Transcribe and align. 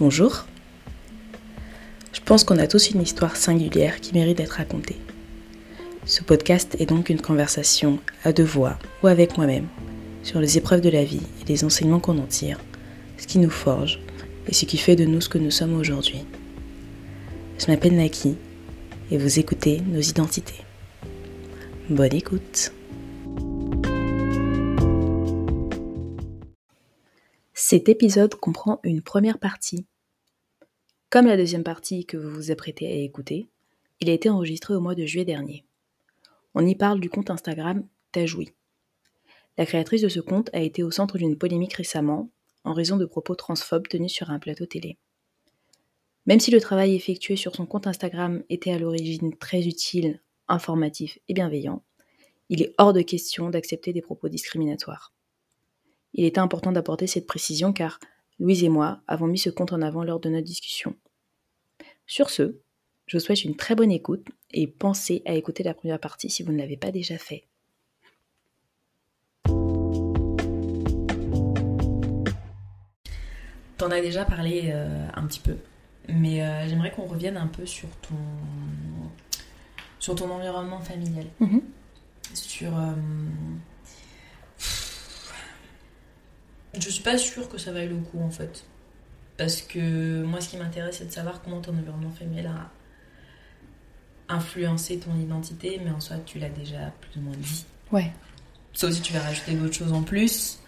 Bonjour. 0.00 0.44
Je 2.12 2.20
pense 2.20 2.42
qu'on 2.42 2.58
a 2.58 2.66
tous 2.66 2.90
une 2.90 3.00
histoire 3.00 3.36
singulière 3.36 4.00
qui 4.00 4.12
mérite 4.12 4.38
d'être 4.38 4.56
racontée. 4.56 4.96
Ce 6.04 6.20
podcast 6.24 6.74
est 6.80 6.86
donc 6.86 7.10
une 7.10 7.20
conversation 7.20 8.00
à 8.24 8.32
deux 8.32 8.42
voix 8.42 8.76
ou 9.04 9.06
avec 9.06 9.36
moi-même 9.36 9.68
sur 10.24 10.40
les 10.40 10.58
épreuves 10.58 10.80
de 10.80 10.90
la 10.90 11.04
vie 11.04 11.22
et 11.40 11.48
les 11.48 11.62
enseignements 11.62 12.00
qu'on 12.00 12.18
en 12.18 12.26
tire, 12.26 12.58
ce 13.18 13.28
qui 13.28 13.38
nous 13.38 13.50
forge 13.50 14.00
et 14.48 14.52
ce 14.54 14.64
qui 14.64 14.78
fait 14.78 14.96
de 14.96 15.04
nous 15.04 15.20
ce 15.20 15.28
que 15.28 15.38
nous 15.38 15.52
sommes 15.52 15.76
aujourd'hui. 15.76 16.24
Je 17.60 17.66
m'appelle 17.68 17.94
Naki 17.94 18.34
et 19.12 19.16
vous 19.16 19.38
écoutez 19.38 19.80
nos 19.86 20.00
identités. 20.00 20.64
Bonne 21.88 22.14
écoute. 22.14 22.72
Cet 27.66 27.88
épisode 27.88 28.34
comprend 28.34 28.78
une 28.82 29.00
première 29.00 29.38
partie. 29.38 29.86
Comme 31.08 31.24
la 31.24 31.38
deuxième 31.38 31.64
partie 31.64 32.04
que 32.04 32.18
vous 32.18 32.28
vous 32.28 32.50
apprêtez 32.50 32.86
à 32.86 32.96
écouter, 32.96 33.48
il 34.00 34.10
a 34.10 34.12
été 34.12 34.28
enregistré 34.28 34.74
au 34.74 34.80
mois 34.80 34.94
de 34.94 35.06
juillet 35.06 35.24
dernier. 35.24 35.64
On 36.54 36.66
y 36.66 36.74
parle 36.74 37.00
du 37.00 37.08
compte 37.08 37.30
Instagram 37.30 37.88
Tajoui. 38.12 38.50
La 39.56 39.64
créatrice 39.64 40.02
de 40.02 40.10
ce 40.10 40.20
compte 40.20 40.50
a 40.52 40.60
été 40.60 40.82
au 40.82 40.90
centre 40.90 41.16
d'une 41.16 41.38
polémique 41.38 41.72
récemment 41.72 42.28
en 42.64 42.74
raison 42.74 42.98
de 42.98 43.06
propos 43.06 43.34
transphobes 43.34 43.88
tenus 43.88 44.12
sur 44.12 44.28
un 44.28 44.38
plateau 44.38 44.66
télé. 44.66 44.98
Même 46.26 46.40
si 46.40 46.50
le 46.50 46.60
travail 46.60 46.94
effectué 46.94 47.34
sur 47.34 47.56
son 47.56 47.64
compte 47.64 47.86
Instagram 47.86 48.44
était 48.50 48.72
à 48.72 48.78
l'origine 48.78 49.34
très 49.38 49.66
utile, 49.66 50.20
informatif 50.48 51.18
et 51.28 51.32
bienveillant, 51.32 51.82
il 52.50 52.60
est 52.60 52.74
hors 52.76 52.92
de 52.92 53.00
question 53.00 53.48
d'accepter 53.48 53.94
des 53.94 54.02
propos 54.02 54.28
discriminatoires. 54.28 55.13
Il 56.16 56.24
était 56.24 56.38
important 56.38 56.70
d'apporter 56.70 57.08
cette 57.08 57.26
précision 57.26 57.72
car 57.72 57.98
Louise 58.38 58.62
et 58.62 58.68
moi 58.68 59.00
avons 59.08 59.26
mis 59.26 59.38
ce 59.38 59.50
compte 59.50 59.72
en 59.72 59.82
avant 59.82 60.04
lors 60.04 60.20
de 60.20 60.28
notre 60.28 60.46
discussion. 60.46 60.94
Sur 62.06 62.30
ce, 62.30 62.60
je 63.06 63.16
vous 63.16 63.20
souhaite 63.20 63.42
une 63.42 63.56
très 63.56 63.74
bonne 63.74 63.90
écoute 63.90 64.24
et 64.52 64.68
pensez 64.68 65.22
à 65.26 65.34
écouter 65.34 65.64
la 65.64 65.74
première 65.74 65.98
partie 65.98 66.30
si 66.30 66.44
vous 66.44 66.52
ne 66.52 66.58
l'avez 66.58 66.76
pas 66.76 66.92
déjà 66.92 67.18
fait. 67.18 67.48
T'en 73.76 73.90
as 73.90 74.00
déjà 74.00 74.24
parlé 74.24 74.70
euh, 74.72 75.08
un 75.14 75.26
petit 75.26 75.40
peu, 75.40 75.56
mais 76.08 76.44
euh, 76.44 76.68
j'aimerais 76.68 76.92
qu'on 76.92 77.06
revienne 77.06 77.36
un 77.36 77.48
peu 77.48 77.66
sur 77.66 77.88
ton, 77.96 78.14
sur 79.98 80.14
ton 80.14 80.30
environnement 80.30 80.78
familial. 80.78 81.26
Mhm. 81.40 81.60
Sur. 82.34 82.78
euh, 82.78 82.92
Je 86.78 86.88
suis 86.90 87.02
pas 87.02 87.18
sûre 87.18 87.48
que 87.48 87.58
ça 87.58 87.72
vaille 87.72 87.88
le 87.88 87.96
coup 87.96 88.20
en 88.20 88.30
fait. 88.30 88.64
Parce 89.36 89.62
que 89.62 90.22
moi, 90.22 90.40
ce 90.40 90.48
qui 90.50 90.56
m'intéresse, 90.56 90.98
c'est 90.98 91.06
de 91.06 91.12
savoir 91.12 91.42
comment 91.42 91.60
ton 91.60 91.72
environnement 91.72 92.10
familial 92.10 92.46
a 92.46 92.70
influencé 94.34 94.98
ton 94.98 95.14
identité, 95.16 95.80
mais 95.84 95.90
en 95.90 96.00
soi, 96.00 96.16
tu 96.24 96.38
l'as 96.38 96.48
déjà 96.48 96.92
plus 97.00 97.20
ou 97.20 97.24
moins 97.24 97.36
dit. 97.36 97.64
Ouais. 97.90 98.12
Sauf 98.72 98.92
si 98.92 99.00
tu 99.02 99.12
vas 99.12 99.20
rajouter 99.20 99.52
d'autres 99.54 99.74
choses 99.74 99.92
en 99.92 100.02
plus. 100.02 100.58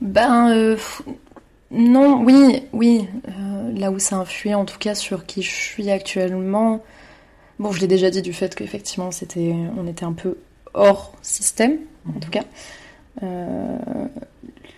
Ben, 0.00 0.50
euh, 0.50 0.76
non, 1.70 2.22
oui, 2.22 2.64
oui. 2.72 3.08
euh, 3.28 3.72
là 3.72 3.90
où 3.90 3.98
ça 3.98 4.16
a 4.16 4.18
influé, 4.20 4.54
en 4.54 4.64
tout 4.64 4.78
cas, 4.78 4.94
sur 4.94 5.26
qui 5.26 5.42
je 5.42 5.50
suis 5.50 5.90
actuellement. 5.90 6.84
Bon, 7.58 7.72
je 7.72 7.80
l'ai 7.80 7.86
déjà 7.86 8.10
dit 8.10 8.22
du 8.22 8.32
fait 8.32 8.54
qu'effectivement, 8.54 9.10
c'était, 9.10 9.54
on 9.76 9.86
était 9.86 10.04
un 10.04 10.12
peu 10.12 10.38
hors 10.74 11.14
système, 11.22 11.78
en 12.08 12.20
tout 12.20 12.30
cas. 12.30 12.44
Euh, 13.22 13.78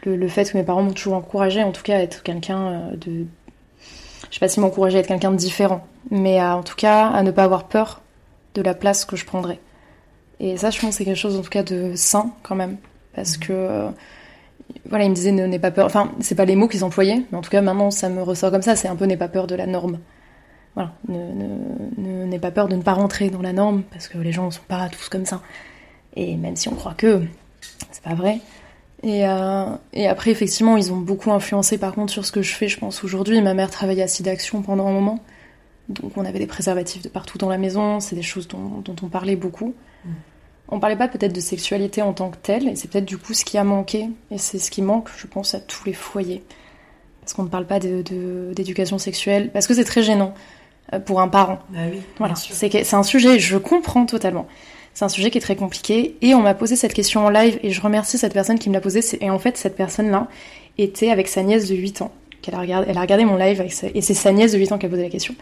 le, 0.05 0.29
fait 0.29 0.51
que 0.51 0.57
mes 0.57 0.65
parents 0.65 0.83
m'ont 0.83 0.93
toujours 0.93 1.15
encouragé, 1.15 1.63
en 1.63 1.73
tout 1.73 1.83
cas, 1.83 1.97
à 1.97 2.01
être 2.01 2.23
quelqu'un 2.23 2.67
euh, 2.67 2.97
de. 2.97 3.27
Je 4.31 4.35
sais 4.35 4.41
pas 4.41 4.49
si 4.49 4.61
m'encourager 4.61 4.97
à 4.97 5.01
être 5.01 5.07
quelqu'un 5.07 5.31
de 5.31 5.37
différent, 5.37 5.87
mais 6.11 6.39
à, 6.39 6.57
en 6.57 6.63
tout 6.63 6.75
cas, 6.75 7.09
à 7.09 7.23
ne 7.23 7.31
pas 7.31 7.45
avoir 7.45 7.65
peur 7.69 8.03
de 8.55 8.63
la 8.63 8.75
place 8.75 9.05
que 9.05 9.17
je 9.17 9.25
prendrais. 9.25 9.61
Et 10.41 10.57
ça, 10.57 10.71
je 10.71 10.81
pense 10.81 10.91
que 10.91 10.97
c'est 10.97 11.05
quelque 11.05 11.17
chose, 11.17 11.37
en 11.37 11.43
tout 11.43 11.51
cas, 11.51 11.63
de 11.63 11.93
sain, 11.95 12.33
quand 12.43 12.57
même. 12.57 12.77
Parce 13.15 13.37
que. 13.37 13.53
euh, 13.53 13.91
voilà, 14.89 15.05
il 15.05 15.11
me 15.11 15.15
disait 15.15 15.33
ne 15.33 15.47
n'aie 15.47 15.59
pas 15.59 15.71
peur. 15.71 15.87
Enfin, 15.87 16.13
c'est 16.21 16.35
pas 16.35 16.45
les 16.45 16.57
mots 16.57 16.69
qu'ils 16.69 16.85
employaient, 16.85 17.23
mais 17.31 17.39
en 17.39 17.43
tout 17.43 17.51
cas 17.51 17.61
maintenant 17.61 17.91
ça 17.91 18.09
me 18.09 18.23
ressort 18.23 18.51
comme 18.51 18.63
ça. 18.63 18.77
C'est 18.77 18.89
un 18.89 18.97
peu 18.97 19.05
n'aie 19.05 19.17
pas 19.17 19.29
peur 19.29 19.47
de 19.47 19.55
la 19.55 19.67
norme. 19.67 19.99
Voilà, 20.75 20.93
ne, 21.09 22.27
ne, 22.27 22.39
pas 22.39 22.51
peur 22.51 22.67
de 22.67 22.75
ne 22.75 22.83
pas 22.83 22.95
rentrer 22.95 23.31
dans 23.31 23.43
la 23.43 23.53
norme 23.53 23.85
parce 23.93 24.09
que 24.09 24.19
les 24.19 24.33
gens 24.33 24.47
ne 24.47 24.51
sont 24.51 24.65
pas 24.67 24.89
tous 24.89 25.09
comme 25.09 25.25
ça. 25.25 25.41
Et 26.17 26.37
même 26.37 26.57
si 26.57 26.69
on 26.69 26.75
croit 26.75 26.95
que 26.95 27.23
c'est 27.91 28.03
pas 28.03 28.15
vrai. 28.15 28.39
Et, 29.03 29.27
euh, 29.29 29.67
et 29.93 30.07
après, 30.07 30.31
effectivement, 30.31 30.77
ils 30.77 30.93
ont 30.93 30.97
beaucoup 30.97 31.31
influencé 31.33 31.77
par 31.77 31.93
contre 31.95 32.13
sur 32.13 32.25
ce 32.25 32.33
que 32.33 32.41
je 32.43 32.55
fais, 32.55 32.69
je 32.69 32.79
pense 32.79 33.05
aujourd'hui. 33.05 33.41
Ma 33.43 33.53
mère 33.55 33.71
travaillait 33.71 34.03
à 34.03 34.09
Sidaction 34.09 34.63
pendant 34.63 34.87
un 34.87 34.93
moment, 34.93 35.19
donc 35.91 36.17
on 36.17 36.25
avait 36.25 36.39
des 36.39 36.47
préservatifs 36.47 37.03
de 37.03 37.09
partout 37.09 37.37
dans 37.37 37.49
la 37.51 37.59
maison. 37.59 38.01
C'est 38.01 38.17
des 38.17 38.23
choses 38.23 38.49
dont, 38.49 38.81
dont 38.85 38.97
on 39.03 39.09
parlait 39.09 39.37
beaucoup. 39.37 39.75
On 40.69 40.81
parlait 40.81 40.97
pas 40.97 41.09
peut-être 41.09 41.35
de 41.35 41.41
sexualité 41.41 42.01
en 42.01 42.15
tant 42.15 42.31
que 42.31 42.39
telle, 42.39 42.69
et 42.69 42.77
c'est 42.77 42.89
peut-être 42.89 43.05
du 43.05 43.19
coup 43.19 43.35
ce 43.35 43.45
qui 43.45 43.59
a 43.59 43.65
manqué, 43.65 44.09
et 44.31 44.39
c'est 44.39 44.59
ce 44.59 44.71
qui 44.71 44.81
manque, 44.81 45.11
je 45.19 45.27
pense, 45.27 45.55
à 45.55 45.61
tous 45.61 45.85
les 45.85 45.93
foyers. 45.93 46.43
Parce 47.21 47.35
qu'on 47.35 47.43
ne 47.43 47.49
parle 47.49 47.67
pas 47.67 47.79
de- 47.81 48.01
de- 48.01 48.53
d'éducation 48.55 48.97
sexuelle, 48.99 49.51
parce 49.53 49.67
que 49.67 49.75
c'est 49.75 49.85
très 49.85 50.03
gênant 50.03 50.33
euh, 50.95 50.99
pour 51.01 51.21
un 51.21 51.29
parent. 51.29 51.59
Bah 51.69 51.81
oui, 51.93 52.01
Voilà, 52.19 52.35
c'est 52.35 52.95
un 52.95 53.03
sujet, 53.03 53.39
je 53.39 53.59
comprends 53.59 54.07
totalement. 54.07 54.47
C'est 54.95 55.05
un 55.05 55.09
sujet 55.09 55.31
qui 55.31 55.39
est 55.39 55.41
très 55.41 55.57
compliqué, 55.57 56.17
et 56.23 56.35
on 56.35 56.41
m'a 56.41 56.55
posé 56.55 56.77
cette 56.77 56.95
question 56.95 57.27
en 57.27 57.29
live, 57.31 57.59
et 57.63 57.71
je 57.71 57.81
remercie 57.81 58.17
cette 58.17 58.33
personne 58.33 58.59
qui 58.59 58.69
me 58.69 58.75
l'a 58.75 58.81
posée, 58.81 59.01
et 59.21 59.29
en 59.31 59.39
fait, 59.39 59.57
cette 59.57 59.75
personne-là 59.77 60.29
était 60.79 61.11
avec 61.11 61.29
sa 61.29 61.43
nièce 61.43 61.69
de 61.69 61.75
8 61.75 62.03
ans. 62.03 62.13
qu'elle 62.43 62.55
a 62.57 62.61
regardé, 62.61 62.87
elle 62.91 62.99
a 62.99 63.01
regardé 63.01 63.25
mon 63.25 63.37
live, 63.37 63.59
avec 63.61 63.73
sa- 63.73 63.87
et 63.95 64.03
c'est 64.03 64.13
sa 64.13 64.31
nièce 64.31 64.53
de 64.53 64.59
8 64.59 64.71
ans 64.71 64.77
qui 64.79 64.85
a 64.85 64.89
posé 64.91 65.03
la 65.03 65.09
question. 65.09 65.35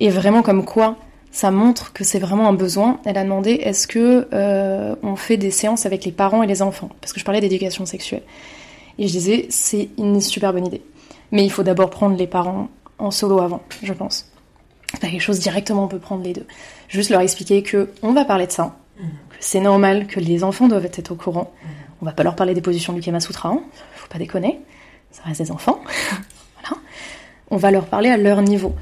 Et 0.00 0.08
vraiment, 0.10 0.42
comme 0.42 0.64
quoi, 0.64 0.96
ça 1.30 1.52
montre 1.52 1.92
que 1.92 2.02
c'est 2.02 2.18
vraiment 2.18 2.48
un 2.48 2.52
besoin. 2.52 2.98
Elle 3.04 3.16
a 3.18 3.22
demandé 3.22 3.52
est-ce 3.52 3.86
que 3.86 4.26
euh, 4.32 4.96
on 5.04 5.14
fait 5.14 5.36
des 5.36 5.52
séances 5.52 5.86
avec 5.86 6.04
les 6.04 6.10
parents 6.10 6.42
et 6.42 6.48
les 6.48 6.60
enfants? 6.60 6.88
Parce 7.00 7.12
que 7.12 7.20
je 7.20 7.24
parlais 7.24 7.40
d'éducation 7.40 7.86
sexuelle. 7.86 8.22
Et 8.98 9.06
je 9.06 9.12
disais 9.12 9.46
c'est 9.48 9.90
une 9.96 10.20
super 10.20 10.52
bonne 10.52 10.66
idée. 10.66 10.82
Mais 11.30 11.44
il 11.44 11.50
faut 11.50 11.62
d'abord 11.62 11.88
prendre 11.90 12.16
les 12.16 12.26
parents 12.26 12.68
en 12.98 13.12
solo 13.12 13.38
avant, 13.40 13.62
je 13.84 13.92
pense. 13.92 14.28
C'est 14.92 15.00
pas 15.00 15.08
quelque 15.10 15.20
chose 15.22 15.38
directement 15.38 15.84
on 15.84 15.88
peut 15.88 15.98
prendre 16.00 16.24
les 16.24 16.32
deux. 16.32 16.46
Juste 16.88 17.10
leur 17.10 17.20
expliquer 17.20 17.62
que 17.62 17.90
on 18.02 18.12
va 18.12 18.24
parler 18.24 18.46
de 18.46 18.52
ça, 18.52 18.76
que 18.98 19.36
c'est 19.40 19.60
normal, 19.60 20.06
que 20.06 20.20
les 20.20 20.44
enfants 20.44 20.68
doivent 20.68 20.86
être 20.86 21.12
au 21.12 21.16
courant. 21.16 21.52
On 22.02 22.04
va 22.04 22.12
pas 22.12 22.22
leur 22.22 22.36
parler 22.36 22.54
des 22.54 22.60
positions 22.60 22.92
du 22.92 23.00
Kama 23.00 23.20
Sutra, 23.20 23.48
hein. 23.48 23.62
faut 23.94 24.08
pas 24.08 24.18
déconner, 24.18 24.60
ça 25.10 25.22
reste 25.24 25.40
des 25.40 25.50
enfants. 25.50 25.80
voilà. 26.60 26.82
On 27.50 27.56
va 27.56 27.70
leur 27.70 27.86
parler 27.86 28.10
à 28.10 28.16
leur 28.16 28.42
niveau. 28.42 28.74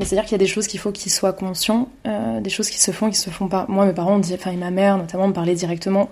Mais 0.00 0.06
c'est-à-dire 0.06 0.24
qu'il 0.24 0.32
y 0.32 0.36
a 0.36 0.38
des 0.38 0.46
choses 0.46 0.66
qu'il 0.66 0.80
faut 0.80 0.92
qu'ils 0.92 1.12
soient 1.12 1.34
conscients, 1.34 1.90
euh, 2.06 2.40
des 2.40 2.48
choses 2.48 2.70
qui 2.70 2.80
se 2.80 2.90
font 2.90 3.10
qui 3.10 3.18
se 3.18 3.28
font 3.28 3.48
pas. 3.48 3.66
Moi, 3.68 3.84
mes 3.84 3.92
parents, 3.92 4.18
enfin, 4.18 4.50
et 4.50 4.56
ma 4.56 4.70
mère 4.70 4.96
notamment, 4.96 5.28
me 5.28 5.34
parlaient 5.34 5.54
directement. 5.54 6.08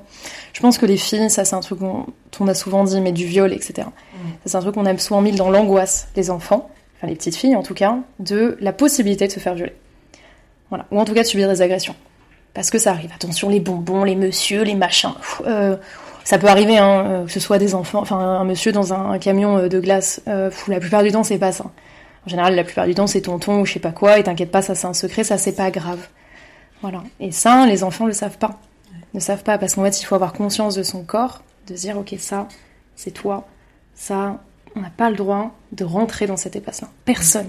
Je 0.53 0.61
pense 0.61 0.77
que 0.77 0.85
les 0.85 0.99
filles, 0.99 1.31
ça 1.31 1.47
c'est 1.47 1.57
un 1.57 1.61
truc 1.61 1.79
qu'on 1.79 2.05
on 2.39 2.49
a 2.49 2.55
souvent 2.55 2.85
dit, 2.85 3.01
mais 3.01 3.13
du 3.13 3.25
viol, 3.25 3.51
etc. 3.51 3.89
Ça 4.45 4.45
c'est 4.45 4.57
un 4.57 4.61
truc 4.61 4.75
qu'on 4.75 4.85
a 4.85 4.99
souvent 4.99 5.23
mis 5.23 5.33
dans 5.33 5.49
l'angoisse 5.49 6.09
des 6.15 6.31
enfants, 6.31 6.71
enfin 6.97 7.07
les 7.07 7.15
petites 7.15 7.37
filles 7.37 7.57
en 7.57 7.63
tout 7.63 7.73
cas, 7.73 7.97
de 8.19 8.59
la 8.61 8.75
possibilité 8.75 9.27
de 9.27 9.33
se 9.33 9.41
faire 9.41 9.55
violer. 9.55 9.73
Voilà. 10.71 10.87
Ou 10.91 11.01
en 11.01 11.05
tout 11.05 11.15
cas 11.15 11.23
de 11.23 11.27
subir 11.27 11.49
des 11.49 11.63
agressions. 11.63 11.97
Parce 12.55 12.71
que 12.71 12.79
ça 12.79 12.91
arrive. 12.91 13.11
Attention, 13.15 13.49
les 13.49 13.61
bonbons, 13.61 14.05
les 14.05 14.15
messieurs, 14.15 14.63
les 14.63 14.75
machins. 14.75 15.15
Pff, 15.15 15.43
euh, 15.47 15.77
ça 16.25 16.39
peut 16.39 16.49
arriver, 16.49 16.77
hein, 16.77 17.07
euh, 17.07 17.25
que 17.25 17.33
ce 17.33 17.41
soit 17.41 17.59
des 17.59 17.75
enfants, 17.75 18.01
enfin 18.01 18.19
un 18.19 18.45
monsieur 18.45 18.71
dans 18.71 18.93
un, 18.93 19.13
un 19.13 19.19
camion 19.19 19.57
euh, 19.57 19.69
de 19.69 19.81
glace. 19.81 20.21
Euh, 20.29 20.51
pff, 20.51 20.69
la 20.69 20.79
plupart 20.79 21.03
du 21.03 21.11
temps, 21.11 21.25
c'est 21.25 21.39
pas 21.39 21.53
ça. 21.53 21.65
En 22.27 22.29
général, 22.29 22.55
la 22.55 22.65
plupart 22.65 22.87
du 22.87 22.95
temps, 22.95 23.07
c'est 23.07 23.23
tonton 23.23 23.61
ou 23.61 23.65
je 23.65 23.73
sais 23.73 23.81
pas 23.81 23.93
quoi, 23.93 24.19
et 24.19 24.25
t'inquiète 24.25 24.51
pas, 24.51 24.61
ça 24.61 24.75
c'est 24.75 24.87
un 24.87 24.93
secret, 24.93 25.25
ça 25.25 25.39
c'est 25.39 25.53
pas 25.57 25.71
grave. 25.71 26.07
Voilà. 26.83 27.03
Et 27.19 27.33
ça, 27.33 27.65
les 27.67 27.83
enfants 27.83 28.05
le 28.05 28.13
savent 28.13 28.37
pas. 28.37 28.59
Ne 29.15 29.21
savent 29.21 29.43
pas, 29.43 29.57
parce 29.57 29.75
qu'en 29.75 29.85
fait, 29.85 30.01
il 30.03 30.05
faut 30.05 30.17
avoir 30.17 30.35
conscience 30.35 30.75
de 30.75 30.83
son 30.83 31.03
corps, 31.03 31.43
de 31.67 31.75
se 31.75 31.81
dire, 31.81 31.97
ok, 31.97 32.15
ça, 32.19 32.47
c'est 32.95 33.11
toi, 33.13 33.47
ça, 33.95 34.39
on 34.77 34.81
n'a 34.81 34.91
pas 34.91 35.09
le 35.09 35.17
droit 35.17 35.53
de 35.73 35.85
rentrer 35.85 36.27
dans 36.27 36.37
cet 36.37 36.57
espace-là. 36.57 36.89
Personne. 37.07 37.49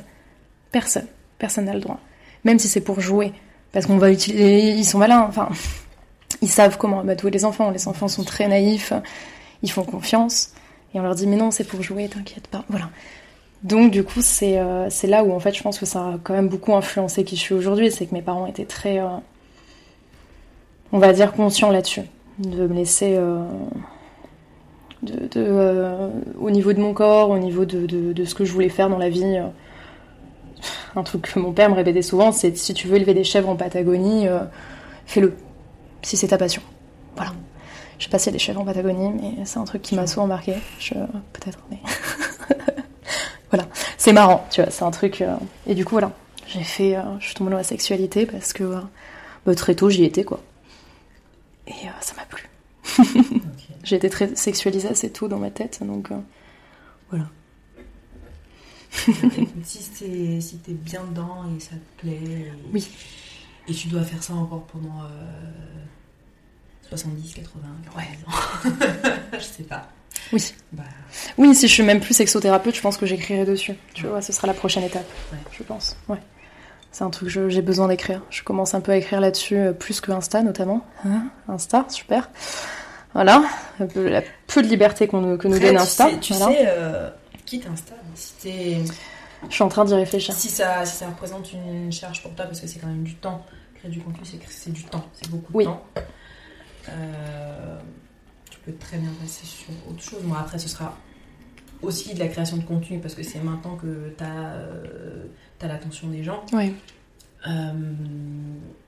Personne. 0.71 1.07
Personne 1.37 1.65
n'a 1.65 1.73
le 1.73 1.81
droit. 1.81 1.99
Même 2.43 2.59
si 2.59 2.67
c'est 2.67 2.81
pour 2.81 3.01
jouer. 3.01 3.33
Parce 3.71 3.85
qu'on 3.85 3.97
va 3.97 4.11
utiliser, 4.11 4.71
ils 4.71 4.85
sont 4.85 4.97
malins, 4.97 5.25
enfin, 5.27 5.49
ils 6.41 6.49
savent 6.49 6.77
comment 6.77 7.01
amadouer 7.01 7.31
les 7.31 7.45
enfants. 7.45 7.69
Les 7.69 7.87
enfants 7.87 8.07
sont 8.07 8.23
très 8.23 8.47
naïfs, 8.47 8.93
ils 9.61 9.71
font 9.71 9.83
confiance, 9.83 10.53
et 10.93 10.99
on 10.99 11.03
leur 11.03 11.15
dit, 11.15 11.27
mais 11.27 11.35
non, 11.35 11.51
c'est 11.51 11.65
pour 11.65 11.83
jouer, 11.83 12.07
t'inquiète 12.07 12.47
pas. 12.47 12.65
Voilà. 12.69 12.89
Donc 13.63 13.91
du 13.91 14.03
coup, 14.03 14.21
c'est 14.21 14.57
euh, 14.57 14.89
là 15.03 15.23
où 15.23 15.33
en 15.33 15.39
fait 15.39 15.53
je 15.53 15.61
pense 15.61 15.77
que 15.77 15.85
ça 15.85 15.99
a 15.99 16.19
quand 16.23 16.33
même 16.33 16.47
beaucoup 16.47 16.73
influencé 16.73 17.25
qui 17.25 17.35
je 17.35 17.41
suis 17.41 17.53
aujourd'hui, 17.53 17.91
c'est 17.91 18.05
que 18.05 18.13
mes 18.13 18.21
parents 18.21 18.45
étaient 18.45 18.65
très, 18.65 18.99
euh, 18.99 19.07
on 20.93 20.97
va 20.97 21.11
dire, 21.11 21.33
conscients 21.33 21.69
là-dessus, 21.69 22.03
de 22.39 22.67
me 22.67 22.73
laisser, 22.73 23.15
euh, 23.17 23.43
de, 25.03 25.29
euh, 25.35 26.09
au 26.39 26.51
niveau 26.51 26.71
de 26.71 26.79
mon 26.79 26.93
corps, 26.93 27.29
au 27.29 27.37
niveau 27.37 27.65
de, 27.65 27.85
de 27.85 28.25
ce 28.25 28.33
que 28.33 28.45
je 28.45 28.53
voulais 28.53 28.69
faire 28.69 28.89
dans 28.89 28.97
la 28.97 29.09
vie. 29.09 29.39
Un 30.95 31.03
truc 31.03 31.21
que 31.33 31.39
mon 31.39 31.51
père 31.51 31.69
me 31.69 31.75
répétait 31.75 32.01
souvent, 32.01 32.31
c'est 32.31 32.55
si 32.57 32.73
tu 32.73 32.87
veux 32.87 32.95
élever 32.97 33.13
des 33.13 33.23
chèvres 33.23 33.49
en 33.49 33.55
Patagonie, 33.55 34.27
euh, 34.27 34.39
fais-le, 35.05 35.35
si 36.01 36.17
c'est 36.17 36.27
ta 36.29 36.37
passion. 36.37 36.61
Voilà. 37.15 37.33
Je 37.97 38.05
sais 38.05 38.09
pas 38.09 38.17
s'il 38.19 38.27
y 38.27 38.29
a 38.29 38.33
des 38.33 38.39
chèvres 38.39 38.61
en 38.61 38.65
Patagonie, 38.65 39.09
mais 39.21 39.45
c'est 39.45 39.57
un 39.59 39.65
truc 39.65 39.81
qui 39.81 39.95
m'a 39.95 40.07
souvent 40.07 40.27
marqué. 40.27 40.55
Je... 40.79 40.93
Peut-être, 41.33 41.59
mais. 41.69 41.79
c'est 43.97 44.13
marrant, 44.13 44.45
tu 44.49 44.61
vois, 44.61 44.71
c'est 44.71 44.83
un 44.83 44.91
truc. 44.91 45.21
euh, 45.21 45.35
Et 45.67 45.75
du 45.75 45.83
coup, 45.85 45.91
voilà, 45.95 46.11
j'ai 46.47 46.63
fait. 46.63 46.95
euh, 46.95 47.01
Je 47.19 47.25
suis 47.25 47.35
tombée 47.35 47.51
dans 47.51 47.57
la 47.57 47.63
sexualité 47.63 48.25
parce 48.25 48.53
que 48.53 48.63
bah, 49.45 49.55
très 49.55 49.75
tôt, 49.75 49.89
j'y 49.89 50.03
étais, 50.05 50.23
quoi. 50.23 50.39
Et 51.67 51.73
ça 52.01 52.13
m'a 52.15 52.25
plu. 52.25 52.49
J'ai 53.83 53.95
été 53.95 54.09
très 54.09 54.35
sexualisée 54.35 54.89
assez 54.89 55.09
tôt 55.11 55.27
dans 55.27 55.37
ma 55.37 55.51
tête, 55.51 55.79
donc 55.83 56.09
voilà. 57.09 57.25
Si 59.63 59.89
t'es 59.91 60.41
si 60.41 60.57
t'es 60.57 60.71
bien 60.73 61.03
dedans 61.03 61.43
et 61.55 61.59
ça 61.59 61.71
te 61.75 62.01
plaît. 62.01 62.19
et- 62.21 62.51
Oui. 62.73 62.87
Et 63.67 63.73
tu 63.73 63.87
dois 63.87 64.03
faire 64.03 64.21
ça 64.23 64.33
encore 64.33 64.63
pendant 64.63 65.03
euh, 65.03 66.89
70, 66.89 67.33
80, 67.35 67.61
90 67.85 68.17
ans. 68.25 69.17
je 69.33 69.39
sais 69.39 69.63
pas. 69.63 69.87
Oui. 70.33 70.53
Bah, 70.71 70.83
Oui, 71.37 71.53
si 71.55 71.67
je 71.67 71.73
suis 71.73 71.83
même 71.83 71.99
plus 71.99 72.13
sexothérapeute, 72.15 72.75
je 72.75 72.81
pense 72.81 72.97
que 72.97 73.05
j'écrirai 73.05 73.45
dessus. 73.45 73.75
Tu 73.93 74.07
vois, 74.07 74.21
ce 74.21 74.33
sera 74.33 74.47
la 74.47 74.53
prochaine 74.53 74.83
étape, 74.83 75.05
Ouais. 75.31 75.37
je 75.51 75.63
pense. 75.63 75.95
Ouais. 76.07 76.17
C'est 76.91 77.03
un 77.03 77.09
truc 77.11 77.31
que 77.31 77.49
j'ai 77.49 77.61
besoin 77.61 77.87
d'écrire. 77.87 78.23
Je 78.31 78.41
commence 78.41 78.73
un 78.73 78.81
peu 78.81 78.91
à 78.91 78.97
écrire 78.97 79.21
là-dessus, 79.21 79.55
euh, 79.57 79.71
plus 79.73 80.01
que 80.01 80.11
Insta 80.11 80.41
notamment. 80.41 80.83
Hein? 81.05 81.25
Insta, 81.47 81.85
super. 81.89 82.29
Voilà, 83.13 83.43
peu, 83.93 84.07
la 84.09 84.21
peu 84.47 84.61
de 84.63 84.67
liberté 84.67 85.07
nous- 85.13 85.37
que 85.37 85.47
nous 85.47 85.55
après, 85.55 85.67
donne 85.67 85.75
tu 85.77 85.81
Insta. 85.81 86.09
Tu 86.21 86.33
sais, 86.33 86.63
euh, 86.67 87.09
quitte 87.49 87.65
Insta, 87.65 87.95
si 88.13 88.33
t'es. 88.41 88.77
Je 89.49 89.53
suis 89.53 89.63
en 89.63 89.69
train 89.69 89.85
d'y 89.85 89.93
réfléchir. 89.95 90.33
Si 90.35 90.49
ça, 90.49 90.85
si 90.85 90.97
ça 90.97 91.07
représente 91.07 91.51
une 91.53 91.91
charge 91.91 92.21
pour 92.21 92.33
toi, 92.35 92.45
parce 92.45 92.59
que 92.59 92.67
c'est 92.67 92.79
quand 92.79 92.87
même 92.87 93.03
du 93.03 93.15
temps, 93.15 93.43
créer 93.75 93.89
du 93.89 93.99
contenu, 94.01 94.21
c'est 94.23 94.39
c'est 94.49 94.71
du 94.71 94.83
temps, 94.83 95.05
c'est 95.13 95.29
beaucoup 95.29 95.51
Oui. 95.53 95.63
de 95.65 95.69
temps. 95.69 95.83
Euh, 96.89 97.77
tu 98.51 98.59
peux 98.59 98.73
très 98.73 98.97
bien 98.97 99.09
passer 99.21 99.45
sur 99.45 99.69
autre 99.89 100.01
chose. 100.03 100.19
Moi, 100.23 100.37
après, 100.39 100.59
ce 100.59 100.69
sera 100.69 100.95
aussi 101.81 102.13
de 102.13 102.19
la 102.19 102.27
création 102.27 102.57
de 102.57 102.63
contenu, 102.63 102.99
parce 102.99 103.15
que 103.15 103.23
c'est 103.23 103.39
maintenant 103.39 103.75
que 103.77 104.13
tu 104.17 104.23
as, 104.23 105.67
l'attention 105.67 106.07
des 106.09 106.23
gens. 106.23 106.43
Oui. 106.53 106.75
Euh, 107.47 107.71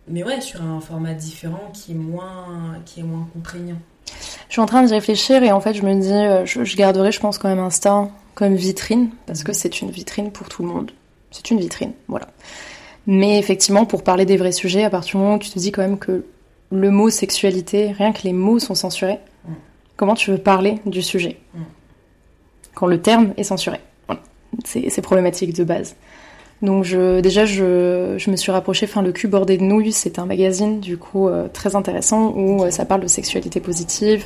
mais 0.08 0.24
ouais, 0.24 0.42
sur 0.42 0.62
un 0.62 0.82
format 0.82 1.14
différent 1.14 1.72
qui 1.74 1.94
est 1.94 1.96
moins, 1.96 2.76
qui 2.86 3.00
est 3.00 3.04
moins 3.04 3.28
contraignant. 3.34 3.80
Je 4.50 4.54
suis 4.56 4.62
en 4.62 4.66
train 4.66 4.84
d'y 4.84 4.94
réfléchir 4.94 5.42
et 5.42 5.54
en 5.54 5.62
fait, 5.62 5.74
je 5.74 5.84
me 5.84 5.94
dis, 6.02 6.12
euh, 6.12 6.46
je, 6.46 6.66
je 6.66 6.76
garderai, 6.76 7.14
je 7.14 7.20
pense, 7.22 7.38
quand 7.38 7.48
même 7.48 7.60
Insta 7.60 8.10
comme 8.36 8.56
vitrine, 8.56 9.10
parce 9.26 9.44
que 9.44 9.54
c'est 9.54 9.82
une 9.82 9.92
vitrine 9.92 10.32
pour 10.32 10.50
tout 10.50 10.64
le 10.64 10.70
monde. 10.70 10.92
C'est 11.32 11.52
une 11.52 11.60
vitrine, 11.60 11.92
voilà. 12.08 12.28
Mais 13.08 13.40
effectivement, 13.40 13.86
pour 13.86 14.04
parler 14.04 14.26
des 14.26 14.38
vrais 14.38 14.52
sujets, 14.52 14.84
à 14.84 14.90
partir 14.90 15.12
du 15.12 15.18
moment 15.24 15.36
où 15.36 15.40
tu 15.40 15.50
te 15.50 15.60
dis 15.60 15.72
quand 15.72 15.82
même 15.82 15.98
que 15.98 16.26
le 16.72 16.92
mot 16.92 17.10
sexualité, 17.10 17.92
rien 17.92 18.12
que 18.12 18.22
les 18.24 18.34
mots 18.34 18.60
sont 18.60 18.76
censurés, 18.76 19.20
Mm. 19.48 19.52
comment 19.98 20.14
tu 20.16 20.30
veux 20.32 20.38
parler 20.38 20.76
du 20.86 21.02
sujet 21.02 21.38
Mm. 21.56 21.60
quand 22.76 22.88
le 22.88 23.02
terme 23.02 23.34
est 23.38 23.44
censuré? 23.44 23.80
Voilà. 24.08 24.22
C'est 24.66 25.02
problématique 25.02 25.54
de 25.56 25.64
base. 25.64 25.96
Donc 26.62 26.84
je, 26.84 27.22
déjà, 27.22 27.46
je, 27.46 28.16
je 28.20 28.30
me 28.30 28.36
suis 28.36 28.52
rapprochée, 28.52 28.86
enfin 28.86 29.02
le 29.02 29.12
cul 29.12 29.28
bordé 29.28 29.58
de 29.58 29.64
nouilles, 29.64 29.92
c'est 29.92 30.20
un 30.20 30.28
magazine 30.28 30.80
du 30.80 30.96
coup 30.96 31.28
euh, 31.28 31.48
très 31.52 31.76
intéressant 31.76 32.34
où 32.36 32.64
euh, 32.64 32.70
ça 32.70 32.86
parle 32.86 33.02
de 33.02 33.08
sexualité 33.08 33.60
positive, 33.60 34.26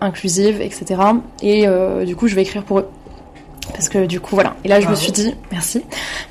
inclusive, 0.00 0.60
etc. 0.60 1.00
Et 1.42 1.66
euh, 1.66 2.04
du 2.04 2.16
coup, 2.16 2.28
je 2.28 2.34
vais 2.34 2.42
écrire 2.42 2.62
pour 2.64 2.80
eux. 2.80 2.88
Parce 3.72 3.88
que 3.88 4.06
du 4.06 4.20
coup, 4.20 4.34
voilà. 4.34 4.56
Et 4.64 4.68
là, 4.68 4.80
je 4.80 4.88
me 4.88 4.94
suis 4.94 5.12
dit, 5.12 5.34
merci. 5.50 5.82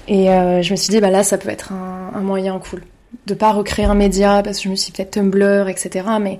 Et 0.07 0.29
euh, 0.29 0.61
je 0.61 0.71
me 0.71 0.75
suis 0.75 0.89
dit, 0.89 0.99
bah 0.99 1.09
là, 1.09 1.23
ça 1.23 1.37
peut 1.37 1.49
être 1.49 1.73
un, 1.73 2.11
un 2.13 2.21
moyen 2.21 2.57
cool. 2.59 2.83
De 3.27 3.33
pas 3.33 3.51
recréer 3.51 3.85
un 3.85 3.95
média, 3.95 4.41
parce 4.43 4.57
que 4.57 4.63
je 4.63 4.69
me 4.69 4.75
suis 4.75 4.91
peut-être 4.91 5.11
Tumblr, 5.11 5.67
etc. 5.67 6.05
Mais 6.21 6.39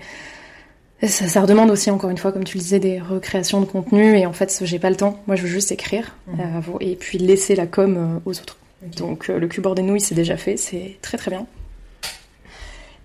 ça, 1.03 1.27
ça 1.27 1.41
redemande 1.41 1.69
aussi, 1.69 1.91
encore 1.91 2.09
une 2.09 2.17
fois, 2.17 2.31
comme 2.31 2.43
tu 2.43 2.57
le 2.57 2.63
disais, 2.63 2.79
des 2.79 2.99
recréations 2.99 3.59
de 3.59 3.65
contenu. 3.65 4.17
Et 4.17 4.25
en 4.25 4.33
fait, 4.33 4.61
j'ai 4.63 4.79
pas 4.79 4.89
le 4.89 4.95
temps. 4.95 5.19
Moi, 5.27 5.35
je 5.35 5.41
veux 5.41 5.49
juste 5.49 5.71
écrire. 5.71 6.15
Mhm. 6.27 6.39
euh, 6.39 6.77
et 6.79 6.95
puis 6.95 7.17
laisser 7.17 7.55
la 7.55 7.67
com 7.67 7.97
euh, 7.97 8.19
aux 8.25 8.39
autres. 8.39 8.57
Donc 8.97 9.29
euh, 9.29 9.39
le 9.39 9.47
cul 9.47 9.61
bord 9.61 9.75
des 9.75 9.81
nouilles, 9.81 10.01
c'est 10.01 10.15
déjà 10.15 10.37
fait, 10.37 10.57
c'est 10.57 10.97
très 11.01 11.17
très 11.17 11.31
bien. 11.31 11.45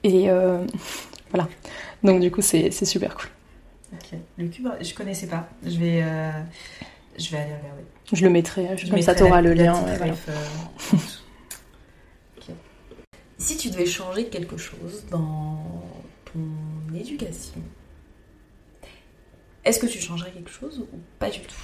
Et 0.04 0.30
euh, 0.30 0.64
voilà. 1.30 1.48
Donc 2.02 2.20
du 2.20 2.30
coup, 2.30 2.42
c'est 2.42 2.70
super 2.84 3.14
cool. 3.14 3.28
Ok. 3.92 4.18
Le 4.38 4.48
cube, 4.48 4.68
je 4.80 4.94
connaissais 4.94 5.26
pas. 5.26 5.48
Je 5.64 5.78
vais, 5.78 6.00
euh, 6.02 6.30
je 7.18 7.30
vais 7.30 7.38
aller 7.38 7.54
regarder. 7.54 7.82
Je 8.12 8.24
le 8.24 8.30
mettrai, 8.30 8.68
je- 8.76 8.86
Je 8.86 8.90
comme 8.90 9.02
ça 9.02 9.14
t'auras 9.14 9.40
le 9.40 9.52
lien. 9.52 9.74
ouais, 9.84 9.96
voilà. 9.96 10.14
euh. 10.28 10.96
Si 13.38 13.56
tu 13.56 13.70
devais 13.70 13.86
changer 13.86 14.26
quelque 14.26 14.58
chose 14.58 15.04
dans 15.10 15.64
ton 16.26 16.94
éducation, 16.94 17.54
est-ce 19.64 19.78
que 19.78 19.86
tu 19.86 19.98
changerais 19.98 20.30
quelque 20.30 20.50
chose 20.50 20.80
ou 20.92 20.98
pas 21.18 21.30
du 21.30 21.40
tout? 21.40 21.54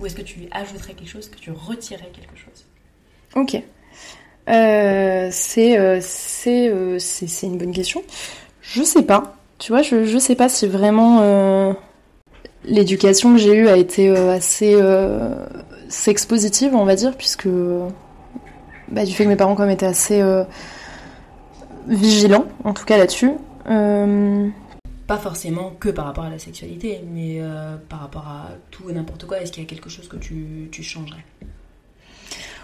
Ou 0.00 0.06
est-ce 0.06 0.14
que 0.14 0.22
tu 0.22 0.46
ajouterais 0.52 0.94
quelque 0.94 1.08
chose, 1.10 1.28
que 1.28 1.36
tu 1.38 1.50
retirerais 1.50 2.10
quelque 2.12 2.36
chose? 2.36 2.64
Ok. 3.34 3.60
Euh, 4.48 5.28
c'est 5.32 5.78
euh, 5.78 5.98
c'est 6.00 6.68
euh, 6.68 6.98
c'est 7.00 7.26
c'est 7.26 7.46
une 7.46 7.58
bonne 7.58 7.72
question. 7.72 8.02
Je 8.60 8.82
sais 8.84 9.02
pas. 9.02 9.36
Tu 9.64 9.72
vois, 9.72 9.80
je 9.80 10.04
je 10.04 10.18
sais 10.18 10.34
pas 10.34 10.50
si 10.50 10.66
vraiment 10.66 11.20
euh, 11.22 11.72
l'éducation 12.66 13.32
que 13.32 13.38
j'ai 13.38 13.54
eue 13.54 13.66
a 13.66 13.78
été 13.78 14.10
euh, 14.10 14.34
assez 14.34 14.74
euh, 14.74 15.34
sex 15.88 16.26
positive, 16.26 16.74
on 16.74 16.84
va 16.84 16.94
dire, 16.96 17.16
puisque 17.16 17.48
bah, 18.88 19.06
du 19.06 19.14
fait 19.14 19.24
que 19.24 19.28
mes 19.30 19.36
parents 19.36 19.54
quand 19.54 19.62
même 19.62 19.72
étaient 19.72 19.86
assez 19.86 20.22
vigilants, 21.88 22.44
en 22.64 22.74
tout 22.74 22.84
cas 22.84 22.98
là-dessus. 22.98 23.32
Pas 23.64 25.16
forcément 25.16 25.70
que 25.80 25.88
par 25.88 26.04
rapport 26.04 26.24
à 26.24 26.30
la 26.30 26.38
sexualité, 26.38 27.02
mais 27.10 27.40
par 27.88 28.00
rapport 28.00 28.28
à 28.28 28.50
tout 28.70 28.90
et 28.90 28.92
n'importe 28.92 29.24
quoi. 29.24 29.40
Est-ce 29.40 29.50
qu'il 29.50 29.62
y 29.62 29.66
a 29.66 29.68
quelque 29.70 29.88
chose 29.88 30.08
que 30.08 30.16
tu, 30.16 30.68
tu 30.72 30.82
changerais? 30.82 31.24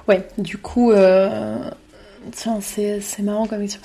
Ouais, 0.07 0.29
du 0.37 0.59
coup, 0.59 0.93
tiens, 2.33 2.61
c'est 2.61 3.01
c'est 3.01 3.23
marrant 3.23 3.47
comme 3.47 3.63
question. 3.63 3.81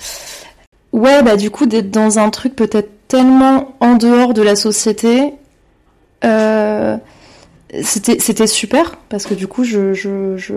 Ouais, 0.96 1.22
bah 1.22 1.36
du 1.36 1.50
coup, 1.50 1.66
d'être 1.66 1.90
dans 1.90 2.18
un 2.18 2.30
truc 2.30 2.56
peut-être 2.56 2.90
tellement 3.06 3.76
en 3.80 3.96
dehors 3.96 4.34
de 4.34 4.42
la 4.42 4.56
société, 4.56 5.34
euh... 6.24 6.96
c'était 7.82 8.46
super 8.46 8.96
parce 9.10 9.26
que 9.26 9.34
du 9.34 9.46
coup, 9.46 9.64
je 9.64 9.94
je 9.94 10.36
je, 10.38 10.54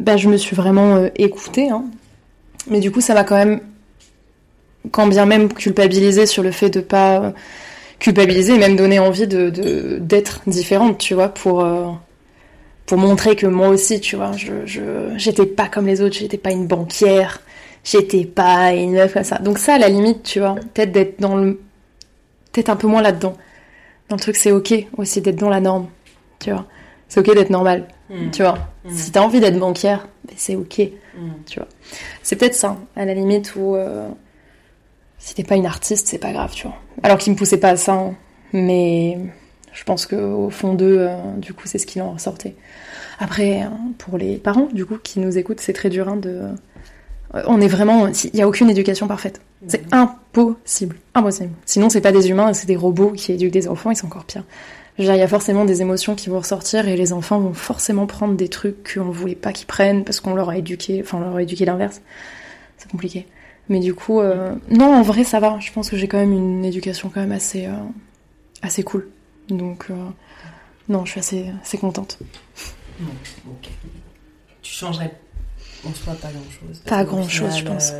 bah, 0.00 0.16
me 0.16 0.36
suis 0.36 0.56
vraiment 0.56 0.96
euh, 0.96 1.08
écoutée, 1.16 1.70
hein. 1.70 1.84
Mais 2.68 2.80
du 2.80 2.90
coup, 2.92 3.00
ça 3.00 3.14
m'a 3.14 3.24
quand 3.24 3.36
même, 3.36 3.60
quand 4.90 5.06
bien 5.06 5.26
même 5.26 5.52
culpabilisé 5.52 6.26
sur 6.26 6.42
le 6.42 6.52
fait 6.52 6.70
de 6.70 6.80
pas 6.80 7.20
euh, 7.20 7.30
culpabiliser 8.00 8.54
et 8.54 8.58
même 8.58 8.76
donner 8.76 8.98
envie 8.98 9.26
de 9.26 9.50
d'être 10.00 10.42
différente, 10.48 10.98
tu 10.98 11.14
vois, 11.14 11.28
pour 11.30 11.64
pour 12.86 12.98
montrer 12.98 13.36
que 13.36 13.46
moi 13.46 13.68
aussi, 13.68 14.00
tu 14.00 14.16
vois, 14.16 14.32
je, 14.32 14.52
je, 14.66 14.80
j'étais 15.16 15.46
pas 15.46 15.68
comme 15.68 15.86
les 15.86 16.00
autres, 16.02 16.16
j'étais 16.16 16.38
pas 16.38 16.50
une 16.50 16.66
banquière, 16.66 17.40
j'étais 17.84 18.24
pas 18.24 18.72
une 18.72 18.92
meuf 18.92 19.14
comme 19.14 19.24
ça. 19.24 19.38
Donc 19.38 19.58
ça, 19.58 19.74
à 19.74 19.78
la 19.78 19.88
limite, 19.88 20.22
tu 20.22 20.40
vois, 20.40 20.54
peut-être 20.74 20.92
d'être 20.92 21.20
dans 21.20 21.36
le, 21.36 21.60
peut-être 22.52 22.68
un 22.68 22.76
peu 22.76 22.86
moins 22.86 23.02
là-dedans. 23.02 23.34
Dans 24.08 24.16
le 24.16 24.20
truc, 24.20 24.36
c'est 24.36 24.52
ok 24.52 24.74
aussi 24.96 25.20
d'être 25.20 25.36
dans 25.36 25.50
la 25.50 25.60
norme, 25.60 25.88
tu 26.38 26.50
vois. 26.50 26.66
C'est 27.08 27.20
ok 27.20 27.34
d'être 27.34 27.50
normal, 27.50 27.88
tu 28.32 28.42
vois. 28.42 28.58
Mm. 28.84 28.90
Si 28.90 29.10
t'as 29.12 29.20
envie 29.20 29.40
d'être 29.40 29.58
banquière, 29.58 30.08
ben 30.26 30.34
c'est 30.36 30.56
ok, 30.56 30.90
Mm. 31.14 31.30
tu 31.46 31.58
vois. 31.58 31.68
C'est 32.22 32.36
peut-être 32.36 32.54
ça, 32.54 32.76
à 32.96 33.04
la 33.04 33.14
limite 33.14 33.54
où 33.56 33.74
euh, 33.74 34.08
si 35.18 35.34
t'es 35.34 35.44
pas 35.44 35.56
une 35.56 35.66
artiste, 35.66 36.06
c'est 36.08 36.18
pas 36.18 36.32
grave, 36.32 36.52
tu 36.52 36.66
vois. 36.66 36.76
Alors 37.02 37.18
qu'ils 37.18 37.32
me 37.32 37.38
poussaient 37.38 37.58
pas 37.60 37.70
à 37.70 37.76
ça, 37.76 37.92
hein. 37.94 38.14
mais 38.52 39.18
je 39.72 39.84
pense 39.84 40.06
que 40.06 40.16
au 40.16 40.50
fond 40.50 40.74
d'eux, 40.74 40.98
euh, 41.00 41.16
du 41.36 41.52
coup, 41.52 41.66
c'est 41.66 41.78
ce 41.78 41.86
qu'il 41.86 42.02
en 42.02 42.12
ressortait. 42.12 42.54
Après, 43.18 43.60
hein, 43.60 43.78
pour 43.98 44.16
les 44.16 44.36
parents, 44.38 44.68
du 44.72 44.86
coup, 44.86 44.96
qui 45.02 45.20
nous 45.20 45.36
écoutent, 45.36 45.60
c'est 45.60 45.72
très 45.72 45.90
dur 45.90 46.08
hein, 46.08 46.16
de. 46.16 46.42
Euh, 47.34 47.42
On 47.46 47.60
est 47.60 47.68
vraiment. 47.68 48.08
Il 48.08 48.30
n'y 48.34 48.42
a 48.42 48.48
aucune 48.48 48.70
éducation 48.70 49.06
parfaite. 49.06 49.40
C'est 49.66 49.82
impossible. 49.92 50.96
Impossible. 51.14 51.50
Sinon, 51.66 51.90
c'est 51.90 52.00
pas 52.00 52.12
des 52.12 52.30
humains, 52.30 52.52
c'est 52.52 52.66
des 52.66 52.76
robots 52.76 53.12
qui 53.12 53.32
éduquent 53.32 53.52
des 53.52 53.68
enfants 53.68 53.90
et 53.90 53.94
c'est 53.94 54.06
encore 54.06 54.24
pire. 54.24 54.44
Il 54.98 55.06
y 55.06 55.10
a 55.10 55.28
forcément 55.28 55.64
des 55.64 55.80
émotions 55.80 56.14
qui 56.14 56.28
vont 56.28 56.38
ressortir 56.38 56.86
et 56.86 56.96
les 56.96 57.12
enfants 57.14 57.38
vont 57.38 57.54
forcément 57.54 58.06
prendre 58.06 58.34
des 58.34 58.48
trucs 58.48 58.94
qu'on 58.94 59.10
voulait 59.10 59.34
pas 59.34 59.52
qu'ils 59.52 59.66
prennent 59.66 60.04
parce 60.04 60.20
qu'on 60.20 60.34
leur 60.34 60.50
a 60.50 60.58
éduqué, 60.58 61.00
enfin, 61.02 61.18
on 61.18 61.20
leur 61.22 61.36
a 61.36 61.42
éduqué 61.42 61.64
l'inverse. 61.64 62.02
C'est 62.76 62.90
compliqué. 62.90 63.26
Mais 63.70 63.80
du 63.80 63.94
coup, 63.94 64.20
euh, 64.20 64.54
non, 64.68 64.92
en 64.92 65.02
vrai, 65.02 65.24
ça 65.24 65.40
va. 65.40 65.58
Je 65.60 65.72
pense 65.72 65.88
que 65.88 65.96
j'ai 65.96 66.08
quand 66.08 66.18
même 66.18 66.32
une 66.32 66.64
éducation 66.64 67.08
quand 67.08 67.20
même 67.20 67.32
assez, 67.32 67.66
euh, 67.66 67.72
assez 68.62 68.82
cool. 68.82 69.08
Donc, 69.48 69.86
euh, 69.90 69.94
non, 70.88 71.04
je 71.04 71.12
suis 71.12 71.20
assez, 71.20 71.46
assez 71.62 71.78
contente. 71.78 72.18
Non, 73.00 73.12
ok. 73.46 73.70
Tu 74.60 74.74
changerais 74.74 75.14
en 75.88 75.94
soi 75.94 76.14
pas 76.14 76.28
grand 76.28 76.50
chose. 76.50 76.78
Pas 76.86 77.04
grand-chose, 77.04 77.56
je 77.58 77.64
pense. 77.64 77.92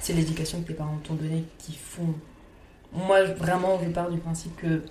c'est 0.00 0.12
l'éducation 0.12 0.60
que 0.62 0.68
tes 0.68 0.74
parents 0.74 0.98
t'ont 1.04 1.14
donnée 1.14 1.44
qui 1.58 1.72
font. 1.76 2.14
Moi, 2.92 3.24
vraiment, 3.24 3.78
je 3.82 3.88
pars 3.90 4.10
du 4.10 4.18
principe 4.18 4.56
que 4.56 4.82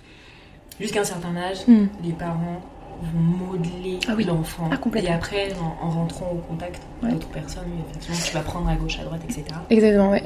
jusqu'à 0.80 1.00
un 1.00 1.04
certain 1.04 1.34
âge, 1.36 1.58
Hmm. 1.66 1.86
les 2.04 2.12
parents 2.12 2.62
vont 3.02 3.18
modeler 3.20 3.98
Ah 4.08 4.12
oui. 4.16 4.24
l'enfant. 4.24 4.70
Ah. 4.72 4.98
Et 4.98 5.08
après, 5.10 5.52
en, 5.54 5.86
en 5.86 5.90
rentrant 5.90 6.30
au 6.32 6.38
contact 6.38 6.82
Ouais. 7.02 7.10
d'autres 7.12 7.28
personnes, 7.28 7.68
effectivement, 7.88 8.16
tu 8.24 8.32
vas 8.34 8.40
prendre 8.40 8.68
à 8.68 8.76
gauche, 8.76 8.98
à 9.00 9.04
droite, 9.04 9.20
etc. 9.24 9.44
Exactement, 9.70 10.10
ouais. 10.10 10.22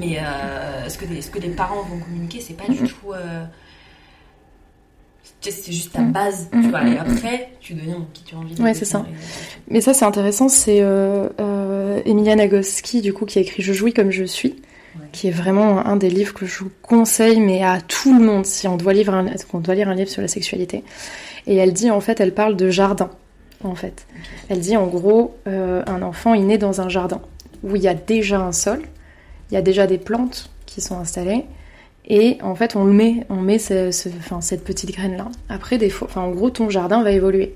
Mais 0.00 0.18
euh, 0.20 0.88
ce, 0.88 0.96
que 0.98 1.04
les, 1.06 1.20
ce 1.22 1.30
que 1.30 1.38
les 1.40 1.50
parents 1.50 1.82
vont 1.82 1.98
communiquer, 1.98 2.40
c'est 2.40 2.54
pas 2.54 2.68
du 2.68 2.78
tout. 2.78 3.12
euh, 3.12 3.44
c'est 5.42 5.72
juste 5.72 5.92
ta 5.92 6.00
base, 6.02 6.48
tu 6.52 6.68
vois. 6.68 6.86
Et 6.86 6.98
après, 6.98 7.50
tu 7.60 7.74
deviens 7.74 8.06
qui 8.12 8.22
tu 8.24 8.34
as 8.34 8.38
envie 8.38 8.54
de 8.54 8.62
Ouais, 8.62 8.74
c'est 8.74 8.84
ça. 8.84 9.06
Mais 9.68 9.80
ça, 9.80 9.94
c'est 9.94 10.04
intéressant. 10.04 10.48
C'est 10.48 10.80
euh, 10.82 11.28
euh, 11.40 12.00
Emilia 12.04 12.36
Nagoski, 12.36 13.00
du 13.00 13.12
coup, 13.14 13.24
qui 13.24 13.38
a 13.38 13.42
écrit 13.42 13.62
Je 13.62 13.72
jouis 13.72 13.92
comme 13.94 14.10
je 14.10 14.24
suis, 14.24 14.56
Ouais. 14.98 15.06
qui 15.12 15.28
est 15.28 15.30
vraiment 15.32 15.86
un 15.86 15.94
des 15.96 16.10
livres 16.10 16.34
que 16.34 16.46
je 16.46 16.64
vous 16.64 16.70
conseille, 16.82 17.38
mais 17.40 17.62
à 17.62 17.80
tout 17.80 18.12
le 18.12 18.24
monde, 18.24 18.44
si 18.44 18.66
on 18.66 18.76
doit 18.76 18.92
lire 18.92 19.14
un, 19.14 19.24
on 19.52 19.60
doit 19.60 19.76
lire 19.76 19.88
un 19.88 19.94
livre 19.94 20.10
sur 20.10 20.20
la 20.20 20.26
sexualité. 20.26 20.82
Et 21.46 21.54
elle 21.56 21.72
dit, 21.72 21.90
en 21.92 22.00
fait, 22.00 22.20
elle 22.20 22.34
parle 22.34 22.56
de 22.56 22.70
jardin, 22.70 23.08
en 23.62 23.76
fait. 23.76 24.04
Elle 24.48 24.58
dit, 24.58 24.76
en 24.76 24.88
gros, 24.88 25.36
euh, 25.46 25.82
un 25.86 26.02
enfant, 26.02 26.34
il 26.34 26.44
naît 26.46 26.58
dans 26.58 26.80
un 26.80 26.88
jardin 26.88 27.20
où 27.62 27.76
il 27.76 27.82
y 27.82 27.88
a 27.88 27.94
déjà 27.94 28.40
un 28.40 28.50
sol, 28.52 28.82
il 29.50 29.54
y 29.54 29.56
a 29.56 29.62
déjà 29.62 29.86
des 29.86 29.98
plantes 29.98 30.50
qui 30.66 30.80
sont 30.80 30.98
installées. 30.98 31.44
Et 32.12 32.38
en 32.42 32.54
fait, 32.56 32.74
on 32.76 32.84
le 32.84 32.92
met, 32.92 33.24
on 33.30 33.36
met 33.36 33.58
ce- 33.60 33.92
ce- 33.92 34.08
enfin, 34.18 34.40
cette 34.40 34.64
petite 34.64 34.90
graine-là. 34.92 35.28
Après, 35.48 35.78
des 35.78 35.90
fois, 35.90 36.08
enfin, 36.10 36.22
en 36.22 36.30
gros, 36.32 36.50
ton 36.50 36.68
jardin 36.68 37.02
va 37.04 37.12
évoluer. 37.12 37.54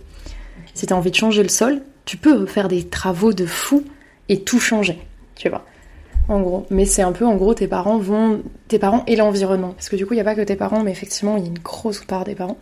Si 0.75 0.87
tu 0.87 0.92
as 0.92 0.96
envie 0.96 1.11
de 1.11 1.16
changer 1.16 1.42
le 1.42 1.49
sol, 1.49 1.82
tu 2.04 2.16
peux 2.16 2.46
faire 2.46 2.68
des 2.68 2.84
travaux 2.84 3.32
de 3.32 3.46
fou 3.46 3.82
et 4.28 4.40
tout 4.42 4.61
changer, 4.61 4.99
tu 5.34 5.49
vois. 5.49 5.64
En 6.28 6.40
gros, 6.40 6.66
mais 6.70 6.84
c'est 6.87 7.02
un 7.02 7.12
peu 7.12 7.26
en 7.26 7.34
gros 7.37 7.52
tes 7.52 7.66
parents 7.68 7.99
vont 7.99 8.42
tes 8.68 8.78
parents 8.78 9.02
et 9.06 9.14
l'environnement 9.16 9.73
parce 9.73 9.90
que 9.90 9.96
du 9.96 10.06
coup, 10.06 10.14
il 10.14 10.16
y 10.16 10.20
a 10.20 10.25
pas 10.25 10.34
que 10.34 10.40
tes 10.40 10.56
parents 10.56 10.82
mais 10.82 10.90
effectivement, 10.90 11.37
il 11.37 11.42
y 11.42 11.46
a 11.46 11.49
une 11.50 11.58
grosse 11.58 12.02
part 12.04 12.25
des 12.25 12.34
parents 12.34 12.56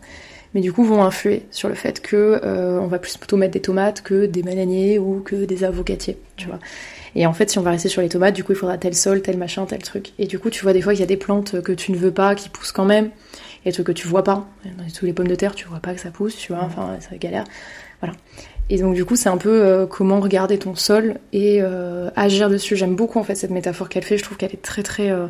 mais 0.52 0.60
du 0.60 0.72
coup 0.72 0.82
vont 0.84 1.02
influer 1.04 1.44
sur 1.52 1.68
le 1.68 1.76
fait 1.76 2.00
que 2.02 2.40
euh, 2.42 2.80
on 2.80 2.88
va 2.88 2.98
plus 2.98 3.16
plutôt 3.16 3.36
mettre 3.36 3.52
des 3.52 3.60
tomates 3.60 4.02
que 4.02 4.26
des 4.26 4.42
bananiers 4.42 4.98
ou 4.98 5.20
que 5.24 5.44
des 5.44 5.62
avocatiers, 5.62 6.18
tu 6.36 6.48
vois. 6.48 6.58
Et 7.14 7.26
en 7.26 7.32
fait, 7.32 7.50
si 7.50 7.58
on 7.58 7.62
va 7.62 7.70
rester 7.70 7.88
sur 7.88 8.02
les 8.02 8.08
tomates, 8.08 8.34
du 8.34 8.44
coup, 8.44 8.52
il 8.52 8.58
faudra 8.58 8.78
tel 8.78 8.94
sol, 8.94 9.22
tel 9.22 9.36
machin, 9.36 9.66
tel 9.66 9.82
truc. 9.82 10.12
Et 10.18 10.26
du 10.26 10.38
coup, 10.38 10.50
tu 10.50 10.62
vois 10.62 10.72
des 10.72 10.80
fois 10.80 10.92
qu'il 10.92 11.00
y 11.00 11.04
a 11.04 11.06
des 11.06 11.16
plantes 11.16 11.60
que 11.62 11.72
tu 11.72 11.92
ne 11.92 11.96
veux 11.96 12.10
pas 12.10 12.34
qui 12.34 12.48
poussent 12.48 12.72
quand 12.72 12.84
même, 12.84 13.10
et 13.64 13.68
des 13.68 13.72
trucs 13.72 13.86
que 13.86 13.92
tu 13.92 14.08
vois 14.08 14.24
pas. 14.24 14.46
Dans 14.64 14.84
tous 14.94 15.06
les 15.06 15.12
pommes 15.12 15.28
de 15.28 15.34
terre, 15.34 15.54
tu 15.54 15.66
vois 15.66 15.80
pas 15.80 15.94
que 15.94 16.00
ça 16.00 16.10
pousse, 16.10 16.36
tu 16.36 16.52
vois. 16.52 16.62
Enfin, 16.62 16.96
ça 17.00 17.16
galère. 17.16 17.44
Voilà. 18.00 18.14
Et 18.70 18.78
donc 18.78 18.94
du 18.94 19.04
coup, 19.04 19.16
c'est 19.16 19.28
un 19.28 19.36
peu 19.36 19.62
euh, 19.64 19.86
comment 19.86 20.20
regarder 20.20 20.58
ton 20.58 20.74
sol 20.74 21.18
et 21.32 21.58
euh, 21.60 22.10
agir 22.16 22.48
dessus. 22.48 22.76
J'aime 22.76 22.96
beaucoup 22.96 23.18
en 23.18 23.24
fait 23.24 23.34
cette 23.34 23.50
métaphore 23.50 23.88
qu'elle 23.88 24.04
fait. 24.04 24.16
Je 24.16 24.24
trouve 24.24 24.36
qu'elle 24.36 24.52
est 24.52 24.62
très 24.62 24.82
très 24.82 25.10
euh, 25.10 25.26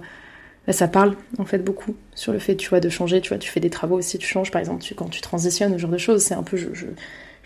bah, 0.66 0.72
ça 0.72 0.86
parle 0.86 1.16
en 1.38 1.44
fait 1.44 1.58
beaucoup 1.58 1.96
sur 2.14 2.32
le 2.32 2.38
fait 2.38 2.54
tu 2.56 2.68
vois 2.68 2.80
de 2.80 2.88
changer. 2.88 3.20
Tu 3.20 3.30
vois, 3.30 3.38
tu 3.38 3.50
fais 3.50 3.60
des 3.60 3.70
travaux 3.70 3.98
aussi, 3.98 4.18
tu 4.18 4.28
changes 4.28 4.50
par 4.50 4.60
exemple 4.60 4.82
tu, 4.82 4.94
quand 4.94 5.08
tu 5.08 5.20
transitionnes, 5.20 5.72
ce 5.72 5.78
genre 5.78 5.90
de 5.90 5.98
choses. 5.98 6.22
C'est 6.22 6.34
un 6.34 6.42
peu 6.42 6.56
je, 6.56 6.68
je, 6.72 6.86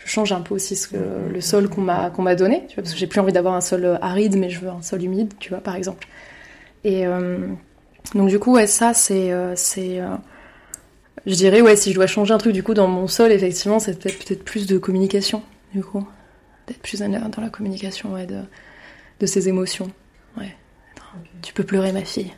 je 0.07 0.13
change 0.13 0.31
un 0.31 0.39
peu 0.39 0.55
aussi 0.55 0.77
ce 0.77 0.87
que 0.87 0.97
le 1.31 1.41
sol 1.41 1.67
qu'on 1.67 1.81
m'a 1.81 2.09
qu'on 2.09 2.21
m'a 2.21 2.35
donné. 2.35 2.63
Tu 2.69 2.75
vois, 2.75 2.83
parce 2.83 2.93
que 2.93 2.99
j'ai 2.99 3.07
plus 3.07 3.19
envie 3.19 3.33
d'avoir 3.33 3.53
un 3.53 3.61
sol 3.61 3.83
euh, 3.83 3.97
aride, 4.01 4.37
mais 4.37 4.49
je 4.49 4.61
veux 4.61 4.69
un 4.69 4.81
sol 4.81 5.03
humide. 5.03 5.33
Tu 5.37 5.49
vois 5.49 5.59
par 5.59 5.75
exemple. 5.75 6.07
Et 6.85 7.05
euh, 7.05 7.39
donc 8.15 8.29
du 8.29 8.39
coup 8.39 8.53
ouais 8.53 8.67
ça 8.67 8.93
c'est 8.93 9.33
euh, 9.33 9.53
c'est 9.57 9.99
euh, 9.99 10.15
je 11.25 11.35
dirais 11.35 11.59
ouais 11.59 11.75
si 11.75 11.91
je 11.91 11.95
dois 11.95 12.07
changer 12.07 12.33
un 12.33 12.37
truc 12.37 12.53
du 12.53 12.63
coup 12.63 12.73
dans 12.73 12.87
mon 12.87 13.07
sol 13.07 13.33
effectivement 13.33 13.79
c'est 13.79 13.99
peut-être 13.99 14.17
peut-être 14.19 14.45
plus 14.45 14.67
de 14.67 14.77
communication 14.77 15.43
du 15.73 15.83
coup 15.83 16.07
d'être 16.67 16.81
plus 16.81 16.99
dans 16.99 17.11
la, 17.11 17.19
dans 17.19 17.41
la 17.41 17.49
communication 17.49 18.13
ouais, 18.13 18.25
de, 18.25 18.39
de 19.19 19.25
ses 19.25 19.49
émotions 19.49 19.91
ouais 20.37 20.55
tu 21.41 21.53
peux 21.53 21.63
pleurer 21.63 21.91
ma 21.91 22.05
fille 22.05 22.31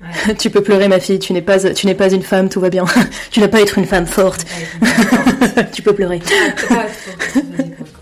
Ouais. 0.00 0.34
tu 0.36 0.50
peux 0.50 0.62
pleurer 0.62 0.88
ma 0.88 1.00
fille. 1.00 1.18
Tu 1.18 1.32
n'es 1.32 1.42
pas 1.42 1.58
tu 1.72 1.86
n'es 1.86 1.94
pas 1.94 2.12
une 2.12 2.22
femme. 2.22 2.48
Tout 2.48 2.60
va 2.60 2.70
bien. 2.70 2.84
Tu 3.30 3.40
n'as 3.40 3.48
pas 3.48 3.60
être 3.60 3.78
une 3.78 3.86
femme 3.86 4.06
forte. 4.06 4.46
Tu 5.72 5.82
peux 5.82 5.94
pleurer. 5.94 6.20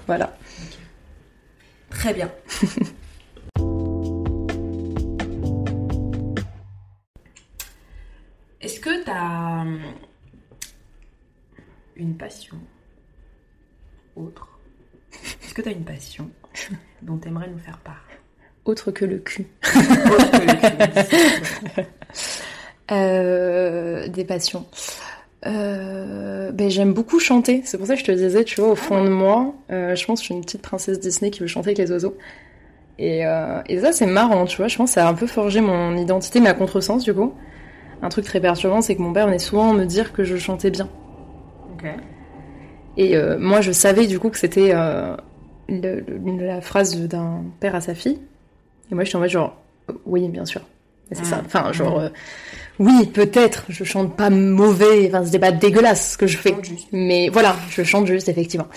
Voilà. 0.07 0.37
Très 1.91 2.13
bien. 2.13 2.31
Est-ce 8.61 8.81
que 8.81 9.05
tu 9.05 9.11
as 9.11 9.65
une 11.95 12.17
passion 12.17 12.57
autre? 14.17 14.59
Est-ce 15.43 15.55
que 15.55 15.63
tu 15.63 15.69
as 15.69 15.73
une 15.73 15.85
passion 15.85 16.31
dont 17.03 17.17
tu 17.17 17.29
aimerais 17.29 17.49
nous 17.49 17.59
faire 17.59 17.79
part? 17.79 18.05
Autre 18.69 18.91
que 18.91 19.05
le 19.05 19.19
cul. 19.19 19.47
Autre 19.65 20.31
que 20.31 20.47
le 20.47 21.05
cul. 21.75 21.83
Euh, 22.93 24.07
des 24.09 24.25
passions. 24.25 24.65
Euh, 25.45 26.53
ben 26.53 26.71
j'aime 26.71 26.93
beaucoup 26.93 27.19
chanter. 27.19 27.63
C'est 27.65 27.79
pour 27.79 27.87
ça 27.89 27.95
que 27.95 28.01
je 28.01 28.05
te 28.05 28.13
disais 28.13 28.45
tu 28.45 28.61
vois 28.61 28.71
au 28.71 28.75
fond 28.77 29.03
de 29.05 29.09
moi 29.09 29.55
euh, 29.73 29.95
je 29.97 30.07
pense 30.07 30.21
que 30.21 30.23
je 30.23 30.27
suis 30.27 30.35
une 30.35 30.43
petite 30.43 30.63
princesse 30.63 31.01
Disney 31.01 31.31
qui 31.33 31.41
veut 31.41 31.47
chanter 31.49 31.71
avec 31.71 31.79
les 31.79 31.91
oiseaux. 31.91 32.17
Et, 32.99 33.23
et 33.69 33.81
ça 33.81 33.93
c'est 33.93 34.07
marrant 34.07 34.45
tu 34.47 34.57
vois. 34.59 34.69
Je 34.69 34.77
pense 34.77 34.91
que 34.91 34.95
ça 34.95 35.07
a 35.07 35.11
un 35.11 35.15
peu 35.15 35.27
forgé 35.27 35.61
mon 35.61 35.97
identité 35.97 36.45
à 36.47 36.55
contresens 36.55 37.03
du 37.03 37.13
coup. 37.13 37.35
Un 38.03 38.09
truc 38.09 38.25
très 38.25 38.41
perturbant 38.41 38.81
c'est 38.81 38.95
que 38.95 39.03
mon 39.03 39.13
père 39.13 39.27
venait 39.27 39.39
souvent 39.41 39.73
me 39.73 39.85
dire 39.85 40.13
que 40.13 40.23
je 40.23 40.37
chantais 40.37 40.71
bien. 40.71 40.89
Ok. 41.75 41.87
et 42.97 43.17
moi, 43.39 43.61
je 43.63 43.73
savais 43.73 44.07
du 44.07 44.19
coup 44.21 44.31
que 44.31 44.39
c'était 44.39 44.73
le- 45.69 46.05
le- 46.09 46.47
la 46.47 46.61
phrase 46.61 46.97
d'un 47.09 47.43
père 47.61 47.75
à 47.75 47.81
sa 47.81 47.95
fille. 47.97 48.21
Et 48.91 48.95
moi, 48.95 49.05
j'étais 49.05 49.17
en 49.17 49.21
mode 49.21 49.31
genre, 49.31 49.57
euh, 49.91 49.95
oui, 50.07 50.29
bien 50.29 50.45
sûr. 50.45 50.63
C'est 51.13 51.25
ça. 51.25 51.37
Mm. 51.37 51.43
Enfin, 51.47 51.73
genre, 51.73 52.01
euh, 52.01 52.09
oui, 52.79 53.07
peut-être, 53.07 53.65
je 53.69 53.85
chante 53.85 54.17
pas 54.17 54.31
mauvais. 54.31 55.07
Enfin, 55.09 55.25
c'était 55.25 55.39
pas 55.39 55.53
dégueulasse 55.53 56.13
ce 56.13 56.19
que 56.19 56.27
je 56.27 56.37
fais. 56.37 56.55
Mais 56.93 57.29
voilà, 57.29 57.57
je 57.71 57.83
chante 57.83 58.07
juste, 58.07 58.29
effectivement. 58.29 58.69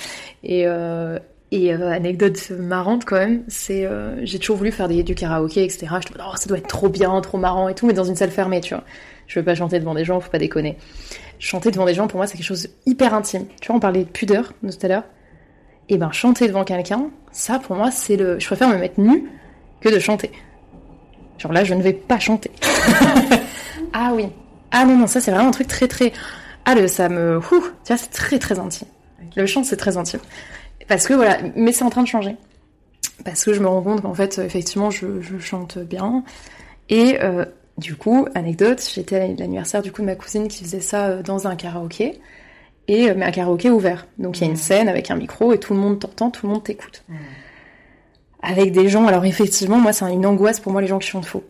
Et, 0.44 0.66
euh, 0.66 1.20
et 1.51 1.74
euh, 1.74 1.92
anecdote 1.92 2.51
marrante 2.51 3.06
quand 3.06 3.18
même, 3.18 3.44
c'est 3.48 3.86
euh, 3.86 4.24
j'ai 4.24 4.39
toujours 4.39 4.58
voulu 4.58 4.72
faire 4.72 4.88
des, 4.88 5.04
du 5.04 5.16
karaoké, 5.16 5.63
etc. 5.63 5.88
Je 6.08 6.13
me 6.13 6.20
oh, 6.24 6.36
ça 6.36 6.48
doit 6.48 6.60
être 6.60 6.68
trop 6.68 6.89
bien, 6.89 7.20
trop 7.22 7.38
marrant 7.38 7.68
et 7.68 7.75
tout, 7.75 7.88
mais 7.88 7.94
dans 7.94 8.04
une 8.04 8.16
salle 8.16 8.32
fermée, 8.32 8.62
tu 8.62 8.74
vois. 8.74 8.84
Je 9.28 9.39
veux 9.39 9.46
pas 9.46 9.56
chanter 9.56 9.80
devant 9.80 9.94
des 9.96 10.06
gens, 10.06 10.20
faut 10.20 10.32
pas 10.32 10.39
déconner. 10.39 10.78
Chanter 11.39 11.72
devant 11.72 11.86
des 11.86 11.94
gens, 11.94 12.08
pour 12.08 12.18
moi, 12.18 12.28
c'est 12.28 12.38
quelque 12.38 12.46
chose 12.46 12.70
hyper 12.86 13.13
intime. 13.13 13.46
Tu 13.62 13.68
vois, 13.68 13.75
on 13.75 13.80
parlait 13.80 14.04
de 14.04 14.10
pudeur 14.10 14.54
de 14.63 14.72
tout 14.72 14.78
à 14.84 14.88
l'heure. 14.88 15.04
Et 15.88 15.98
ben, 15.98 16.12
chanter 16.12 16.48
devant 16.48 16.63
quelqu'un, 16.63 17.10
ça, 17.32 17.60
pour 17.60 17.75
moi, 17.75 17.92
c'est 17.92 18.16
le. 18.16 18.39
Je 18.39 18.46
préfère 18.46 18.70
me 18.70 18.78
mettre 18.78 19.00
nue 19.00 19.30
que 19.81 19.89
de 19.89 20.00
chanter. 20.00 20.31
Genre 21.38 21.51
là, 21.53 21.63
je 21.63 21.74
ne 21.74 21.81
vais 21.81 21.93
pas 21.93 22.19
chanter. 22.19 22.51
ah 23.93 24.12
oui. 24.13 24.27
Ah 24.71 24.86
non, 24.86 24.98
non, 24.98 25.07
ça, 25.07 25.21
c'est 25.21 25.31
vraiment 25.31 25.48
un 25.50 25.51
truc 25.51 25.67
très, 25.67 25.88
très. 25.88 26.12
Ah, 26.65 26.75
le, 26.75 26.88
ça 26.88 27.09
me. 27.09 27.38
Ouh, 27.38 27.41
tu 27.50 27.57
vois, 27.88 27.98
c'est 27.98 28.12
très, 28.12 28.39
très 28.39 28.59
intime. 28.59 28.88
Le 29.36 29.45
chant, 29.45 29.63
c'est 29.63 29.77
très 29.77 29.98
intime. 29.98 30.19
Parce 30.88 31.07
que 31.07 31.13
voilà, 31.13 31.38
mais 31.55 31.71
c'est 31.71 31.83
en 31.83 31.89
train 31.89 32.03
de 32.03 32.07
changer. 32.07 32.36
Parce 33.24 33.43
que 33.45 33.53
je 33.53 33.59
me 33.62 33.67
rends 33.67 33.81
compte 33.81 34.01
qu'en 34.01 34.13
fait, 34.13 34.38
effectivement, 34.39 34.91
je, 34.91 35.21
je 35.21 35.38
chante 35.39 35.77
bien. 35.77 36.24
Et 36.89 37.19
euh, 37.21 37.45
du 37.77 37.95
coup, 37.95 38.27
anecdote, 38.36 38.81
j'étais 38.93 39.15
à 39.17 39.27
l'anniversaire 39.27 39.81
du 39.81 39.91
coup 39.91 40.01
de 40.01 40.07
ma 40.07 40.15
cousine 40.15 40.48
qui 40.48 40.63
faisait 40.63 40.79
ça 40.81 41.07
euh, 41.07 41.21
dans 41.24 41.48
un 41.48 41.55
karaoké. 41.55 42.19
Et, 42.88 43.09
euh, 43.09 43.13
mais 43.15 43.25
un 43.25 43.31
karaoké 43.31 43.69
ouvert. 43.69 44.07
Donc 44.17 44.38
il 44.38 44.41
y 44.41 44.43
a 44.43 44.48
une 44.48 44.53
Mhm. 44.53 44.57
scène 44.57 44.89
avec 44.89 45.12
un 45.12 45.15
micro 45.15 45.53
et 45.53 45.59
tout 45.59 45.74
le 45.74 45.79
monde 45.79 46.00
t'entend, 46.00 46.31
tout 46.31 46.48
le 46.48 46.53
monde 46.53 46.63
t'écoute. 46.63 47.03
Mhm. 47.07 47.17
Avec 48.41 48.72
des 48.72 48.88
gens, 48.89 49.05
alors 49.08 49.25
effectivement, 49.25 49.77
moi, 49.77 49.91
c'est 49.93 50.12
une 50.12 50.25
angoisse 50.25 50.60
pour 50.60 50.72
moi 50.72 50.81
les 50.81 50.88
gens 50.88 51.00
qui 51.00 51.08
chantent 51.10 51.25
faux. 51.25 51.43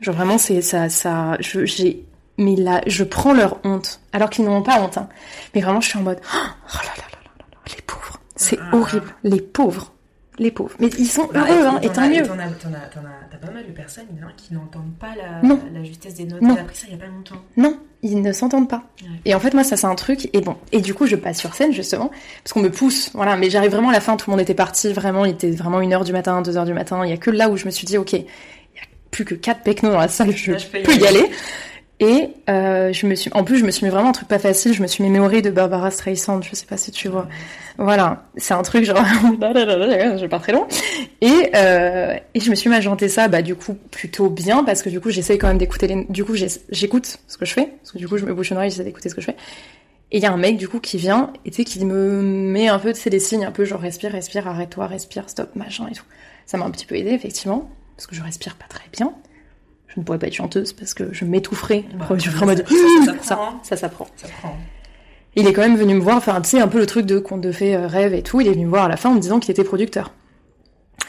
Genre 0.00 0.14
vraiment, 0.14 0.38
c'est 0.38 0.60
ça, 0.62 0.88
ça, 0.88 1.36
je, 1.40 1.64
j'ai, 1.64 2.04
mais 2.38 2.56
là, 2.56 2.80
je 2.86 3.04
prends 3.04 3.32
leur 3.32 3.58
honte, 3.64 4.00
alors 4.12 4.28
qu'ils 4.30 4.44
n'en 4.44 4.56
ont 4.58 4.62
pas 4.62 4.80
honte. 4.80 4.98
Hein. 4.98 5.08
Mais 5.54 5.60
vraiment, 5.60 5.80
je 5.80 5.88
suis 5.88 5.98
en 5.98 6.02
mode, 6.02 6.20
oh 6.34 6.36
là 6.36 6.82
là 6.96 7.02
là 7.02 7.04
là 7.12 7.30
là, 7.38 7.44
là, 7.50 7.74
les 7.76 7.82
pauvres, 7.82 8.18
c'est 8.36 8.58
Ah. 8.60 8.76
horrible, 8.76 9.14
les 9.24 9.40
pauvres, 9.40 9.92
les 10.40 10.50
pauvres. 10.50 10.74
Mais 10.80 10.88
ils 10.98 11.06
sont 11.06 11.28
Bah, 11.32 11.44
heureux, 11.48 11.66
hein, 11.66 11.78
t'en 11.80 11.80
et 11.88 11.92
tant 11.92 12.08
mieux. 12.08 12.22
T'en 12.26 12.32
as, 12.38 12.48
t'en 12.48 12.68
as- 12.72 12.88
t'en 12.92 13.00
as- 13.00 13.28
t'as 13.30 13.36
pas 13.46 13.52
mal 13.52 13.64
de 13.64 13.70
personnes 13.72 14.04
hein, 14.22 14.28
qui 14.36 14.52
n'entendent 14.54 14.94
pas 14.98 15.10
la, 15.16 15.46
Non. 15.46 15.60
la 15.72 15.84
justesse 15.84 16.14
des 16.14 16.24
notes. 16.24 16.40
Non. 16.42 16.54
Appris 16.56 16.76
ça 16.76 16.86
il 16.88 16.94
y 16.94 16.96
a 16.96 16.98
pas 16.98 17.06
longtemps. 17.06 17.36
Non, 17.56 17.78
ils 18.02 18.20
ne 18.20 18.32
s'entendent 18.32 18.68
pas. 18.68 18.82
Ouais. 19.02 19.08
Et 19.26 19.34
en 19.34 19.40
fait, 19.40 19.54
moi, 19.54 19.62
ça, 19.62 19.76
c'est 19.76 19.86
un 19.86 19.94
truc. 19.94 20.28
Et 20.32 20.40
bon, 20.40 20.56
et 20.72 20.80
du 20.80 20.94
coup, 20.94 21.06
je 21.06 21.14
passe 21.16 21.38
sur 21.38 21.54
scène 21.54 21.72
justement 21.72 22.10
parce 22.42 22.52
qu'on 22.54 22.60
me 22.62 22.70
pousse. 22.70 23.10
Voilà, 23.14 23.36
mais 23.36 23.50
j'arrive 23.50 23.70
vraiment 23.72 23.90
à 23.90 23.92
la 23.92 24.00
fin. 24.00 24.16
Tout 24.16 24.30
le 24.30 24.32
monde 24.32 24.40
était 24.40 24.54
parti. 24.54 24.92
Vraiment, 24.92 25.24
il 25.26 25.32
était 25.32 25.50
vraiment 25.50 25.80
une 25.80 25.92
heure 25.92 26.04
du 26.04 26.12
matin, 26.12 26.40
deux 26.42 26.56
heures 26.56 26.64
du 26.64 26.74
matin. 26.74 27.04
Il 27.04 27.10
y 27.10 27.14
a 27.14 27.18
que 27.18 27.30
là 27.30 27.48
où 27.50 27.56
je 27.56 27.66
me 27.66 27.70
suis 27.70 27.86
dit, 27.86 27.98
ok, 27.98 28.14
il 28.14 28.18
y 28.20 28.22
a 28.22 28.26
plus 29.10 29.24
que 29.26 29.34
quatre 29.34 29.62
pecnos 29.62 29.92
dans 29.92 30.00
la 30.00 30.08
salle. 30.08 30.34
Je 30.34 30.52
Là, 30.52 30.58
je 30.58 30.66
peux 30.66 30.78
y 30.78 30.82
peux 30.82 30.94
y 30.94 31.06
aller. 31.06 31.18
aller. 31.20 31.30
Et 32.00 32.30
euh, 32.48 32.94
je 32.94 33.06
me 33.06 33.14
suis, 33.14 33.30
en 33.34 33.44
plus, 33.44 33.58
je 33.58 33.64
me 33.64 33.70
suis 33.70 33.84
mis 33.84 33.90
vraiment 33.90 34.08
un 34.08 34.12
truc 34.12 34.26
pas 34.26 34.38
facile. 34.38 34.72
Je 34.72 34.80
me 34.82 34.86
suis 34.86 35.04
mis 35.04 35.10
Memory 35.10 35.42
de 35.42 35.50
Barbara 35.50 35.90
Streisand. 35.90 36.40
Je 36.42 36.54
sais 36.54 36.64
pas 36.64 36.78
si 36.78 36.90
tu 36.90 37.08
vois. 37.08 37.28
Voilà, 37.76 38.24
c'est 38.36 38.54
un 38.54 38.62
truc 38.62 38.84
genre, 38.84 38.96
je 39.04 40.26
pars 40.26 40.42
très 40.42 40.52
loin. 40.52 40.66
Et, 41.20 41.50
euh, 41.54 42.16
et 42.34 42.40
je 42.40 42.50
me 42.50 42.54
suis 42.54 42.68
mis 42.68 43.08
ça, 43.08 43.28
bah 43.28 43.42
du 43.42 43.54
coup 43.54 43.74
plutôt 43.90 44.28
bien 44.28 44.64
parce 44.64 44.82
que 44.82 44.90
du 44.90 45.00
coup 45.00 45.08
j'essaye 45.10 45.38
quand 45.38 45.48
même 45.48 45.56
d'écouter 45.56 45.86
les, 45.86 46.04
du 46.10 46.24
coup 46.24 46.34
j'écoute 46.34 47.18
ce 47.26 47.38
que 47.38 47.46
je 47.46 47.54
fais 47.54 47.66
parce 47.66 47.92
que 47.92 47.98
du 47.98 48.06
coup 48.06 48.18
je 48.18 48.26
me 48.26 48.34
bouche 48.34 48.50
une 48.50 48.58
oreille, 48.58 48.70
j'essaie 48.70 48.84
d'écouter 48.84 49.08
ce 49.08 49.14
que 49.14 49.22
je 49.22 49.26
fais. 49.26 49.36
Et 50.12 50.18
il 50.18 50.22
y 50.22 50.26
a 50.26 50.32
un 50.32 50.36
mec 50.36 50.58
du 50.58 50.68
coup 50.68 50.80
qui 50.80 50.98
vient 50.98 51.32
et 51.46 51.50
tu 51.50 51.58
sais 51.58 51.64
qui 51.64 51.82
me 51.84 52.20
met 52.20 52.68
un 52.68 52.78
peu, 52.78 52.92
sais 52.92 53.08
des 53.08 53.20
signes 53.20 53.46
un 53.46 53.52
peu 53.52 53.64
genre 53.64 53.80
respire, 53.80 54.12
respire, 54.12 54.46
arrête-toi, 54.46 54.86
respire, 54.86 55.30
stop, 55.30 55.54
machin 55.56 55.86
et 55.90 55.94
tout. 55.94 56.04
Ça 56.44 56.58
m'a 56.58 56.66
un 56.66 56.70
petit 56.70 56.86
peu 56.86 56.96
aidé 56.96 57.10
effectivement 57.10 57.70
parce 57.96 58.06
que 58.06 58.14
je 58.14 58.22
respire 58.22 58.56
pas 58.56 58.66
très 58.68 58.84
bien. 58.92 59.14
Je 59.94 60.00
ne 60.00 60.04
pourrais 60.04 60.18
pas 60.18 60.28
être 60.28 60.34
chanteuse 60.34 60.72
parce 60.72 60.94
que 60.94 61.04
je 61.12 61.24
m'étoufferais. 61.24 61.84
Bah, 61.94 62.06
je 62.16 62.30
ça- 62.30 62.44
mode 62.46 62.64
ça- 62.68 62.74
ça 63.06 63.12
s'apprend, 63.12 63.60
ça, 63.62 63.70
ça 63.70 63.76
s'apprend. 63.76 64.06
Ça 64.16 64.28
prend. 64.40 64.56
Il 65.36 65.46
est 65.46 65.52
quand 65.52 65.62
même 65.62 65.76
venu 65.76 65.94
me 65.94 66.00
voir, 66.00 66.16
enfin, 66.16 66.40
tu 66.40 66.50
sais, 66.50 66.60
un 66.60 66.68
peu 66.68 66.78
le 66.78 66.86
truc 66.86 67.06
de 67.06 67.18
conte 67.18 67.40
de 67.40 67.52
fée, 67.52 67.74
euh, 67.76 67.86
rêve 67.86 68.14
et 68.14 68.22
tout. 68.22 68.40
Il 68.40 68.48
est 68.48 68.52
venu 68.52 68.64
me 68.66 68.70
voir 68.70 68.84
à 68.84 68.88
la 68.88 68.96
fin 68.96 69.10
en 69.10 69.14
me 69.14 69.20
disant 69.20 69.38
qu'il 69.40 69.50
était 69.52 69.64
producteur. 69.64 70.12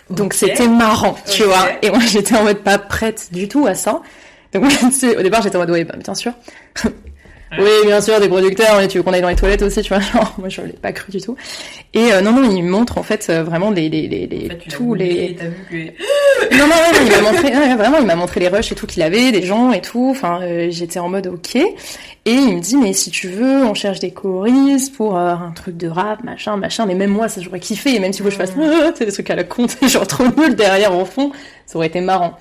Donc 0.09 0.33
c'était 0.33 0.67
marrant, 0.67 1.15
tu 1.31 1.43
vois. 1.43 1.67
Et 1.81 1.89
moi, 1.89 1.99
j'étais 1.99 2.35
en 2.35 2.43
mode 2.43 2.59
pas 2.59 2.77
prête 2.77 3.29
du 3.31 3.47
tout 3.47 3.65
à 3.67 3.73
ça. 3.75 4.01
Donc, 4.53 4.67
tu 4.79 4.91
sais, 4.91 5.15
au 5.17 5.21
départ, 5.21 5.41
j'étais 5.41 5.55
en 5.55 5.59
mode, 5.59 5.71
ouais, 5.71 5.83
bah, 5.85 5.95
bien 6.03 6.13
sûr. 6.15 6.33
Oui, 7.57 7.69
bien 7.85 7.99
sûr, 7.99 8.17
des 8.21 8.29
producteurs, 8.29 8.77
mais 8.77 8.87
tu 8.87 8.97
veux 8.97 9.03
qu'on 9.03 9.11
aille 9.11 9.21
dans 9.21 9.27
les 9.27 9.35
toilettes 9.35 9.61
aussi, 9.61 9.81
tu 9.81 9.89
vois, 9.89 9.99
genre, 10.13 10.33
moi 10.37 10.47
je 10.47 10.61
l'ai 10.61 10.71
pas 10.71 10.93
cru 10.93 11.11
du 11.11 11.19
tout. 11.19 11.35
Et 11.93 12.13
euh, 12.13 12.21
non, 12.21 12.31
non, 12.31 12.49
il 12.49 12.63
montre 12.63 12.97
en 12.97 13.03
fait 13.03 13.27
euh, 13.29 13.43
vraiment 13.43 13.71
les, 13.71 13.89
les, 13.89 14.07
les, 14.07 14.25
les 14.25 14.45
En 14.45 14.49
fait, 14.51 14.57
tu 14.59 14.69
l'as 14.69 14.75
tous 14.77 14.93
les... 14.93 15.27
vu 15.33 15.65
que. 15.69 16.03
Non, 16.51 16.67
non, 16.67 16.67
non, 16.67 16.99
il 17.05 17.11
m'a 17.11 17.31
montré, 17.31 17.75
vraiment, 17.75 17.97
il 17.99 18.05
m'a 18.05 18.15
montré 18.15 18.39
les 18.39 18.47
rushs 18.47 18.71
et 18.71 18.75
tout 18.75 18.87
qu'il 18.87 19.01
avait, 19.03 19.31
des 19.31 19.43
gens 19.43 19.71
et 19.71 19.81
tout, 19.81 20.09
enfin, 20.11 20.41
euh, 20.41 20.67
j'étais 20.69 20.99
en 20.99 21.09
mode 21.09 21.27
ok. 21.27 21.55
Et 21.55 21.67
il 22.25 22.55
me 22.55 22.61
dit, 22.61 22.77
mais 22.77 22.93
si 22.93 23.11
tu 23.11 23.27
veux, 23.27 23.65
on 23.65 23.73
cherche 23.73 23.99
des 23.99 24.11
choristes 24.11 24.95
pour 24.95 25.17
euh, 25.17 25.33
un 25.33 25.51
truc 25.51 25.77
de 25.77 25.87
rap, 25.87 26.23
machin, 26.23 26.57
machin, 26.57 26.85
mais 26.85 26.95
même 26.95 27.11
moi, 27.11 27.29
ça 27.29 27.41
j'aurais 27.41 27.59
kiffé, 27.59 27.95
et 27.95 27.99
même 27.99 28.13
si 28.13 28.21
vous 28.21 28.31
je 28.31 28.35
fasse, 28.35 28.53
ah, 28.59 28.91
c'est 28.95 29.05
des 29.05 29.11
trucs 29.11 29.29
à 29.29 29.35
la 29.35 29.43
con, 29.43 29.67
genre 29.87 30.07
trop 30.07 30.25
nul 30.37 30.55
derrière 30.55 30.95
au 30.97 31.05
fond, 31.05 31.31
ça 31.65 31.77
aurait 31.77 31.87
été 31.87 32.01
marrant. 32.01 32.37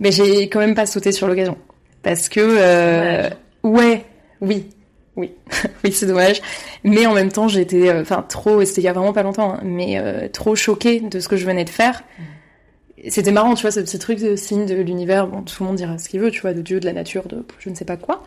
Mais 0.00 0.12
j'ai 0.12 0.48
quand 0.48 0.60
même 0.60 0.74
pas 0.74 0.86
sauté 0.86 1.12
sur 1.12 1.28
l'occasion. 1.28 1.56
Parce 2.02 2.28
que, 2.28 2.40
euh, 2.40 3.30
ouais, 3.62 4.04
oui, 4.40 4.66
oui, 5.16 5.32
oui, 5.84 5.92
c'est 5.92 6.06
dommage. 6.06 6.40
Mais 6.84 7.06
en 7.06 7.14
même 7.14 7.30
temps, 7.30 7.48
j'étais, 7.48 7.88
euh, 7.88 8.02
enfin, 8.02 8.24
trop, 8.28 8.60
et 8.60 8.66
c'était 8.66 8.80
il 8.80 8.84
y 8.84 8.88
a 8.88 8.92
vraiment 8.92 9.12
pas 9.12 9.22
longtemps, 9.22 9.54
hein, 9.54 9.60
mais 9.62 9.98
euh, 9.98 10.28
trop 10.28 10.56
choquée 10.56 11.00
de 11.00 11.20
ce 11.20 11.28
que 11.28 11.36
je 11.36 11.46
venais 11.46 11.64
de 11.64 11.70
faire. 11.70 12.02
C'était 13.08 13.32
marrant, 13.32 13.54
tu 13.54 13.62
vois, 13.62 13.70
ce 13.70 13.80
petit 13.80 13.98
truc 13.98 14.20
de 14.20 14.36
signe 14.36 14.66
de 14.66 14.74
l'univers. 14.74 15.26
Bon, 15.26 15.42
tout 15.42 15.62
le 15.62 15.66
monde 15.66 15.76
dira 15.76 15.98
ce 15.98 16.08
qu'il 16.08 16.20
veut, 16.20 16.30
tu 16.30 16.40
vois, 16.40 16.54
de 16.54 16.62
Dieu, 16.62 16.78
de 16.78 16.86
la 16.86 16.92
nature, 16.92 17.26
de 17.26 17.44
je 17.58 17.70
ne 17.70 17.74
sais 17.74 17.84
pas 17.84 17.96
quoi. 17.96 18.24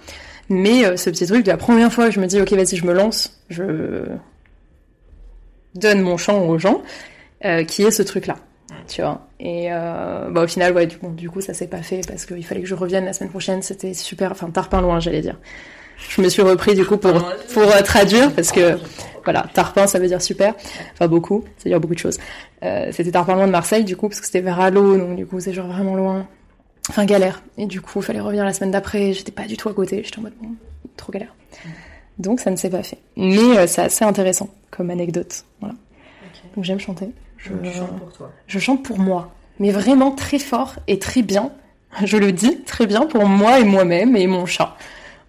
Mais 0.49 0.85
euh, 0.85 0.97
ce 0.97 1.09
petit 1.09 1.25
truc 1.25 1.43
de 1.43 1.51
la 1.51 1.57
première 1.57 1.91
fois 1.91 2.09
je 2.09 2.19
me 2.19 2.27
dis, 2.27 2.39
ok, 2.39 2.51
vas-y, 2.53 2.75
je 2.75 2.85
me 2.85 2.93
lance, 2.93 3.41
je 3.49 4.05
donne 5.75 6.01
mon 6.01 6.17
champ 6.17 6.45
aux 6.47 6.57
gens, 6.57 6.81
euh, 7.43 7.63
qui 7.63 7.83
est 7.83 7.91
ce 7.91 8.03
truc-là. 8.03 8.35
Tu 8.87 9.01
vois. 9.01 9.27
Et 9.39 9.67
euh, 9.71 10.29
bah, 10.31 10.43
au 10.43 10.47
final, 10.47 10.73
ouais, 10.73 10.87
du, 10.87 11.29
coup, 11.29 11.41
ça 11.41 11.53
s'est 11.53 11.67
pas 11.67 11.81
fait 11.81 12.01
parce 12.07 12.25
qu'il 12.25 12.45
fallait 12.45 12.61
que 12.61 12.67
je 12.67 12.75
revienne 12.75 13.05
la 13.05 13.13
semaine 13.13 13.29
prochaine. 13.29 13.61
C'était 13.61 13.93
super, 13.93 14.31
enfin, 14.31 14.49
tarpin 14.49 14.81
loin, 14.81 14.99
j'allais 14.99 15.21
dire. 15.21 15.39
Je 15.97 16.21
me 16.21 16.29
suis 16.29 16.41
repris 16.41 16.75
du 16.75 16.85
coup 16.85 16.97
pour, 16.97 17.13
pour 17.53 17.63
euh, 17.63 17.81
traduire 17.81 18.31
parce 18.33 18.51
que 18.51 18.77
voilà, 19.23 19.45
tarpin 19.53 19.87
ça 19.87 19.99
veut 19.99 20.07
dire 20.07 20.21
super, 20.21 20.53
enfin 20.93 21.07
beaucoup, 21.07 21.43
ça 21.57 21.65
veut 21.65 21.71
dire 21.71 21.79
beaucoup 21.79 21.95
de 21.95 21.99
choses. 21.99 22.17
Euh, 22.63 22.89
c'était 22.91 23.11
tarpin 23.11 23.35
loin 23.35 23.47
de 23.47 23.51
Marseille 23.51 23.83
du 23.83 23.95
coup 23.97 24.07
parce 24.07 24.19
que 24.19 24.25
c'était 24.25 24.41
vers 24.41 24.59
Allo, 24.59 24.97
donc 24.97 25.15
du 25.15 25.25
coup 25.25 25.39
c'est 25.39 25.53
genre 25.53 25.67
vraiment 25.67 25.95
loin. 25.95 26.27
Enfin 26.89 27.05
galère. 27.05 27.41
Et 27.57 27.65
du 27.65 27.81
coup, 27.81 27.99
il 27.99 28.05
fallait 28.05 28.19
revenir 28.19 28.45
la 28.45 28.53
semaine 28.53 28.69
d'après, 28.71 29.11
j'étais 29.13 29.31
pas 29.31 29.45
du 29.45 29.57
tout 29.57 29.69
à 29.69 29.73
côté, 29.73 30.03
j'étais 30.03 30.19
en 30.19 30.21
mode 30.21 30.33
bon, 30.39 30.49
trop 30.97 31.11
galère. 31.11 31.33
Donc 32.19 32.39
ça 32.39 32.51
ne 32.51 32.55
s'est 32.55 32.69
pas 32.69 32.83
fait. 32.83 32.99
Mais 33.17 33.57
euh, 33.57 33.67
c'est 33.67 33.81
assez 33.81 34.05
intéressant 34.05 34.49
comme 34.71 34.89
anecdote. 34.89 35.45
Voilà. 35.59 35.75
Donc 36.55 36.63
j'aime 36.63 36.79
chanter. 36.79 37.09
Je, 37.37 37.49
Donc, 37.49 37.73
chantes 37.73 37.99
pour 37.99 38.13
toi. 38.13 38.31
je 38.47 38.59
chante 38.59 38.83
pour 38.83 38.99
moi, 38.99 39.33
mais 39.59 39.71
vraiment 39.71 40.11
très 40.11 40.39
fort 40.39 40.75
et 40.87 40.99
très 40.99 41.21
bien. 41.21 41.51
Je 42.03 42.17
le 42.17 42.31
dis 42.31 42.61
très 42.63 42.85
bien 42.85 43.05
pour 43.05 43.25
moi 43.25 43.59
et 43.59 43.63
moi-même 43.63 44.15
et 44.15 44.27
mon 44.27 44.45
chat. 44.45 44.77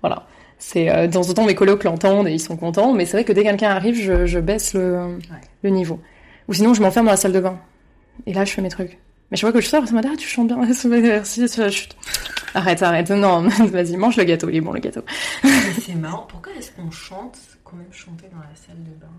Voilà. 0.03 0.27
C'est 0.59 0.91
euh, 0.91 1.07
dans 1.07 1.23
autant 1.23 1.45
mes 1.45 1.55
colocs 1.55 1.85
l'entendent 1.85 2.29
et 2.29 2.33
ils 2.33 2.41
sont 2.41 2.57
contents, 2.57 2.93
mais 2.93 3.05
c'est 3.05 3.13
vrai 3.13 3.25
que 3.25 3.33
dès 3.33 3.43
que 3.43 3.49
quelqu'un 3.49 3.71
arrive, 3.71 3.95
je, 4.01 4.27
je 4.27 4.39
baisse 4.39 4.75
le, 4.75 5.19
le 5.63 5.71
niveau. 5.71 6.01
Ou 6.49 6.55
sinon, 6.55 6.75
je 6.75 6.83
m'enferme 6.83 7.07
dans 7.07 7.13
la 7.13 7.17
salle 7.17 7.33
de 7.33 7.41
bain. 7.41 7.59
Et 8.27 8.33
là, 8.33 8.45
je 8.45 8.53
fais 8.53 8.63
mes 8.63 8.69
trucs. 8.69 8.99
Mais 9.31 9.37
je 9.37 9.43
vois 9.43 9.53
que 9.53 9.61
je 9.61 9.69
sors, 9.69 9.87
ça 9.87 9.93
m'a 9.95 10.03
dit, 10.03 10.09
ah, 10.11 10.17
tu 10.17 10.29
chantes 10.29 10.49
bien, 10.49 10.57
merci, 10.85 11.47
chut. 11.71 11.97
Arrête, 12.55 12.83
arrête, 12.83 13.11
non, 13.11 13.43
vas-y, 13.67 13.97
mange 13.97 14.17
le 14.17 14.25
gâteau, 14.25 14.49
il 14.49 14.57
est 14.57 14.61
bon 14.61 14.73
le 14.73 14.81
gâteau. 14.81 15.03
Mais 15.45 15.51
c'est 15.85 15.95
marrant, 15.95 16.27
pourquoi 16.29 16.53
est-ce 16.59 16.71
qu'on 16.71 16.91
chante 16.91 17.37
quand 17.65 17.77
même 17.77 17.93
chanter 17.93 18.27
dans 18.33 18.39
la 18.39 18.55
salle 18.55 18.83
de 18.83 18.99
bain? 18.99 19.13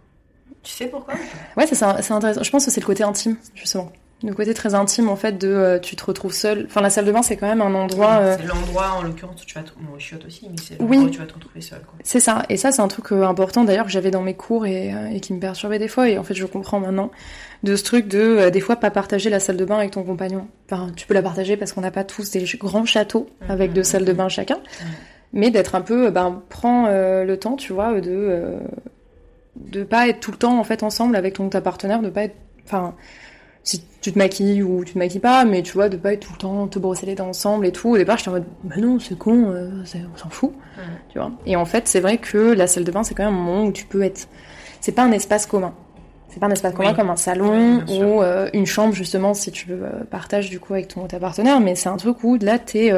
Tu 0.64 0.72
sais 0.72 0.88
pourquoi 0.88 1.14
Ouais, 1.56 1.68
c'est 1.68 1.84
intéressant. 1.84 2.44
Je 2.44 2.50
pense 2.50 2.66
que 2.66 2.72
c'est 2.72 2.82
le 2.82 2.86
côté 2.86 3.04
intime, 3.04 3.38
justement. 3.54 3.92
Le 4.24 4.34
côté 4.34 4.56
très 4.56 4.74
intime, 4.74 5.10
en 5.10 5.16
fait, 5.16 5.38
de 5.38 5.48
euh, 5.48 5.78
tu 5.80 5.96
te 5.96 6.04
retrouves 6.04 6.34
seul. 6.34 6.66
Enfin, 6.68 6.82
la 6.82 6.90
salle 6.90 7.06
de 7.06 7.12
bain, 7.12 7.22
c'est 7.22 7.38
quand 7.38 7.46
même 7.48 7.62
un 7.62 7.76
endroit. 7.76 8.18
euh, 8.20 8.36
C'est 8.40 8.48
l'endroit 8.48 8.94
en 8.98 9.04
l'occurrence 9.04 9.44
où 9.44 9.46
tu 9.46 9.54
vas 9.54 9.62
te... 9.62 9.70
Bon, 9.80 9.94
aussi, 9.96 10.48
mais 10.50 10.56
c'est 10.60 10.82
Oui. 10.82 10.98
où 10.98 11.10
tu 11.12 11.20
vas 11.20 11.28
te 11.28 11.36
retrouver 11.36 11.62
seul. 11.62 11.82
C'est 12.04 12.20
ça, 12.20 12.42
et 12.50 12.58
ça 12.58 12.72
c'est 12.72 12.82
un 12.82 12.88
truc 12.88 13.12
euh, 13.12 13.24
important 13.28 13.64
d'ailleurs 13.64 13.86
que 13.86 13.92
j'avais 13.92 14.10
dans 14.10 14.24
mes 14.24 14.34
cours 14.34 14.66
et, 14.66 14.92
et 15.14 15.20
qui 15.20 15.34
me 15.34 15.40
perturbait 15.40 15.78
des 15.78 15.88
fois, 15.88 16.10
et 16.10 16.18
en 16.18 16.24
fait 16.24 16.34
je 16.34 16.48
comprends 16.48 16.80
maintenant, 16.80 17.12
de 17.62 17.76
ce 17.76 17.84
truc 17.84 18.08
de 18.08 18.50
des 18.50 18.60
fois 18.60 18.78
pas 18.78 18.90
partager 18.90 19.30
la 19.30 19.40
salle 19.40 19.58
de 19.58 19.66
bain 19.66 19.78
avec 19.78 19.92
ton 19.92 20.02
compagnon. 20.04 20.48
Enfin, 20.66 20.88
tu 20.96 21.06
peux 21.06 21.14
la 21.14 21.22
partager 21.22 21.56
parce 21.56 21.72
qu'on 21.74 21.82
n'a 21.82 21.92
pas 21.92 22.04
tous 22.04 22.32
des 22.32 22.44
grands 22.58 22.86
châteaux 22.86 23.28
avec 23.50 23.72
deux 23.74 23.84
salles 23.84 24.06
de 24.06 24.14
bain 24.14 24.30
chacun, 24.30 24.58
mais 25.32 25.52
d'être 25.52 25.76
un 25.76 25.82
peu, 25.82 26.10
ben 26.10 26.42
prends 26.50 26.88
le 26.88 27.36
temps, 27.36 27.56
tu 27.56 27.72
vois, 27.72 28.02
de 28.02 28.58
de 29.58 29.84
pas 29.84 30.08
être 30.08 30.20
tout 30.22 30.32
le 30.32 30.38
temps 30.38 30.58
en 30.60 30.64
fait 30.64 30.82
ensemble 30.82 31.16
avec 31.16 31.36
ton 31.36 31.50
ta 31.50 31.62
partenaire, 31.62 32.02
de 32.02 32.10
pas 32.10 32.24
être, 32.24 32.36
enfin 32.66 32.96
si 33.68 33.84
tu 34.00 34.14
te 34.14 34.18
maquilles 34.18 34.64
ou 34.64 34.86
tu 34.86 34.94
te 34.94 34.98
maquilles 34.98 35.20
pas, 35.20 35.44
mais 35.44 35.62
tu 35.62 35.74
vois, 35.74 35.90
de 35.90 35.98
pas 35.98 36.14
être 36.14 36.22
tout 36.22 36.32
le 36.32 36.38
temps 36.38 36.68
te 36.68 36.80
brosser 36.80 37.06
les 37.06 37.16
dents 37.16 37.28
ensemble 37.28 37.66
et 37.66 37.74
tout. 37.74 37.90
Au 37.90 37.98
départ, 37.98 38.18
j'étais 38.18 38.30
en 38.30 38.34
mode, 38.34 38.46
bah 38.64 38.76
non, 38.78 38.98
c'est 38.98 39.18
con, 39.18 39.52
euh, 39.52 39.70
on 39.84 40.18
s'en 40.18 40.30
fout 40.30 40.54
tu 41.10 41.20
vois. 41.20 41.32
Et 41.46 41.58
en 41.58 41.66
fait, 41.66 41.88
c'est 41.88 42.00
vrai 42.00 42.18
que 42.18 42.38
la 42.38 42.66
salle 42.68 42.86
de 42.86 42.92
bain, 42.92 43.04
c'est 43.04 43.14
quand 43.14 43.26
même 43.26 43.34
un 43.34 43.38
moment 43.38 43.66
où 43.66 43.74
tu 43.74 43.86
peux 43.86 44.04
être. 44.04 44.30
C'est 44.80 44.94
pas 44.94 45.04
un 45.04 45.12
espace 45.12 45.46
commun. 45.48 45.74
C'est 46.30 46.40
pas 46.40 46.46
un 46.46 46.52
espace 46.52 46.74
commun 46.76 46.94
comme 46.94 47.10
un 47.10 47.18
salon 47.18 47.82
Oui, 47.86 48.00
ou 48.00 48.22
euh, 48.22 48.50
une 48.54 48.66
chambre 48.66 48.94
justement 48.94 49.34
si 49.34 49.52
tu 49.52 49.68
euh, 49.72 50.04
partages 50.10 50.50
du 50.50 50.62
coup 50.62 50.74
avec 50.74 50.88
ton 50.88 51.06
ta 51.06 51.20
partenaire. 51.20 51.60
Mais 51.60 51.76
c'est 51.76 51.90
un 51.90 51.98
truc 51.98 52.24
où 52.24 52.38
là 52.38 52.60
t'es 52.60 52.94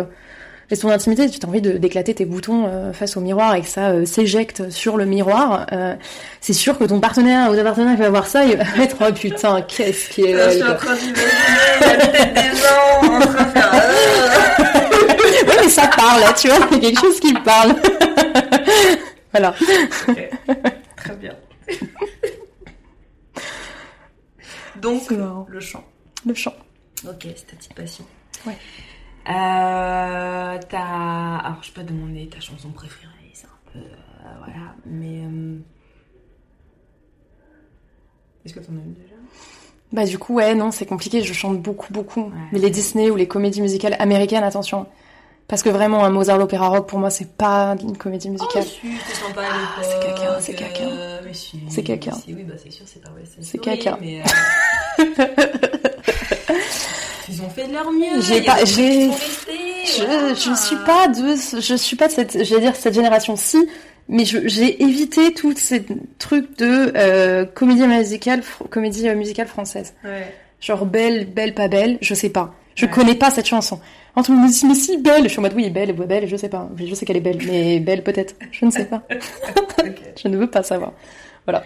euh, 0.71 0.75
c'est 0.75 0.81
ton 0.81 0.89
intimité, 0.89 1.29
tu 1.29 1.39
as 1.43 1.47
envie 1.49 1.61
de- 1.61 1.77
d'éclater 1.77 2.13
tes 2.13 2.25
boutons 2.25 2.65
euh, 2.67 2.93
face 2.93 3.17
au 3.17 3.21
miroir 3.21 3.55
et 3.55 3.61
que 3.61 3.67
ça 3.67 3.89
euh, 3.91 4.05
s'éjecte 4.05 4.69
sur 4.69 4.97
le 4.97 5.05
miroir. 5.05 5.65
euh, 5.71 5.95
c'est 6.41 6.53
sûr 6.53 6.77
que 6.77 6.83
ton 6.85 6.99
partenaire 6.99 7.49
ou 7.51 7.55
ta 7.55 7.63
partenaire 7.63 7.95
qui 7.95 8.01
va 8.01 8.09
voir 8.09 8.27
ça, 8.27 8.45
il 8.45 8.57
va 8.57 8.63
être 8.83 8.97
oh 9.01 9.13
putain 9.13 9.61
qu'est-ce 9.63 10.09
qui 10.09 10.23
est 10.23 10.33
Je 10.33 10.49
suis 10.51 10.63
en 10.63 10.75
train 10.75 10.95
d'imaginer 10.95 11.23
la 11.81 12.07
tête 12.07 12.33
des 12.33 12.57
gens 12.57 13.01
en 13.15 13.19
train 13.19 13.43
de 13.43 13.49
faire. 13.51 13.83
Ouais, 15.47 15.55
mais 15.63 15.69
ça 15.69 15.87
parle, 15.87 16.19
là, 16.21 16.33
tu 16.33 16.47
vois, 16.49 16.57
il 16.71 16.83
y 16.83 16.87
a 16.87 16.89
quelque 16.89 16.99
chose 17.01 17.19
qui 17.19 17.33
parle. 17.33 17.73
voilà. 19.31 19.53
Ok. 20.07 20.29
Très 20.97 21.15
bien. 21.15 21.33
Donc, 24.81 25.09
le 25.11 25.59
chant. 25.59 25.83
Le 26.25 26.33
chant. 26.33 26.53
Ok, 27.07 27.23
c'est 27.35 27.47
ta 27.47 27.55
petite 27.55 27.73
passion. 27.73 28.05
Ouais. 28.45 28.57
Euh, 29.27 30.57
t'as... 30.69 31.37
Alors, 31.37 31.61
je 31.61 31.71
peux 31.71 31.81
te 31.83 31.87
demander 31.91 32.27
ta 32.27 32.39
chanson 32.39 32.69
préférée, 32.69 33.11
c'est 33.33 33.45
un 33.47 33.71
peu... 33.73 33.79
euh, 33.79 34.33
voilà, 34.39 34.73
mais... 34.85 35.23
euh, 35.25 35.57
Est-ce 38.45 38.53
que 38.53 38.59
t'en 38.59 38.71
as 38.73 38.75
une 38.85 38.93
déjà? 38.93 39.15
Bah 39.91 40.05
du 40.05 40.19
coup 40.19 40.35
ouais 40.35 40.53
non 40.53 40.69
c'est 40.69 40.85
compliqué 40.85 41.23
je 41.23 41.33
chante 41.33 41.59
beaucoup 41.63 41.91
beaucoup 41.91 42.25
Ouais. 42.25 42.31
mais 42.51 42.59
les 42.59 42.69
Disney 42.69 43.09
ou 43.09 43.15
les 43.15 43.27
comédies 43.27 43.59
musicales 43.61 43.95
américaines 43.97 44.43
attention 44.43 44.85
parce 45.47 45.63
que 45.63 45.69
vraiment 45.69 46.05
un 46.05 46.11
Mozart 46.11 46.37
l'opéra 46.37 46.67
rock 46.67 46.87
pour 46.87 46.99
moi 46.99 47.09
c'est 47.09 47.31
pas 47.35 47.75
une 47.81 47.97
comédie 47.97 48.29
musicale 48.29 48.65
Oh, 48.67 49.39
à 49.39 49.41
Ah, 49.41 49.57
l'époque, 49.81 49.91
c'est 49.91 49.99
caca, 50.05 50.41
c'est 50.41 50.53
caca. 50.53 50.83
euh, 50.83 51.33
si, 51.33 51.59
C'est 51.69 51.81
caca. 51.81 52.11
si, 52.11 52.35
oui, 52.35 52.43
bah 52.43 52.53
c'est 52.63 52.69
sûr, 52.69 52.85
c'est 52.87 53.01
pas 53.01 53.09
C'est 53.41 53.57
caca. 53.57 53.97
Mais, 53.99 54.21
Ils 57.31 57.41
ont 57.41 57.49
fait 57.49 57.67
de 57.67 57.73
leur 57.73 57.91
mieux. 57.91 58.21
J'ai 58.21 58.41
pas- 58.41 58.63
j'ai- 58.65 59.09
je, 59.85 60.35
je 60.35 60.55
suis 60.55 60.75
pas 60.85 61.07
de 61.07 61.59
je 61.61 61.75
suis 61.75 61.95
pas 61.95 62.07
de 62.07 62.11
cette 62.13 62.43
j'allais 62.43 62.61
dire 62.61 62.75
cette 62.75 62.93
génération 62.93 63.35
ci 63.35 63.57
mais 64.07 64.25
j'ai 64.25 64.81
évité 64.83 65.33
tous 65.33 65.55
ces 65.57 65.85
trucs 66.17 66.57
de 66.57 66.91
euh, 66.95 67.45
comédie 67.45 67.85
musicale 67.87 68.41
comédie 68.69 69.07
euh, 69.07 69.15
musicale 69.15 69.47
française 69.47 69.93
Ouais. 70.03 70.33
genre 70.59 70.85
belle 70.85 71.25
belle 71.25 71.53
pas 71.53 71.67
belle 71.67 71.97
je 72.01 72.13
sais 72.13 72.29
pas 72.29 72.53
je 72.75 72.85
Ouais. 72.85 72.91
connais 72.91 73.15
pas 73.15 73.31
cette 73.31 73.47
chanson 73.47 73.79
on 74.15 74.21
me 74.21 74.49
dit 74.51 74.65
mais 74.67 74.75
si 74.75 74.97
belle 74.97 75.23
je 75.23 75.29
suis 75.29 75.39
en 75.39 75.43
mode 75.43 75.53
oui 75.55 75.69
belle 75.69 75.93
belle 75.93 76.27
je 76.27 76.35
sais 76.35 76.49
pas 76.49 76.67
je 76.75 76.93
sais 76.93 77.05
qu'elle 77.05 77.17
est 77.17 77.21
belle 77.21 77.39
mais 77.47 77.79
belle 77.79 78.03
peut-être 78.03 78.35
je 78.51 78.65
ne 78.65 78.71
sais 78.71 78.85
pas. 78.85 79.03
Je 80.21 80.27
ne 80.27 80.35
veux 80.37 80.47
pas 80.49 80.61
savoir. 80.63 80.91
Voilà. 81.45 81.63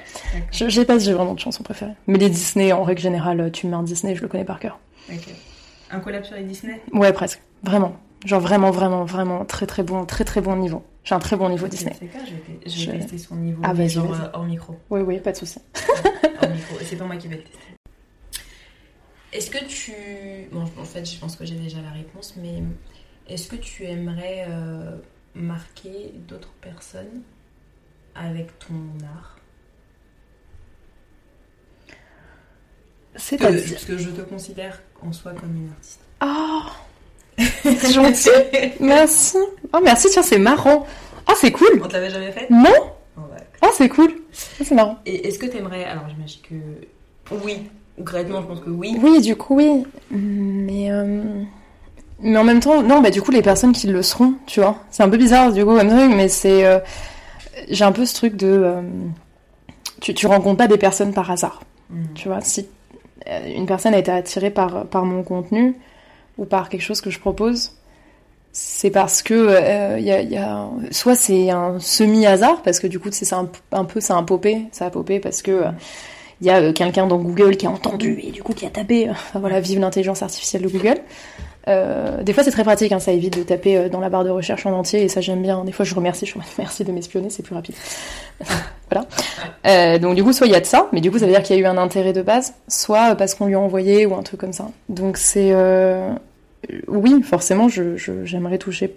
Je 0.52 0.69
j'ai 0.69 0.86
pas 0.86 0.99
j'ai 0.99 1.13
vraiment 1.13 1.34
de 1.34 1.39
chansons 1.39 1.63
préférées. 1.63 1.93
Mais 2.06 2.19
les 2.19 2.30
Disney, 2.30 2.71
en 2.71 2.84
règle 2.84 3.02
générale, 3.02 3.49
tu 3.52 3.65
me 3.65 3.71
mets 3.71 3.78
un 3.78 3.84
Disney, 3.84 4.15
je 4.15 4.21
le 4.21 4.28
connais 4.28 4.45
par 4.45 4.60
cœur. 4.60 4.78
Un 5.93 5.99
collab 5.99 6.23
sur 6.23 6.36
les 6.36 6.43
Disney? 6.43 6.82
Ouais, 6.91 7.13
presque. 7.13 7.41
Vraiment. 7.63 7.95
Genre 8.25 8.41
vraiment, 8.41 8.71
vraiment, 8.71 9.03
vraiment 9.06 9.45
très 9.45 9.65
très 9.67 9.84
bon, 9.84 10.06
très 10.06 10.23
très 10.23 10.41
bon 10.41 10.56
niveau. 10.56 10.84
J'ai 11.03 11.13
un 11.15 11.19
très 11.19 11.36
bon 11.36 11.49
niveau 11.49 11.67
Disney. 11.67 11.93
C'est 11.99 12.08
Je 12.08 12.15
vais, 12.15 12.60
je 12.65 12.91
vais 12.91 12.97
Je- 12.97 13.01
tester 13.03 13.17
son 13.17 13.36
niveau. 13.36 13.62
Ah, 13.65 13.73
vas-y, 13.73 13.89
genre 13.89 14.13
euh, 14.13 14.27
hors 14.34 14.43
micro. 14.45 14.77
Oui, 14.89 15.01
oui, 15.01 15.19
pas 15.19 15.32
de 15.34 15.38
souci. 15.38 15.60
hors 16.41 16.49
micro. 16.49 16.79
Et 16.79 16.86
c'est 16.86 16.95
pas 16.95 17.06
moi 17.06 17.17
qui 17.17 17.27
vais 17.27 17.36
le 17.38 17.43
tester. 17.43 17.60
Est-ce 19.34 19.49
que 19.51 19.65
tu. 19.65 19.91
Bon, 20.51 20.62
en 20.62 20.86
fait, 20.86 21.06
je 21.10 21.19
pense 21.19 21.36
que 21.36 21.45
j'ai 21.45 21.56
déjà 21.56 21.82
la 21.82 21.89
réponse, 21.91 22.36
mais 22.38 22.63
est-ce 23.27 23.47
que 23.49 23.56
tu 23.58 23.84
aimerais 23.84 24.45
euh, 24.47 24.95
marquer 25.36 26.13
d'autres 26.27 26.53
personnes 26.62 27.21
avec 28.15 28.58
ton 28.60 28.75
art? 29.06 29.38
C'est-à-dire. 33.15 33.69
Parce 33.71 33.86
que 33.86 33.97
je 33.97 34.10
te 34.10 34.21
considère 34.21 34.82
en 35.07 35.11
soi 35.11 35.31
comme 35.39 35.55
une 35.55 35.69
artiste. 35.71 35.99
Ah 36.19 36.63
C'est 37.63 37.91
gentil. 37.93 38.29
Merci. 38.79 39.37
Oh, 39.73 39.79
merci, 39.83 40.07
tiens, 40.11 40.21
c'est 40.23 40.37
marrant. 40.37 40.85
Ah, 41.27 41.33
c'est 41.39 41.51
cool. 41.51 41.81
On 41.83 41.87
te 41.87 41.93
l'avait 41.93 42.09
jamais 42.09 42.31
fait? 42.31 42.47
Non 42.49 42.69
Oh, 43.17 43.21
ouais. 43.31 43.41
Ah, 43.61 43.67
c'est 43.73 43.89
cool. 43.89 44.11
C'est 44.31 44.71
marrant. 44.71 44.97
Et 45.05 45.27
est-ce 45.27 45.39
que 45.39 45.45
t'aimerais. 45.47 45.83
Alors, 45.85 46.03
j'imagine 46.09 46.41
que. 46.41 47.35
Oui. 47.43 47.63
Concrètement, 47.97 48.41
je 48.41 48.47
pense 48.47 48.59
que 48.59 48.69
oui. 48.69 48.97
Oui, 49.01 49.21
du 49.21 49.35
coup, 49.35 49.55
oui. 49.55 49.83
Mais 50.11 50.91
euh, 50.91 51.21
Mais 52.19 52.37
en 52.37 52.43
même 52.43 52.59
temps, 52.59 52.81
non, 52.81 53.01
bah 53.01 53.09
du 53.11 53.21
coup, 53.21 53.31
les 53.31 53.41
personnes 53.43 53.71
qui 53.71 53.87
le 53.87 54.01
seront, 54.01 54.33
tu 54.47 54.59
vois. 54.61 54.77
C'est 54.91 55.03
un 55.03 55.09
peu 55.09 55.17
bizarre, 55.17 55.51
du 55.51 55.63
coup, 55.65 55.75
comme 55.75 55.89
truc, 55.89 56.11
mais 56.15 56.27
c'est. 56.27 56.65
euh, 56.65 56.79
J'ai 57.69 57.83
un 57.85 57.91
peu 57.91 58.05
ce 58.05 58.13
truc 58.15 58.35
de. 58.35 58.47
euh, 58.47 58.81
Tu, 60.01 60.13
tu 60.13 60.27
rencontres 60.27 60.57
pas 60.57 60.67
des 60.67 60.77
personnes 60.77 61.13
par 61.13 61.29
hasard. 61.31 61.61
Mm. 61.89 62.03
Tu 62.15 62.27
vois, 62.27 62.41
si 62.41 62.67
une 63.25 63.65
personne 63.65 63.93
a 63.93 63.97
été 63.97 64.12
attirée 64.12 64.51
par, 64.51 64.86
par 64.86 65.05
mon 65.05 65.23
contenu 65.23 65.75
ou 66.38 66.45
par 66.45 66.69
quelque 66.69 66.81
chose 66.81 67.01
que 67.01 67.09
je 67.09 67.19
propose, 67.19 67.73
c'est 68.51 68.91
parce 68.91 69.23
que 69.23 69.33
euh, 69.33 69.99
y 69.99 70.38
a, 70.38 70.69
soit 70.91 71.15
c'est 71.15 71.49
un 71.49 71.79
semi-hasard, 71.79 72.62
parce 72.62 72.79
que 72.79 72.88
du 72.88 72.99
coup, 72.99 73.09
c'est 73.12 73.31
un, 73.33 73.49
un 73.71 73.86
peu, 73.86 73.99
ça 73.99 74.17
a 74.17 74.23
popé, 74.23 74.65
ça 74.71 74.86
a 74.86 74.89
popé 74.89 75.19
parce 75.19 75.41
que 75.41 75.51
euh, 75.51 75.71
il 76.43 76.47
y 76.47 76.49
a 76.49 76.62
euh, 76.62 76.73
quelqu'un 76.73 77.07
dans 77.07 77.17
Google 77.17 77.55
qui 77.55 77.65
a 77.65 77.71
entendu 77.71 78.19
et 78.21 78.31
du 78.31 78.43
coup 78.43 78.53
qui 78.53 78.65
a 78.65 78.69
tapé, 78.69 79.09
euh, 79.09 79.13
voilà, 79.39 79.59
vive 79.59 79.79
l'intelligence 79.79 80.21
artificielle 80.21 80.62
de 80.62 80.67
Google. 80.67 80.97
Euh, 81.69 82.23
des 82.23 82.34
fois 82.34 82.43
c'est 82.43 82.52
très 82.52 82.63
pratique, 82.63 82.91
hein, 82.91 82.99
ça 82.99 83.13
évite 83.13 83.38
de 83.38 83.43
taper 83.43 83.78
euh, 83.78 83.89
dans 83.89 84.02
la 84.02 84.10
barre 84.10 84.26
de 84.26 84.30
recherche 84.30 84.65
en 84.65 84.73
entier 84.73 85.04
et 85.04 85.08
ça 85.08 85.21
j'aime 85.21 85.41
bien. 85.41 85.63
Des 85.63 85.71
fois 85.71 85.86
je 85.86 85.95
remercie, 85.95 86.26
je 86.26 86.36
merci 86.58 86.84
de 86.84 86.91
m'espionner, 86.91 87.30
c'est 87.30 87.43
plus 87.43 87.56
rapide. 87.56 87.76
voilà. 88.91 89.08
Euh, 89.67 89.97
donc 89.97 90.15
du 90.15 90.23
coup 90.23 90.34
soit 90.34 90.47
il 90.47 90.54
y 90.54 90.56
a 90.56 90.60
de 90.60 90.65
ça, 90.65 90.89
mais 90.91 90.99
du 91.02 91.10
coup 91.10 91.19
ça 91.19 91.26
veut 91.26 91.32
dire 91.32 91.41
qu'il 91.43 91.56
y 91.56 91.60
a 91.60 91.62
eu 91.62 91.65
un 91.65 91.78
intérêt 91.78 92.12
de 92.13 92.21
base, 92.21 92.54
soit 92.67 93.15
parce 93.15 93.34
qu'on 93.36 93.45
lui 93.45 93.56
a 93.56 93.60
envoyé 93.60 94.06
ou 94.06 94.13
un 94.15 94.23
truc 94.23 94.39
comme 94.41 94.54
ça. 94.54 94.69
Donc 94.89 95.17
c'est 95.17 95.54
oui 96.88 97.21
forcément 97.23 97.67
j'aimerais 97.69 98.58
toucher 98.58 98.95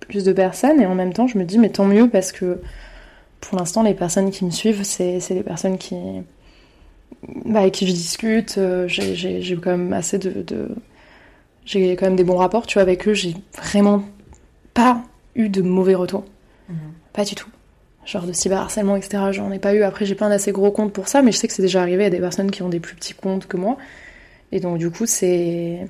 plus 0.00 0.24
de 0.24 0.32
personnes 0.32 0.80
et 0.80 0.86
en 0.86 0.94
même 0.94 1.12
temps 1.12 1.26
je 1.26 1.36
me 1.38 1.44
dis 1.44 1.58
mais 1.58 1.68
tant 1.70 1.84
mieux 1.84 2.08
parce 2.08 2.32
que 2.32 2.60
pour 3.40 3.58
l'instant 3.58 3.82
les 3.82 3.94
personnes 3.94 4.30
qui 4.30 4.44
me 4.44 4.50
suivent 4.50 4.84
c'est 4.84 5.18
des 5.30 5.42
personnes 5.42 5.78
qui 5.78 5.96
bah, 7.44 7.60
avec 7.60 7.74
qui 7.74 7.86
je 7.86 7.92
discute, 7.92 8.58
j'ai- 8.86 9.56
quand 9.62 9.70
même 9.70 9.92
assez 9.92 10.18
de- 10.18 10.68
j'ai 11.64 11.92
quand 11.96 12.06
même 12.06 12.16
des 12.16 12.24
bons 12.24 12.36
rapports, 12.36 12.66
tu 12.66 12.74
vois, 12.74 12.82
avec 12.82 13.06
eux, 13.08 13.14
j'ai 13.14 13.34
vraiment 13.56 14.02
pas 14.74 15.02
eu 15.34 15.48
de 15.48 15.62
mauvais 15.62 15.94
retours. 15.94 16.24
Mhm. 16.68 16.76
Pas 17.12 17.24
du 17.24 17.34
tout. 17.34 17.48
Genre 18.04 18.24
de 18.24 18.32
cyberharcèlement, 18.32 18.96
etc. 18.96 19.24
J'en 19.30 19.52
ai 19.52 19.58
pas 19.60 19.74
eu. 19.74 19.82
Après, 19.82 20.04
j'ai 20.06 20.14
pas 20.16 20.26
un 20.26 20.30
assez 20.32 20.50
gros 20.52 20.72
compte 20.72 20.92
pour 20.92 21.06
ça, 21.08 21.22
mais 21.22 21.30
je 21.32 21.36
sais 21.36 21.46
que 21.46 21.54
c'est 21.54 21.62
déjà 21.62 21.82
arrivé 21.82 22.04
à 22.06 22.10
des 22.10 22.18
personnes 22.18 22.50
qui 22.50 22.62
ont 22.62 22.68
des 22.68 22.80
plus 22.80 22.96
petits 22.96 23.14
comptes 23.14 23.46
que 23.46 23.56
moi. 23.56 23.76
Et 24.50 24.58
donc, 24.60 24.78
du 24.78 24.90
coup, 24.90 25.06
c'est. 25.06 25.86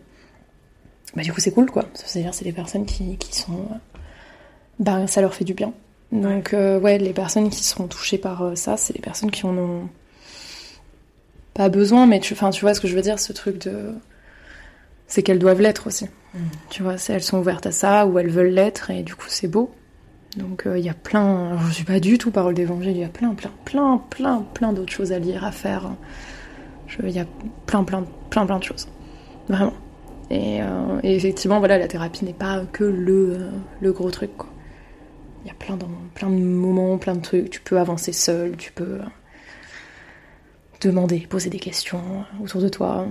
Bah, 1.17 1.23
du 1.23 1.33
coup, 1.33 1.41
c'est 1.41 1.53
cool, 1.53 1.71
quoi. 1.71 1.87
C'est-à-dire, 1.95 2.35
c'est 2.35 2.45
des 2.45 2.53
personnes 2.53 2.85
qui, 2.87 3.17
qui 3.17 3.35
sont. 3.35 3.53
euh, 3.53 3.99
Bah, 4.79 5.07
ça 5.07 5.21
leur 5.23 5.35
fait 5.35 5.45
du 5.45 5.55
bien. 5.55 5.73
Donc, 6.11 6.53
euh, 6.53 6.79
ouais, 6.79 6.99
les 6.99 7.15
personnes 7.15 7.49
qui 7.49 7.65
seront 7.65 7.87
touchées 7.87 8.19
par 8.19 8.43
euh, 8.43 8.55
ça, 8.57 8.77
c'est 8.77 8.93
les 8.93 9.01
personnes 9.01 9.31
qui 9.31 9.47
en 9.47 9.57
ont. 9.57 9.89
Pas 11.55 11.69
besoin, 11.69 12.07
mais 12.07 12.21
tu, 12.21 12.33
enfin, 12.35 12.51
tu 12.51 12.63
vois 12.63 12.75
ce 12.75 12.81
que 12.81 12.89
je 12.89 12.95
veux 12.95 13.03
dire, 13.03 13.19
ce 13.19 13.33
truc 13.33 13.59
de. 13.67 13.95
C'est 15.13 15.23
qu'elles 15.23 15.39
doivent 15.39 15.61
l'être 15.61 15.89
aussi. 15.89 16.07
Mhm. 16.33 16.41
Tu 16.71 16.83
vois, 16.83 16.95
elles 17.11 17.23
sont 17.23 17.39
ouvertes 17.39 17.67
à 17.67 17.71
ça, 17.71 18.07
ou 18.07 18.19
elles 18.19 18.31
veulent 18.31 18.55
l'être, 18.55 18.91
et 18.91 19.03
du 19.03 19.15
coup, 19.15 19.27
c'est 19.29 19.47
beau. 19.47 19.71
Donc, 20.39 20.67
euh, 20.67 20.79
il 20.79 20.85
y 20.87 20.89
a 20.89 20.95
plein. 20.95 21.51
alors, 21.51 21.67
je 21.67 21.75
suis 21.75 21.85
pas 21.85 22.01
du 22.01 22.17
tout 22.17 22.31
parole 22.31 22.55
d'évangile, 22.55 22.93
il 22.93 23.01
y 23.01 23.05
a 23.05 23.11
plein, 23.11 23.35
plein, 23.35 23.51
plein, 23.67 24.03
plein, 24.09 24.43
plein 24.55 24.73
d'autres 24.73 24.91
choses 24.91 25.13
à 25.13 25.19
lire, 25.19 25.45
à 25.45 25.53
faire. 25.53 25.91
Il 27.03 27.11
y 27.11 27.19
a 27.19 27.27
plein, 27.67 27.85
plein, 27.85 28.07
plein, 28.31 28.47
plein 28.47 28.59
de 28.59 28.65
choses. 28.65 28.89
Vraiment. 29.51 29.75
Et, 30.31 30.63
euh, 30.63 30.99
et 31.03 31.15
effectivement, 31.15 31.59
voilà, 31.59 31.77
la 31.77 31.89
thérapie 31.89 32.25
n'est 32.25 32.33
pas 32.33 32.65
que 32.73 32.85
le, 32.85 33.35
euh, 33.35 33.51
le 33.83 33.93
gros 33.93 34.11
truc. 34.11 34.31
Il 35.45 35.49
y 35.49 35.51
a 35.51 35.55
plein 35.55 35.77
de, 35.77 35.85
plein 36.15 36.31
de 36.31 36.37
moments, 36.37 36.97
plein 36.97 37.17
de 37.17 37.21
trucs. 37.21 37.51
Tu 37.51 37.61
peux 37.61 37.79
avancer 37.79 38.15
seul, 38.15 38.57
tu 38.57 38.73
peux 38.73 39.01
demander, 40.81 41.27
poser 41.29 41.51
des 41.51 41.61
questions 41.61 42.25
autour 42.43 42.63
de 42.63 42.71
toi, 42.71 43.07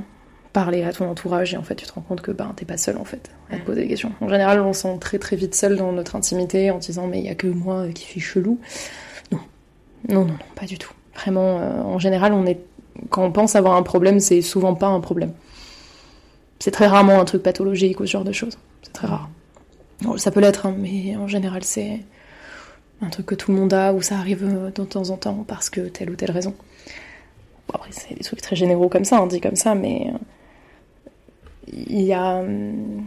parler 0.53 0.83
à 0.83 0.91
ton 0.91 1.09
entourage, 1.09 1.53
et 1.53 1.57
en 1.57 1.63
fait, 1.63 1.75
tu 1.75 1.85
te 1.85 1.93
rends 1.93 2.01
compte 2.01 2.21
que 2.21 2.31
ben, 2.31 2.51
t'es 2.55 2.65
pas 2.65 2.77
seul, 2.77 2.97
en 2.97 3.05
fait, 3.05 3.31
à 3.49 3.57
te 3.57 3.65
poser 3.65 3.83
des 3.83 3.87
questions. 3.87 4.11
En 4.21 4.27
général, 4.27 4.59
on 4.61 4.73
se 4.73 4.81
sent 4.81 4.97
très 4.99 5.17
très 5.17 5.35
vite 5.35 5.55
seul 5.55 5.77
dans 5.77 5.91
notre 5.91 6.15
intimité 6.15 6.71
en 6.71 6.77
disant, 6.77 7.07
mais 7.07 7.19
il 7.19 7.25
y 7.25 7.29
a 7.29 7.35
que 7.35 7.47
moi 7.47 7.87
qui 7.93 8.03
suis 8.03 8.21
chelou. 8.21 8.59
Non, 9.31 9.39
non, 10.09 10.21
non, 10.21 10.33
non, 10.33 10.39
pas 10.55 10.65
du 10.65 10.77
tout. 10.77 10.93
Vraiment, 11.15 11.59
euh, 11.59 11.81
en 11.81 11.99
général, 11.99 12.33
on 12.33 12.45
est 12.45 12.59
quand 13.09 13.23
on 13.23 13.31
pense 13.31 13.55
avoir 13.55 13.75
un 13.75 13.83
problème, 13.83 14.19
c'est 14.19 14.41
souvent 14.41 14.75
pas 14.75 14.87
un 14.87 14.99
problème. 14.99 15.33
C'est 16.59 16.71
très 16.71 16.87
rarement 16.87 17.19
un 17.19 17.25
truc 17.25 17.43
pathologique 17.43 17.99
ou 17.99 18.05
ce 18.05 18.11
genre 18.11 18.23
de 18.23 18.31
choses. 18.31 18.57
C'est 18.83 18.93
très 18.93 19.07
rare. 19.07 19.29
Bon, 20.01 20.17
ça 20.17 20.31
peut 20.31 20.39
l'être, 20.39 20.65
hein, 20.65 20.75
mais 20.77 21.15
en 21.15 21.27
général, 21.27 21.63
c'est 21.63 21.99
un 23.01 23.09
truc 23.09 23.25
que 23.25 23.35
tout 23.35 23.51
le 23.51 23.57
monde 23.57 23.73
a 23.73 23.93
ou 23.93 24.01
ça 24.01 24.17
arrive 24.17 24.43
euh, 24.43 24.69
de 24.71 24.83
temps 24.83 25.09
en 25.09 25.17
temps 25.17 25.43
parce 25.47 25.69
que 25.69 25.81
telle 25.81 26.09
ou 26.09 26.15
telle 26.15 26.31
raison. 26.31 26.53
Bon, 27.67 27.73
après, 27.75 27.91
c'est 27.91 28.13
des 28.15 28.23
trucs 28.23 28.41
très 28.41 28.55
généraux 28.55 28.89
comme 28.89 29.05
ça, 29.05 29.21
on 29.21 29.27
dit 29.27 29.41
comme 29.41 29.55
ça, 29.55 29.75
mais 29.75 30.11
euh, 30.13 30.17
il 31.67 32.01
y 32.01 32.13
a 32.13 32.37
hum, 32.37 33.03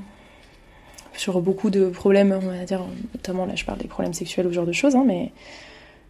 sur 1.17 1.40
beaucoup 1.40 1.71
de 1.71 1.88
problèmes, 1.88 2.33
on 2.33 2.47
va 2.47 2.64
dire, 2.64 2.83
notamment 3.14 3.47
là 3.47 3.55
je 3.55 3.64
parle 3.64 3.79
des 3.79 3.88
problèmes 3.88 4.14
sexuels 4.14 4.47
ou 4.47 4.51
ce 4.51 4.55
genre 4.55 4.67
de 4.67 4.73
choses, 4.73 4.97
hein, 4.97 5.05
mais 5.07 5.33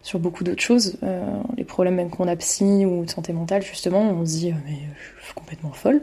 sur 0.01 0.19
beaucoup 0.19 0.43
d'autres 0.43 0.61
choses, 0.61 0.97
euh, 1.03 1.41
les 1.57 1.63
problèmes 1.63 1.95
même 1.95 2.09
qu'on 2.09 2.27
a 2.27 2.35
psy 2.35 2.85
ou 2.85 3.05
de 3.05 3.09
santé 3.09 3.33
mentale, 3.33 3.63
justement, 3.63 4.01
on 4.01 4.25
se 4.25 4.31
dit, 4.31 4.51
euh, 4.51 4.55
mais 4.65 4.77
je 5.19 5.25
suis 5.25 5.33
complètement 5.33 5.71
folle 5.71 6.01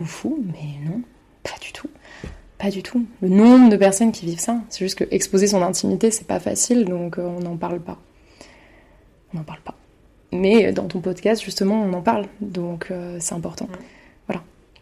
ou 0.00 0.04
fou, 0.04 0.44
mais 0.44 0.90
non, 0.90 1.00
pas 1.42 1.58
du 1.62 1.72
tout. 1.72 1.88
Pas 2.58 2.70
du 2.70 2.82
tout. 2.82 3.06
Le 3.22 3.28
nombre 3.28 3.70
de 3.70 3.76
personnes 3.76 4.10
qui 4.10 4.26
vivent 4.26 4.40
ça, 4.40 4.60
c'est 4.68 4.84
juste 4.84 4.98
que 4.98 5.04
exposer 5.12 5.46
son 5.46 5.62
intimité, 5.62 6.10
c'est 6.10 6.26
pas 6.26 6.40
facile, 6.40 6.84
donc 6.84 7.18
euh, 7.18 7.22
on 7.22 7.40
n'en 7.40 7.56
parle 7.56 7.78
pas. 7.78 7.98
On 9.32 9.38
n'en 9.38 9.44
parle 9.44 9.60
pas. 9.60 9.76
Mais 10.32 10.72
dans 10.72 10.88
ton 10.88 11.00
podcast, 11.00 11.42
justement, 11.42 11.80
on 11.80 11.92
en 11.92 12.02
parle, 12.02 12.26
donc 12.40 12.88
euh, 12.90 13.16
c'est 13.20 13.34
important. 13.34 13.66
Mm. 13.66 13.97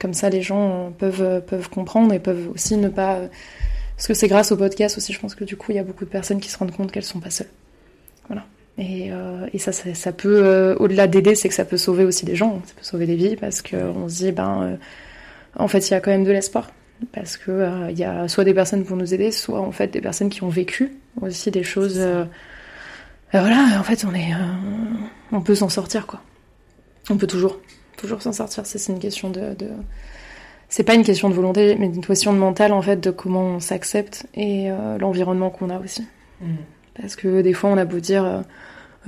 Comme 0.01 0.15
ça, 0.15 0.29
les 0.31 0.43
gens 0.43 0.87
euh, 0.87 0.91
peuvent, 0.91 1.23
euh, 1.23 1.41
peuvent 1.41 1.69
comprendre 1.71 2.13
et 2.13 2.19
peuvent 2.19 2.51
aussi 2.55 2.77
ne 2.77 2.89
pas. 2.89 3.17
euh, 3.17 3.29
Parce 3.97 4.09
que 4.09 4.15
c'est 4.15 4.29
grâce 4.29 4.53
au 4.53 4.57
podcast 4.57 4.99
aussi, 4.99 5.13
je 5.13 5.21
pense 5.21 5.35
que 5.35 5.45
du 5.45 5.57
coup, 5.57 5.73
il 5.73 5.77
y 5.77 5.79
a 5.79 5.85
beaucoup 5.85 6.05
de 6.05 6.11
personnes 6.11 6.41
qui 6.41 6.51
se 6.51 6.59
rendent 6.59 6.73
compte 6.77 6.93
qu'elles 6.93 7.03
sont 7.05 7.21
pas 7.21 7.31
seules. 7.31 7.49
Voilà. 8.29 8.45
Et, 8.79 9.11
euh, 9.11 9.47
et 9.55 9.59
ça, 9.59 9.73
ça, 9.73 9.95
ça 9.95 10.13
peut, 10.13 10.45
euh, 10.45 10.75
au-delà 10.77 11.07
d'aider, 11.07 11.35
c'est 11.35 11.49
que 11.49 11.55
ça 11.55 11.65
peut 11.65 11.79
sauver 11.79 12.05
aussi 12.05 12.27
des 12.27 12.37
gens, 12.37 12.61
ça 12.67 12.75
peut 12.75 12.85
sauver 12.85 13.07
des 13.07 13.17
vies, 13.17 13.37
parce 13.37 13.63
qu'on 13.63 14.07
se 14.09 14.17
dit, 14.17 14.33
ben, 14.33 14.63
euh, 14.63 14.77
en 15.59 15.67
fait, 15.69 15.89
il 15.89 15.93
y 15.93 15.95
a 15.95 16.01
quand 16.01 16.11
même 16.11 16.25
de 16.25 16.33
l'espoir. 16.33 16.71
Parce 17.13 17.37
que 17.37 17.91
il 17.91 17.99
y 17.99 18.05
a 18.05 18.27
soit 18.27 18.45
des 18.45 18.55
personnes 18.55 18.85
pour 18.85 18.97
nous 18.97 19.13
aider, 19.13 19.31
soit 19.31 19.61
en 19.61 19.71
fait 19.71 19.89
des 19.89 20.01
personnes 20.01 20.31
qui 20.31 20.43
ont 20.43 20.49
vécu 20.49 20.93
aussi 21.21 21.51
des 21.51 21.63
choses. 21.63 21.99
et 21.99 22.25
voilà, 23.33 23.79
en 23.79 23.83
fait, 23.83 24.07
on 24.07 24.15
est, 24.15 24.31
on 25.31 25.43
peut 25.43 25.55
s'en 25.55 25.69
sortir, 25.69 26.07
quoi. 26.07 26.23
On 27.11 27.19
peut 27.19 27.27
toujours, 27.27 27.61
toujours 27.97 28.23
s'en 28.23 28.33
sortir. 28.33 28.67
C'est 28.67 28.79
c'est 28.79 28.93
une 28.93 28.99
question 28.99 29.31
de, 29.31 29.55
de... 29.55 29.69
c'est 30.69 30.85
pas 30.85 30.95
une 30.95 31.05
question 31.05 31.29
de 31.29 31.35
volonté, 31.35 31.77
mais 31.77 31.87
une 31.87 32.05
question 32.05 32.33
de 32.33 32.39
mental 32.39 32.73
en 32.73 32.83
fait, 32.83 32.97
de 32.97 33.11
comment 33.11 33.43
on 33.43 33.61
s'accepte 33.61 34.27
et 34.35 34.71
euh, 34.71 34.99
l'environnement 34.99 35.51
qu'on 35.51 35.71
a 35.71 35.79
aussi. 35.79 36.07
Mhm. 36.41 36.57
Parce 37.01 37.17
que 37.17 37.43
des 37.43 37.53
fois, 37.53 37.71
on 37.71 37.77
a 37.77 37.85
beau 37.85 38.01
dire 38.01 38.25
euh, 38.25 38.43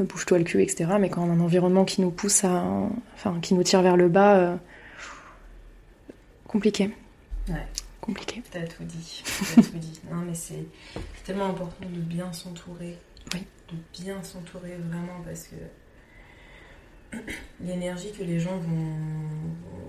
bouge-toi 0.04 0.38
le 0.38 0.44
cul, 0.44 0.62
etc. 0.62 0.90
Mais 1.00 1.08
quand 1.08 1.22
on 1.22 1.30
a 1.30 1.34
un 1.34 1.40
environnement 1.40 1.84
qui 1.84 2.00
nous 2.00 2.10
pousse 2.10 2.44
à. 2.44 2.64
Enfin, 3.14 3.38
qui 3.40 3.54
nous 3.54 3.62
tire 3.62 3.82
vers 3.82 3.96
le 3.96 4.08
bas, 4.08 4.36
euh, 4.36 4.56
compliqué. 6.46 6.90
Ouais. 7.48 7.66
Compliqué. 8.00 8.42
T'as 8.50 8.60
tout 8.60 8.84
dit. 8.84 9.22
T'as 9.54 9.62
tout 9.62 9.76
dit. 9.78 10.00
Non, 10.10 10.22
mais 10.26 10.34
c'est 10.34 10.64
tellement 11.24 11.46
important 11.46 11.86
de 11.90 12.00
bien 12.00 12.32
s'entourer. 12.32 12.96
Oui. 13.34 13.44
De 13.70 14.02
bien 14.02 14.22
s'entourer 14.22 14.78
vraiment 14.88 15.20
parce 15.26 15.44
que 15.44 15.56
l'énergie 17.60 18.12
que 18.12 18.22
les 18.22 18.38
gens 18.38 18.56
vont, 18.58 18.96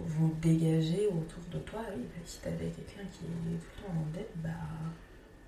vont 0.06 0.32
dégager 0.42 1.08
autour 1.08 1.44
de 1.52 1.60
toi, 1.60 1.82
oui, 1.96 2.04
bah, 2.04 2.22
si 2.26 2.40
t'avais 2.40 2.66
quelqu'un 2.70 3.04
qui 3.12 3.26
est 3.26 3.58
tout 3.58 3.68
le 3.78 3.84
temps 3.84 4.00
en 4.00 4.06
dette, 4.14 4.32
bah, 4.38 4.50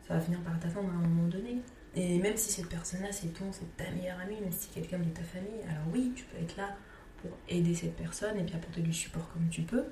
ça 0.07 0.15
va 0.15 0.19
finir 0.19 0.39
par 0.41 0.59
t'attendre 0.59 0.89
à 0.89 0.93
un 0.93 1.07
moment 1.07 1.27
donné. 1.27 1.57
Et 1.95 2.19
même 2.19 2.37
si 2.37 2.51
cette 2.51 2.69
personne-là, 2.69 3.11
c'est 3.11 3.33
ton, 3.33 3.51
c'est 3.51 3.75
ta 3.75 3.89
meilleure 3.91 4.19
amie, 4.19 4.39
même 4.39 4.51
si 4.51 4.67
c'est 4.71 4.73
quelqu'un 4.81 4.99
de 4.99 5.09
ta 5.09 5.23
famille, 5.23 5.61
alors 5.69 5.83
oui, 5.93 6.13
tu 6.15 6.23
peux 6.25 6.37
être 6.41 6.55
là 6.57 6.75
pour 7.21 7.31
aider 7.49 7.75
cette 7.75 7.95
personne 7.95 8.37
et 8.37 8.43
puis 8.43 8.55
apporter 8.55 8.81
du 8.81 8.93
support 8.93 9.29
comme 9.33 9.47
tu 9.49 9.61
peux. 9.63 9.83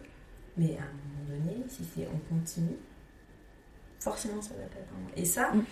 Mais 0.58 0.78
à 0.78 0.82
un 0.82 0.94
moment 0.94 1.46
donné, 1.46 1.64
si 1.68 1.84
c'est 1.84 2.08
on 2.08 2.18
continue, 2.34 2.78
forcément 4.00 4.42
ça 4.42 4.54
va 4.56 4.64
t'atteindre. 4.64 5.10
Et 5.16 5.26
ça, 5.26 5.52
Mm. 5.54 5.64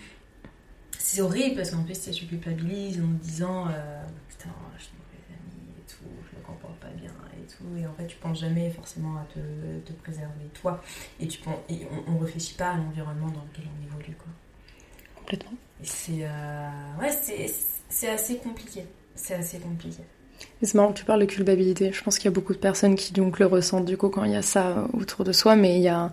c'est 1.00 1.22
horrible 1.22 1.56
parce 1.56 1.72
qu'en 1.72 1.84
plus 1.84 2.00
tu 2.12 2.26
culpabilises 2.26 3.00
en 3.02 3.08
te 3.18 3.24
disant 3.24 3.68
euh, 3.70 4.04
putain, 4.30 4.50
je 4.78 4.84
suis 4.84 4.92
une 4.94 5.00
mauvaise 5.00 5.40
amie 5.40 5.72
et 5.80 5.90
tout, 5.90 6.04
je 6.32 6.37
me 6.37 6.37
comporte 6.48 6.76
pas 6.80 6.88
bien 6.96 7.12
et 7.34 7.46
tout. 7.48 7.66
Et 7.78 7.86
en 7.86 7.94
fait, 7.94 8.08
tu 8.08 8.18
penses 8.18 8.40
jamais 8.40 8.70
forcément 8.72 9.18
à 9.18 9.26
te, 9.34 9.40
te 9.86 9.94
préserver 10.02 10.48
toi. 10.54 10.82
Et, 11.20 11.28
tu 11.28 11.40
penses, 11.40 11.60
et 11.70 11.88
on, 12.08 12.14
on 12.14 12.18
réfléchit 12.18 12.56
pas 12.56 12.72
à 12.72 12.78
l'environnement 12.78 13.28
dans 13.28 13.44
lequel 13.52 13.66
on 13.66 13.88
évolue. 13.88 14.16
Quoi. 14.16 14.28
Complètement. 15.20 15.58
Et 15.84 15.86
c'est 15.86 16.24
euh, 16.24 16.70
ouais, 17.00 17.12
c'est, 17.12 17.54
c'est 17.90 18.10
assez 18.10 18.38
compliqué. 18.38 18.86
C'est 19.16 19.36
assez 19.36 19.60
compliqué. 19.60 20.04
C'est 20.62 20.76
marrant 20.76 20.94
que 20.94 21.00
tu 21.00 21.06
parles 21.06 21.22
de 21.22 21.26
culpabilité. 21.26 21.92
Je 21.92 22.04
pense 22.04 22.18
qu'il 22.18 22.26
y 22.26 22.28
a 22.28 22.32
beaucoup 22.32 22.54
de 22.54 22.60
personnes 22.60 22.96
qui 22.96 23.12
donc 23.12 23.40
le 23.40 23.48
ressentent 23.48 23.86
du 23.86 23.98
coup 23.98 24.10
quand 24.10 24.24
il 24.24 24.34
y 24.34 24.36
a 24.36 24.44
ça 24.44 24.88
autour 24.94 25.24
de 25.26 25.32
soi. 25.32 25.56
Mais 25.56 25.78
il 25.78 25.82
y 25.82 25.88
a, 25.88 26.12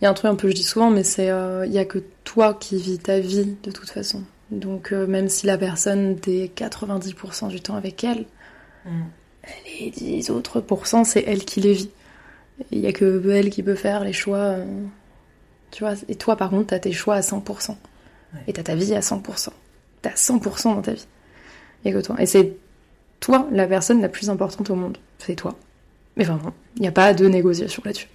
il 0.00 0.04
y 0.04 0.06
a 0.06 0.10
un 0.10 0.14
truc 0.14 0.30
un 0.30 0.36
peu, 0.36 0.48
je 0.48 0.54
dis 0.54 0.62
souvent, 0.62 0.90
mais 0.90 1.02
c'est 1.02 1.30
euh, 1.30 1.66
il 1.66 1.72
y 1.72 1.78
a 1.78 1.84
que 1.84 1.98
toi 2.22 2.54
qui 2.54 2.76
vis 2.76 2.98
ta 2.98 3.18
vie 3.18 3.56
de 3.62 3.70
toute 3.70 3.90
façon. 3.90 4.22
Donc 4.50 4.92
euh, 4.92 5.06
même 5.06 5.28
si 5.28 5.46
la 5.46 5.58
personne 5.58 6.16
t'es 6.20 6.52
90% 6.54 7.48
du 7.48 7.60
temps 7.60 7.74
avec 7.74 8.04
elle, 8.04 8.26
Mm. 8.84 9.02
Les 9.80 9.90
10 9.90 10.30
autres 10.30 10.60
pourcents, 10.60 11.04
c'est 11.04 11.24
elle 11.26 11.44
qui 11.44 11.60
les 11.60 11.72
vit. 11.74 11.90
Il 12.70 12.78
y 12.78 12.86
a 12.86 12.92
que 12.92 13.30
elle 13.30 13.50
qui 13.50 13.62
peut 13.62 13.74
faire 13.74 14.04
les 14.04 14.12
choix 14.12 14.38
euh, 14.38 14.64
Tu 15.70 15.82
vois, 15.82 15.94
et 16.08 16.14
toi, 16.14 16.36
par 16.36 16.50
contre, 16.50 16.68
t'as 16.68 16.78
tes 16.78 16.92
choix 16.92 17.16
à 17.16 17.20
100%. 17.20 17.70
Ouais. 17.70 17.76
Et 18.46 18.52
t'as 18.52 18.62
ta 18.62 18.74
vie 18.74 18.94
à 18.94 19.00
100%. 19.00 19.48
T'as 20.02 20.10
100% 20.10 20.62
dans 20.74 20.82
ta 20.82 20.92
vie. 20.92 21.06
Et 21.84 21.92
que 21.92 22.00
toi. 22.00 22.16
Et 22.18 22.26
c'est 22.26 22.56
toi, 23.20 23.48
la 23.50 23.66
personne 23.66 24.00
la 24.00 24.08
plus 24.08 24.30
importante 24.30 24.70
au 24.70 24.74
monde. 24.74 24.98
C'est 25.18 25.34
toi. 25.34 25.56
Mais 26.16 26.24
vraiment, 26.24 26.52
il 26.76 26.82
n'y 26.82 26.88
a 26.88 26.92
pas 26.92 27.12
de 27.14 27.26
négociation 27.26 27.82
là-dessus. 27.84 28.08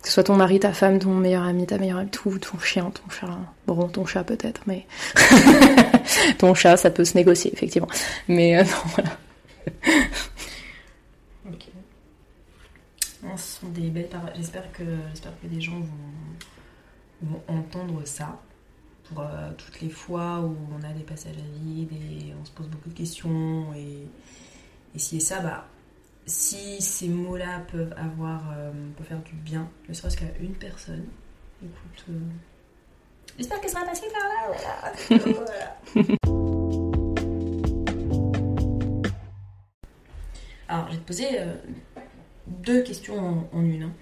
Que 0.00 0.08
ce 0.08 0.14
soit 0.14 0.24
ton 0.24 0.36
mari, 0.36 0.60
ta 0.60 0.72
femme, 0.72 0.98
ton 0.98 1.10
meilleur 1.10 1.42
ami, 1.42 1.66
ta 1.66 1.78
meilleure 1.78 1.98
amie, 1.98 2.10
tout, 2.10 2.38
ton 2.38 2.58
chien, 2.58 2.90
ton 2.90 3.10
chat. 3.10 3.26
Bon, 3.66 3.88
ton 3.88 4.06
chat 4.06 4.22
peut-être, 4.22 4.62
mais. 4.66 4.86
ton 6.38 6.54
chat, 6.54 6.76
ça 6.76 6.90
peut 6.90 7.04
se 7.04 7.16
négocier, 7.16 7.52
effectivement. 7.52 7.88
Mais 8.28 8.56
euh, 8.56 8.62
non, 8.64 8.90
voilà. 8.94 9.10
Ok. 11.48 11.66
Non, 13.22 13.36
ce 13.36 13.60
sont 13.60 13.68
des 13.68 13.88
belles 13.90 14.08
paroles. 14.08 14.32
J'espère 14.36 14.70
que, 14.72 14.84
j'espère 15.10 15.32
que 15.40 15.46
des 15.46 15.60
gens 15.60 15.78
vont, 15.80 17.22
vont 17.22 17.42
entendre 17.48 18.04
ça 18.04 18.40
pour 19.04 19.20
euh, 19.20 19.52
toutes 19.56 19.80
les 19.80 19.88
fois 19.90 20.40
où 20.40 20.56
on 20.78 20.82
a 20.84 20.92
des 20.92 21.04
passages 21.04 21.36
à 21.38 21.58
vide 21.58 21.92
et 21.92 22.32
on 22.40 22.44
se 22.44 22.50
pose 22.50 22.66
beaucoup 22.68 22.88
de 22.88 22.94
questions. 22.94 23.72
Et, 23.74 24.06
et 24.94 24.98
si 24.98 25.16
et 25.16 25.20
ça, 25.20 25.40
bah, 25.40 25.66
si 26.26 26.80
ces 26.82 27.08
mots-là 27.08 27.60
peuvent 27.70 27.94
avoir, 27.96 28.42
euh, 28.56 28.72
peuvent 28.96 29.06
faire 29.06 29.22
du 29.22 29.34
bien, 29.34 29.68
ne 29.88 29.94
serait-ce 29.94 30.16
qu'à 30.16 30.36
une 30.40 30.54
personne, 30.54 31.06
écoute. 31.62 32.04
euh, 32.10 32.18
J'espère 33.38 33.60
qu'elle 33.60 33.70
sera 33.70 33.84
passée 33.84 34.06
par 34.12 34.24
là, 34.28 34.92
voilà. 35.14 35.34
Voilà. 35.94 36.45
Alors, 40.68 40.86
je 40.88 40.92
vais 40.94 40.98
te 41.00 41.06
poser 41.06 41.40
euh, 41.40 41.54
deux 42.46 42.82
questions 42.82 43.18
en, 43.18 43.48
en 43.52 43.64
une. 43.64 43.82
hein. 43.84 43.92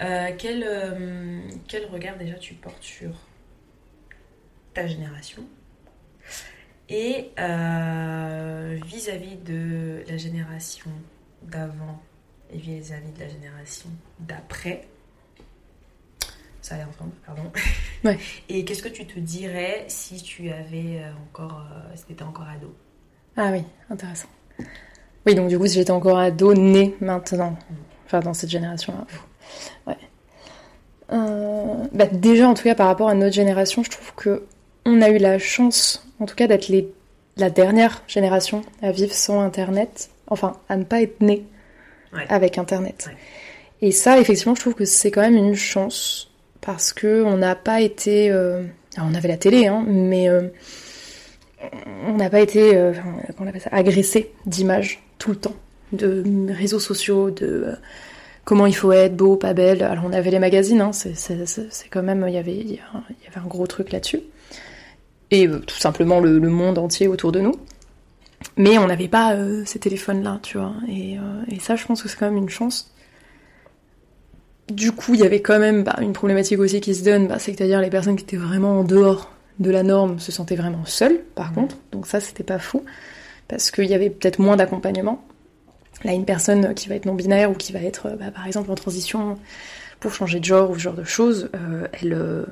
Euh, 0.00 0.30
quel, 0.36 0.64
euh, 0.66 1.40
quel 1.68 1.86
regard 1.86 2.16
déjà 2.18 2.34
tu 2.34 2.54
portes 2.54 2.82
sur 2.82 3.10
ta 4.74 4.86
génération 4.88 5.44
et 6.88 7.30
vis-à-vis 8.84 9.36
de 9.36 10.04
la 10.08 10.16
génération 10.16 10.90
d'avant 11.42 12.02
et 12.52 12.58
vis-à-vis 12.58 13.12
de 13.12 13.20
la 13.20 13.28
génération 13.28 13.88
d'après? 14.18 14.86
Ça 16.60 16.74
allait 16.74 16.84
ensemble, 16.84 17.12
pardon. 17.26 17.50
Ouais. 18.04 18.18
Et 18.50 18.66
qu'est-ce 18.66 18.82
que 18.82 18.88
tu 18.90 19.06
te 19.06 19.18
dirais 19.18 19.86
si 19.88 20.22
tu 20.22 20.50
avais 20.50 21.02
encore, 21.26 21.66
si 21.94 22.04
t'étais 22.04 22.22
encore 22.22 22.46
ado? 22.48 22.76
Ah 23.34 23.50
oui, 23.50 23.62
intéressant. 23.88 24.28
Oui, 25.26 25.34
donc 25.34 25.48
du 25.48 25.58
coup, 25.58 25.66
si 25.66 25.74
j'étais 25.74 25.90
encore 25.90 26.18
ado, 26.18 26.54
né 26.54 26.94
maintenant, 27.00 27.56
enfin 28.06 28.20
dans 28.20 28.34
cette 28.34 28.50
génération-là. 28.50 29.06
Ouais. 29.86 29.96
Euh, 31.12 31.74
bah, 31.92 32.06
déjà, 32.06 32.48
en 32.48 32.54
tout 32.54 32.64
cas, 32.64 32.74
par 32.74 32.86
rapport 32.86 33.08
à 33.08 33.14
notre 33.14 33.34
génération, 33.34 33.82
je 33.82 33.90
trouve 33.90 34.12
que 34.14 34.42
on 34.86 35.00
a 35.00 35.08
eu 35.10 35.18
la 35.18 35.38
chance, 35.38 36.06
en 36.20 36.26
tout 36.26 36.34
cas, 36.34 36.46
d'être 36.46 36.68
les, 36.68 36.88
la 37.36 37.48
dernière 37.50 38.02
génération 38.06 38.62
à 38.82 38.92
vivre 38.92 39.14
sans 39.14 39.40
Internet, 39.40 40.10
enfin, 40.26 40.54
à 40.68 40.76
ne 40.76 40.84
pas 40.84 41.02
être 41.02 41.20
né 41.20 41.44
Ouais. 42.12 42.26
avec 42.28 42.58
Internet. 42.58 43.06
Ouais. 43.08 43.16
Et 43.82 43.90
ça, 43.90 44.20
effectivement, 44.20 44.54
je 44.54 44.60
trouve 44.60 44.74
que 44.74 44.84
c'est 44.84 45.10
quand 45.10 45.22
même 45.22 45.36
une 45.36 45.56
chance 45.56 46.30
parce 46.60 46.92
que 46.92 47.24
on 47.24 47.36
n'a 47.38 47.56
pas 47.56 47.80
été, 47.80 48.30
euh, 48.30 48.62
alors, 48.96 49.08
on 49.10 49.14
avait 49.14 49.28
la 49.28 49.36
télé, 49.36 49.66
hein, 49.66 49.84
mais 49.86 50.28
euh, 50.28 50.42
on 52.06 52.14
n'a 52.14 52.30
pas 52.30 52.40
été, 52.40 52.76
euh, 52.76 52.92
enfin, 52.92 53.02
on 53.40 53.46
appelle 53.46 53.60
ça, 53.60 53.70
agressé 53.72 54.30
d'images 54.46 55.02
tout 55.18 55.30
le 55.30 55.36
temps, 55.36 55.54
de 55.92 56.22
réseaux 56.52 56.80
sociaux, 56.80 57.30
de 57.30 57.46
euh, 57.46 57.74
comment 58.44 58.66
il 58.66 58.74
faut 58.74 58.92
être 58.92 59.16
beau, 59.16 59.36
pas 59.36 59.54
belle. 59.54 59.82
Alors 59.82 60.04
on 60.06 60.12
avait 60.12 60.30
les 60.30 60.38
magazines, 60.38 60.80
hein, 60.80 60.92
c'est 60.92 61.88
quand 61.90 62.02
même, 62.02 62.24
il 62.28 62.34
y 62.34 62.38
avait, 62.38 62.56
il 62.56 62.72
y 62.72 62.80
avait 63.28 63.38
un 63.42 63.46
gros 63.48 63.66
truc 63.66 63.92
là-dessus. 63.92 64.20
Et 65.30 65.48
euh, 65.48 65.58
tout 65.60 65.76
simplement 65.78 66.20
le, 66.20 66.38
le 66.38 66.48
monde 66.48 66.78
entier 66.78 67.08
autour 67.08 67.32
de 67.32 67.40
nous. 67.40 67.54
Mais 68.56 68.76
on 68.78 68.86
n'avait 68.86 69.08
pas 69.08 69.34
euh, 69.34 69.62
ces 69.64 69.78
téléphones-là, 69.78 70.38
tu 70.42 70.58
vois. 70.58 70.74
Et, 70.88 71.18
euh, 71.18 71.20
et 71.50 71.58
ça, 71.58 71.76
je 71.76 71.86
pense 71.86 72.02
que 72.02 72.08
c'est 72.08 72.18
quand 72.18 72.26
même 72.26 72.36
une 72.36 72.50
chance. 72.50 72.92
Du 74.70 74.92
coup, 74.92 75.14
il 75.14 75.20
y 75.20 75.24
avait 75.24 75.40
quand 75.40 75.58
même 75.58 75.82
bah, 75.82 75.96
une 76.00 76.12
problématique 76.12 76.58
aussi 76.58 76.80
qui 76.80 76.94
se 76.94 77.04
donne, 77.04 77.26
bah, 77.26 77.38
c'est-à-dire 77.38 77.80
les 77.80 77.90
personnes 77.90 78.16
qui 78.16 78.24
étaient 78.24 78.36
vraiment 78.36 78.80
en 78.80 78.84
dehors 78.84 79.30
de 79.58 79.70
la 79.70 79.82
norme 79.82 80.18
se 80.18 80.30
sentaient 80.32 80.56
vraiment 80.56 80.84
seules, 80.84 81.20
par 81.34 81.50
Mhm. 81.50 81.54
contre. 81.54 81.76
Donc 81.92 82.06
ça, 82.06 82.20
c'était 82.20 82.44
pas 82.44 82.58
fou, 82.58 82.84
parce 83.48 83.70
qu'il 83.70 83.86
y 83.86 83.94
avait 83.94 84.10
peut-être 84.10 84.38
moins 84.38 84.56
d'accompagnement. 84.56 85.22
Là, 86.02 86.12
une 86.12 86.24
personne 86.24 86.74
qui 86.74 86.88
va 86.88 86.96
être 86.96 87.06
non-binaire 87.06 87.50
ou 87.50 87.54
qui 87.54 87.72
va 87.72 87.80
être, 87.80 88.06
euh, 88.06 88.16
bah, 88.16 88.30
par 88.34 88.46
exemple, 88.46 88.70
en 88.70 88.74
transition 88.74 89.38
pour 90.00 90.12
changer 90.12 90.40
de 90.40 90.44
genre 90.44 90.70
ou 90.70 90.74
ce 90.74 90.80
genre 90.80 90.94
de 90.94 91.04
choses, 91.04 91.50
euh, 91.54 91.86
elle, 92.00 92.12
euh, 92.12 92.44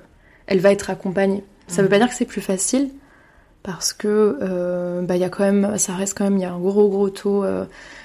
elle 0.47 0.61
va 0.61 0.71
être 0.73 0.91
accompagnée. 0.91 1.45
Ça 1.69 1.83
veut 1.83 1.89
Mhm. 1.89 1.91
pas 1.91 1.99
dire 1.99 2.09
que 2.09 2.15
c'est 2.15 2.25
plus 2.25 2.41
facile, 2.41 2.91
parce 3.63 3.93
que 3.93 4.39
euh, 4.43 5.03
bah, 5.03 5.17
y 5.17 5.25
a 5.25 5.29
quand 5.29 5.45
même, 5.45 5.77
ça 5.79 5.95
reste 5.95 6.17
quand 6.17 6.25
même, 6.25 6.37
il 6.37 6.43
y 6.43 6.45
a 6.45 6.53
un 6.53 6.59
gros 6.59 6.89
gros 6.89 7.11
taux 7.11 7.45
euh, 7.45 7.65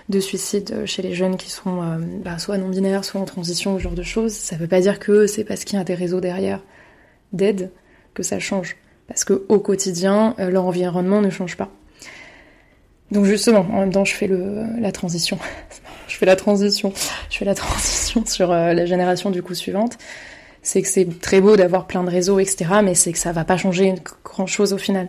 de 0.10 0.20
suicide 0.20 0.86
chez 0.86 1.02
les 1.02 1.14
jeunes 1.14 1.38
qui 1.38 1.50
sont 1.50 1.82
euh, 1.82 1.98
bah, 2.24 2.38
soit 2.40 2.58
non-binaires, 2.58 3.06
soit 3.06 3.22
en 3.22 3.26
transition, 3.26 3.76
ou 3.76 3.78
ce 3.78 3.84
genre 3.84 3.94
de 3.94 4.04
choses. 4.04 4.34
Ça 4.34 4.56
veut 4.56 4.68
pas 4.68 4.82
dire 4.82 5.00
que 5.00 5.28
c'est 5.28 5.44
parce 5.44 5.64
qu'il 5.64 5.78
y 5.78 5.82
a 5.82 5.86
des 5.86 5.96
réseaux 5.96 6.20
derrière 6.22 6.62
d'aide 7.34 7.72
que 8.14 8.24
ça 8.24 8.40
change. 8.40 8.76
Parce 9.08 9.24
que 9.24 9.46
au 9.50 9.60
quotidien, 9.60 10.36
leur 10.38 10.66
environnement 10.66 11.22
ne 11.22 11.30
change 11.30 11.56
pas. 11.58 11.70
Donc 13.12 13.26
justement, 13.26 13.66
en 13.72 13.80
même 13.80 13.92
temps, 13.92 14.06
je 14.06 14.14
fais 14.14 14.28
le, 14.28 14.64
la 14.80 14.92
transition. 14.92 15.38
je 16.08 16.16
fais 16.16 16.26
la 16.26 16.36
transition. 16.36 16.94
Je 17.30 17.38
fais 17.38 17.46
la 17.46 17.56
transition 17.56 18.26
sur 18.26 18.52
euh, 18.52 18.74
la 18.74 18.86
génération 18.86 19.30
du 19.30 19.42
coup 19.42 19.54
suivante. 19.54 19.98
C'est 20.62 20.82
que 20.82 20.88
c'est 20.88 21.08
très 21.22 21.40
beau 21.40 21.56
d'avoir 21.56 21.88
plein 21.88 22.04
de 22.04 22.10
réseaux, 22.10 22.40
etc. 22.40 22.66
Mais 22.84 22.94
c'est 22.94 23.14
que 23.14 23.20
ça 23.20 23.32
va 23.32 23.46
pas 23.46 23.56
changer 23.56 23.96
grand 24.26 24.48
chose 24.48 24.74
au 24.74 24.78
final. 24.78 25.08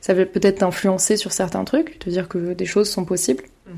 Ça 0.00 0.14
va 0.14 0.24
peut-être 0.26 0.58
t'influencer 0.58 1.16
sur 1.16 1.32
certains 1.32 1.64
trucs, 1.64 1.98
te 1.98 2.08
dire 2.08 2.28
que 2.28 2.52
des 2.52 2.66
choses 2.66 2.88
sont 2.88 3.04
possibles. 3.04 3.44
Mhm. 3.66 3.74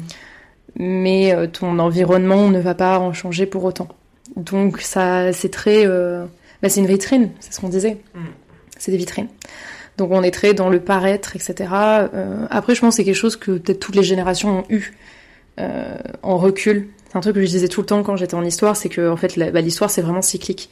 Mais 0.77 1.33
euh, 1.33 1.47
ton 1.47 1.79
environnement 1.79 2.51
ne 2.51 2.61
va 2.61 2.75
pas 2.75 2.99
en 2.99 3.13
changer 3.13 3.47
pour 3.47 3.65
autant. 3.65 3.89
Donc 4.37 4.81
ça, 4.81 5.33
c'est 5.33 5.51
très, 5.51 5.87
euh, 5.87 6.25
bah, 6.63 6.69
c'est 6.69 6.81
une 6.81 6.87
vitrine, 6.87 7.31
c'est 7.41 7.55
ce 7.55 7.61
qu'on 7.61 7.69
disait. 7.69 7.99
Mhm. 8.15 8.27
C'est 8.79 8.91
des 8.91 8.99
vitrines. 8.99 9.29
Donc 9.97 10.11
on 10.11 10.23
est 10.23 10.31
très 10.31 10.55
dans 10.55 10.69
le 10.69 10.81
paraître, 10.81 11.37
etc. 11.37 11.55
Euh, 11.73 12.47
après, 12.51 12.75
je 12.75 12.81
pense 12.81 12.95
que 12.95 12.97
c'est 12.97 13.05
quelque 13.05 13.15
chose 13.15 13.37
que 13.37 13.53
peut-être 13.53 13.81
toutes 13.81 13.95
les 13.95 14.03
générations 14.03 14.61
ont 14.61 14.65
eu 14.69 14.95
euh, 15.61 15.97
en 16.23 16.37
recul. 16.37 16.89
C'est 17.09 17.17
un 17.17 17.21
truc 17.21 17.37
que 17.37 17.43
je 17.43 17.47
disais 17.47 17.69
tout 17.69 17.81
le 17.81 17.87
temps 17.87 18.03
quand 18.03 18.17
j'étais 18.17 18.35
en 18.35 18.45
histoire, 18.45 18.77
c'est 18.77 18.89
que 18.89 19.09
en 19.09 19.17
fait 19.17 19.39
bah, 19.39 19.61
l'histoire 19.61 19.91
c'est 19.91 20.03
vraiment 20.03 20.23
cyclique. 20.23 20.69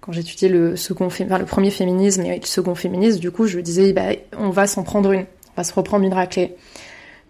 Quand 0.00 0.12
j'étudiais 0.12 0.48
le 0.48 0.76
second, 0.76 1.06
enfin, 1.06 1.38
le 1.38 1.44
premier 1.44 1.70
féminisme 1.70 2.22
et 2.22 2.38
le 2.38 2.46
second 2.46 2.74
féminisme, 2.74 3.18
du 3.18 3.30
coup, 3.30 3.46
je 3.46 3.58
disais 3.60 3.92
bah, 3.92 4.10
on 4.36 4.50
va 4.50 4.66
s'en 4.66 4.82
prendre 4.82 5.12
une, 5.12 5.20
on 5.20 5.56
va 5.56 5.64
se 5.64 5.72
reprendre 5.72 6.04
une 6.04 6.14
raclée. 6.14 6.56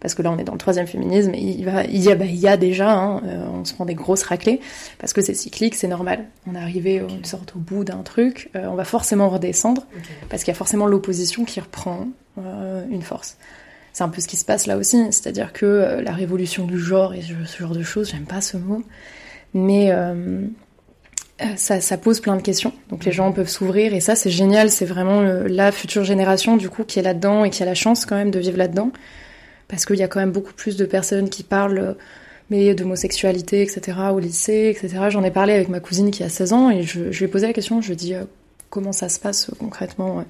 Parce 0.01 0.15
que 0.15 0.23
là, 0.23 0.31
on 0.31 0.39
est 0.39 0.45
dans 0.45 0.53
le 0.53 0.59
troisième 0.59 0.87
féminisme, 0.87 1.33
et 1.35 1.41
il, 1.41 1.65
va, 1.65 1.85
il, 1.85 2.03
y, 2.03 2.11
a, 2.11 2.15
bah, 2.15 2.27
il 2.27 2.37
y 2.37 2.49
a 2.49 2.57
déjà, 2.57 2.93
hein, 2.93 3.23
euh, 3.25 3.47
on 3.53 3.65
se 3.65 3.73
prend 3.73 3.87
des 3.87 3.95
grosses 3.95 4.25
raclées, 4.25 4.61
parce 4.99 5.13
que 5.13 5.23
c'est 5.23 5.35
cyclique, 5.35 5.75
c'est 5.75 5.89
normal. 5.89 6.27
On 6.47 6.55
est 6.55 6.59
arrivé 6.59 7.01
Ok. 7.01 7.11
une 7.13 7.25
sorte 7.25 7.55
au 7.57 7.59
bout 7.59 7.83
d'un 7.83 8.03
truc, 8.03 8.51
euh, 8.57 8.67
on 8.67 8.75
va 8.75 8.85
forcément 8.85 9.31
redescendre, 9.31 9.87
parce 10.29 10.45
qu'il 10.45 10.53
y 10.53 10.55
a 10.55 10.59
forcément 10.59 10.87
l'opposition 10.87 11.45
qui 11.45 11.61
reprend 11.61 12.09
euh, 12.39 12.85
une 12.91 13.03
force. 13.03 13.39
C'est 13.95 14.05
un 14.05 14.11
peu 14.11 14.21
ce 14.21 14.29
qui 14.29 14.37
se 14.37 14.45
passe 14.45 14.67
là 14.67 14.77
aussi, 14.77 15.03
c'est-à-dire 15.11 15.55
que 15.55 16.03
la 16.05 16.13
révolution 16.13 16.67
du 16.67 16.79
genre 16.79 17.15
et 17.15 17.23
ce, 17.23 17.59
genre 17.59 17.75
de 17.75 17.83
choses, 17.83 18.11
j'aime 18.11 18.27
pas 18.27 18.43
ce 18.43 18.59
mot, 18.59 18.83
mais 19.55 19.91
ça, 21.57 21.81
ça 21.81 21.97
pose 21.97 22.21
plein 22.21 22.37
de 22.37 22.43
questions. 22.43 22.75
Donc 22.91 23.07
les 23.07 23.13
gens 23.13 23.33
peuvent 23.33 23.49
s'ouvrir 23.49 23.95
et 23.95 24.01
ça 24.01 24.15
c'est 24.15 24.29
génial, 24.29 24.71
c'est 24.71 24.85
vraiment 24.85 25.23
la 25.23 25.73
future 25.73 26.05
génération 26.05 26.59
du 26.59 26.69
coup 26.69 26.85
qui 26.85 26.99
est 26.99 27.03
là-dedans 27.03 27.45
et 27.47 27.49
qui 27.51 27.63
a 27.63 27.67
la 27.67 27.75
chance 27.75 28.05
quand 28.05 28.17
même 28.17 28.31
de 28.31 28.39
vivre 28.39 28.59
là-dedans, 28.59 28.91
parce 29.69 29.85
qu'il 29.85 29.97
y 29.97 30.03
a 30.03 30.09
quand 30.09 30.21
même 30.21 30.33
beaucoup 30.33 30.53
plus 30.53 30.77
de 30.77 30.85
personnes 30.85 31.29
qui 31.29 31.43
parlent 31.43 31.79
euh, 31.79 31.93
mais 32.49 32.75
d'homosexualité, 32.75 33.63
etc. 33.63 33.99
au 34.13 34.21
lycée, 34.21 34.73
etc. 34.77 35.07
J'en 35.09 35.25
ai 35.25 35.33
parlé 35.33 35.53
avec 35.53 35.69
ma 35.69 35.81
cousine 35.81 36.13
qui 36.13 36.23
a 36.23 36.29
16 36.29 36.53
ans 36.53 36.71
et 36.71 36.85
je, 36.85 37.01
lui 37.01 37.25
ai 37.25 37.29
posé 37.29 37.49
la 37.49 37.53
question, 37.53 37.81
je 37.81 37.89
lui 37.89 37.95
ai 37.95 37.97
dit 37.97 38.15
euh, 38.15 38.23
comment 38.71 38.93
ça 38.93 39.09
se 39.09 39.19
passe 39.19 39.51
euh, 39.51 39.57
concrètement 39.59 40.25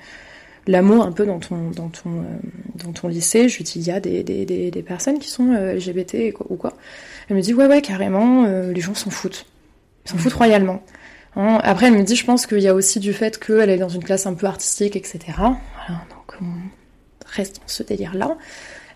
l'amour 0.66 1.04
un 1.04 1.12
peu 1.12 1.26
dans 1.26 1.38
ton, 1.38 1.70
dans 1.70 1.88
ton, 1.88 2.24
dans 2.74 2.92
ton 2.92 3.08
lycée? 3.08 3.50
Je 3.50 3.58
lui 3.58 3.64
dis, 3.64 3.74
il 3.76 3.86
y 3.86 3.90
a 3.90 4.00
des, 4.00 4.22
des, 4.22 4.46
des, 4.46 4.70
des 4.70 4.82
personnes 4.82 5.18
qui 5.18 5.28
sont 5.28 5.52
LGBT 5.52 6.34
ou 6.48 6.56
quoi. 6.56 6.72
Elle 7.28 7.36
me 7.36 7.42
dit, 7.42 7.52
ouais, 7.52 7.66
ouais, 7.66 7.82
carrément, 7.82 8.46
les 8.46 8.80
gens 8.80 8.94
s'en 8.94 9.10
foutent. 9.10 9.46
Ils 10.06 10.10
s'en 10.10 10.16
foutent 10.16 10.32
royalement. 10.32 10.82
Hein, 11.36 11.60
Après, 11.62 11.86
elle 11.86 11.92
me 11.92 12.02
dit, 12.02 12.16
je 12.16 12.24
pense 12.24 12.46
qu'il 12.46 12.60
y 12.60 12.68
a 12.68 12.74
aussi 12.74 12.98
du 12.98 13.12
fait 13.12 13.38
qu'elle 13.38 13.68
est 13.68 13.76
dans 13.76 13.90
une 13.90 14.02
classe 14.02 14.26
un 14.26 14.34
peu 14.34 14.46
artistique, 14.46 14.96
etc. 14.96 15.18
Voilà, 15.36 16.02
donc 16.10 16.34
on 16.40 16.46
reste 17.26 17.56
dans 17.56 17.68
ce 17.68 17.82
délire-là. 17.82 18.36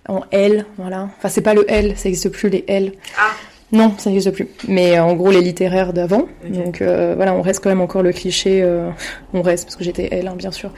En 0.08 0.22
L, 0.30 0.64
voilà. 0.78 1.08
Enfin, 1.18 1.28
c'est 1.28 1.42
pas 1.42 1.54
le 1.54 1.64
L, 1.70 1.94
ça 1.96 2.08
n'existe 2.08 2.30
plus, 2.30 2.48
les 2.48 2.64
L. 2.68 2.92
Ah, 3.18 3.30
Non, 3.72 3.94
ça 3.98 4.10
n'existe 4.10 4.32
plus. 4.32 4.48
Mais 4.66 4.98
euh, 4.98 5.04
en 5.04 5.14
gros, 5.14 5.30
les 5.30 5.40
littéraires 5.42 5.92
d'avant. 5.92 6.26
Donc 6.48 6.80
euh, 6.82 7.14
voilà, 7.16 7.34
on 7.34 7.42
reste 7.42 7.62
quand 7.62 7.68
même 7.70 7.80
encore 7.82 8.02
le 8.02 8.12
cliché. 8.12 8.62
euh, 8.62 8.90
on 9.34 9.42
reste, 9.42 9.64
parce 9.66 9.76
que 9.76 9.84
j'étais 9.84 10.08
elle, 10.10 10.26
hein, 10.28 10.34
bien 10.36 10.50
sûr. 10.50 10.72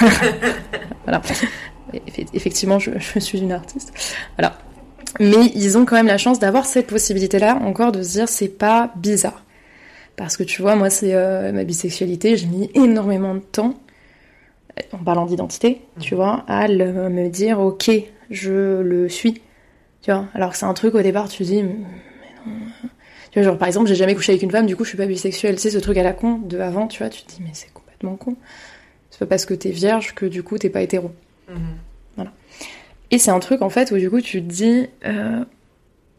voilà. 1.04 1.22
Effectivement, 2.34 2.78
je, 2.78 2.90
je 2.98 3.18
suis 3.18 3.38
une 3.40 3.52
artiste. 3.52 3.92
Voilà. 4.38 4.58
Mais 5.20 5.46
ils 5.54 5.78
ont 5.78 5.84
quand 5.86 5.96
même 5.96 6.06
la 6.06 6.18
chance 6.18 6.38
d'avoir 6.38 6.66
cette 6.66 6.86
possibilité-là, 6.86 7.58
encore 7.64 7.92
de 7.92 8.02
se 8.02 8.12
dire 8.12 8.28
c'est 8.28 8.48
pas 8.48 8.90
bizarre. 8.96 9.42
Parce 10.16 10.36
que 10.36 10.42
tu 10.42 10.60
vois, 10.62 10.74
moi, 10.76 10.90
c'est 10.90 11.14
ma 11.52 11.64
bisexualité, 11.64 12.36
j'ai 12.36 12.46
mis 12.46 12.70
énormément 12.74 13.34
de 13.34 13.40
temps, 13.40 13.74
en 14.92 14.98
parlant 14.98 15.26
d'identité, 15.26 15.80
tu 16.00 16.14
vois, 16.14 16.44
à 16.48 16.68
le- 16.68 17.08
me 17.08 17.28
dire, 17.28 17.58
ok, 17.60 17.90
je 18.30 18.80
le 18.82 19.08
suis. 19.08 19.34
Tu 20.02 20.10
vois, 20.12 20.26
alors 20.34 20.50
que 20.52 20.56
c'est 20.56 20.66
un 20.66 20.74
truc 20.74 20.94
au 20.94 21.02
départ, 21.02 21.28
tu 21.28 21.38
te 21.38 21.42
dis, 21.48 21.62
mais 21.62 21.74
non. 22.46 22.52
Tu 23.30 23.38
vois, 23.40 23.42
genre, 23.42 23.58
par 23.58 23.68
exemple, 23.68 23.88
j'ai 23.88 23.94
jamais 23.94 24.14
couché 24.14 24.32
avec 24.32 24.42
une 24.42 24.50
femme, 24.50 24.66
du 24.66 24.74
coup, 24.76 24.84
je 24.84 24.90
suis 24.90 24.98
pas 24.98 25.06
bisexuelle. 25.06 25.56
Tu 25.56 25.62
sais, 25.62 25.70
ce 25.70 25.78
truc 25.78 25.96
à 25.98 26.02
la 26.02 26.12
con 26.12 26.38
de 26.38 26.58
avant, 26.58 26.86
tu 26.86 26.98
vois, 26.98 27.10
tu 27.10 27.22
te 27.22 27.28
dis, 27.30 27.38
mais 27.42 27.50
c'est 27.52 27.72
complètement 27.72 28.16
con. 28.16 28.36
C'est 29.10 29.18
pas 29.18 29.26
parce 29.26 29.44
que 29.44 29.54
t'es 29.54 29.70
vierge 29.70 30.14
que 30.14 30.24
du 30.26 30.42
coup, 30.42 30.56
t'es 30.58 30.70
pas 30.70 30.80
hétéro. 30.82 31.10
Mhm. 31.48 31.58
Et 33.10 33.18
c'est 33.18 33.30
un 33.30 33.38
truc 33.40 33.62
en 33.62 33.70
fait 33.70 33.90
où 33.90 33.96
du 33.96 34.10
coup 34.10 34.20
tu 34.20 34.42
te 34.42 34.46
dis, 34.52 34.86
euh, 35.06 35.42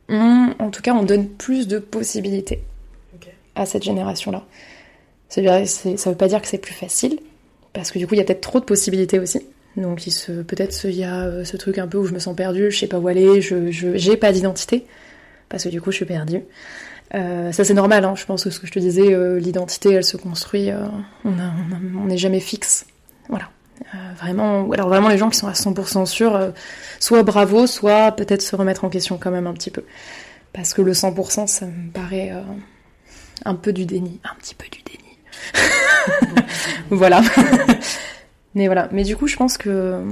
on- 0.08 0.54
en 0.58 0.72
tout 0.72 0.82
cas 0.82 0.94
on 0.96 1.04
donne 1.04 1.28
plus 1.30 1.68
de 1.68 1.78
possibilités 1.78 2.64
à 3.54 3.68
cette 3.68 3.84
génération-là. 3.84 4.44
C'est- 5.28 5.98
ça 5.98 6.10
veut 6.10 6.18
pas 6.18 6.28
dire 6.28 6.42
que 6.42 6.48
c'est 6.48 6.58
plus 6.58 6.74
facile, 6.74 7.20
parce 7.74 7.92
que 7.92 8.00
du 8.00 8.08
coup 8.08 8.16
il 8.16 8.18
y 8.18 8.22
a 8.22 8.24
peut-être 8.24 8.42
trop 8.42 8.60
de 8.60 8.66
possibilités 8.66 9.20
aussi. 9.20 9.46
Donc 9.78 10.02
peut-être 10.48 10.86
il 10.86 10.96
y 10.96 11.04
a 11.04 11.26
euh, 11.26 11.46
ce 11.46 11.58
truc 11.58 11.78
un 11.78 11.88
peu 11.88 11.98
où 11.98 12.06
je 12.06 12.14
me 12.14 12.20
sens 12.20 12.36
perdue, 12.36 12.72
je 12.72 12.80
sais 12.80 12.88
pas 12.88 13.00
où 13.00 13.08
aller, 13.08 13.42
je, 13.42 13.72
j'ai 13.72 14.18
pas 14.18 14.32
d'identité, 14.32 14.86
parce 15.48 15.64
que 15.64 15.70
du 15.70 15.82
coup 15.82 15.92
je 15.92 15.98
suis 15.98 16.06
perdue. 16.06 16.42
Euh, 17.16 17.52
ça 17.52 17.64
c'est 17.64 17.74
normal, 17.74 18.06
hein. 18.06 18.14
je 18.16 18.26
pense 18.26 18.44
que 18.44 18.50
ce 18.50 18.60
que 18.60 18.68
je 18.68 18.72
te 18.72 18.80
disais, 18.80 19.14
euh, 19.14 19.40
l'identité 19.40 19.94
elle 19.94 20.04
se 20.04 20.18
construit, 20.18 20.70
on 21.24 22.06
n'est 22.06 22.18
jamais 22.18 22.40
fixe. 22.40 22.86
Voilà. 23.30 23.50
Vraiment, 24.18 24.70
alors 24.72 24.90
vraiment 24.90 25.08
les 25.08 25.18
gens 25.18 25.30
qui 25.30 25.38
sont 25.38 25.48
à 25.48 25.54
100% 25.54 26.06
sûrs, 26.06 26.52
soit 27.00 27.24
bravo, 27.24 27.66
soit 27.66 28.12
peut-être 28.12 28.42
se 28.42 28.56
remettre 28.56 28.84
en 28.84 28.90
question 28.90 29.18
quand 29.18 29.32
même 29.32 29.48
un 29.48 29.54
petit 29.54 29.72
peu. 29.72 29.84
Parce 30.52 30.74
que 30.74 30.82
le 30.82 30.92
100%, 30.92 31.48
ça 31.48 31.66
me 31.66 31.90
paraît 31.90 32.34
un 33.46 33.56
peu 33.56 33.72
du 33.72 33.86
déni, 33.86 34.20
un 34.26 34.36
petit 34.36 34.54
peu 34.54 34.66
du 34.70 34.82
déni. 34.84 36.46
voilà. 36.90 37.22
Mais 38.56 38.66
voilà. 38.68 38.90
Mais 38.92 39.04
du 39.04 39.16
coup, 39.16 39.28
je 39.28 39.36
pense 39.36 39.58
que 39.58 40.04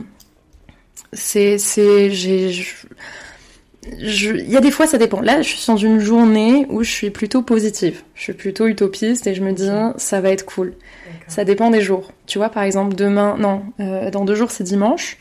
c'est, 1.13 1.57
c'est, 1.57 2.09
j'ai, 2.11 2.53
il 3.99 4.49
y 4.49 4.57
a 4.57 4.61
des 4.61 4.71
fois, 4.71 4.87
ça 4.87 4.97
dépend. 4.97 5.21
Là, 5.21 5.41
je 5.41 5.49
suis 5.49 5.65
dans 5.67 5.77
une 5.77 5.99
journée 5.99 6.65
où 6.69 6.83
je 6.83 6.91
suis 6.91 7.09
plutôt 7.09 7.41
positive. 7.41 8.01
Je 8.15 8.23
suis 8.23 8.33
plutôt 8.33 8.67
utopiste 8.67 9.27
et 9.27 9.33
je 9.33 9.41
me 9.41 9.53
dis, 9.53 9.69
ça 9.97 10.21
va 10.21 10.29
être 10.29 10.45
cool. 10.45 10.73
Ça 11.27 11.43
dépend 11.43 11.69
des 11.69 11.81
jours. 11.81 12.11
Tu 12.25 12.37
vois, 12.37 12.49
par 12.49 12.63
exemple, 12.63 12.95
demain, 12.95 13.35
non, 13.37 13.63
euh, 13.79 14.09
dans 14.11 14.25
deux 14.25 14.35
jours, 14.35 14.51
c'est 14.51 14.63
dimanche. 14.63 15.17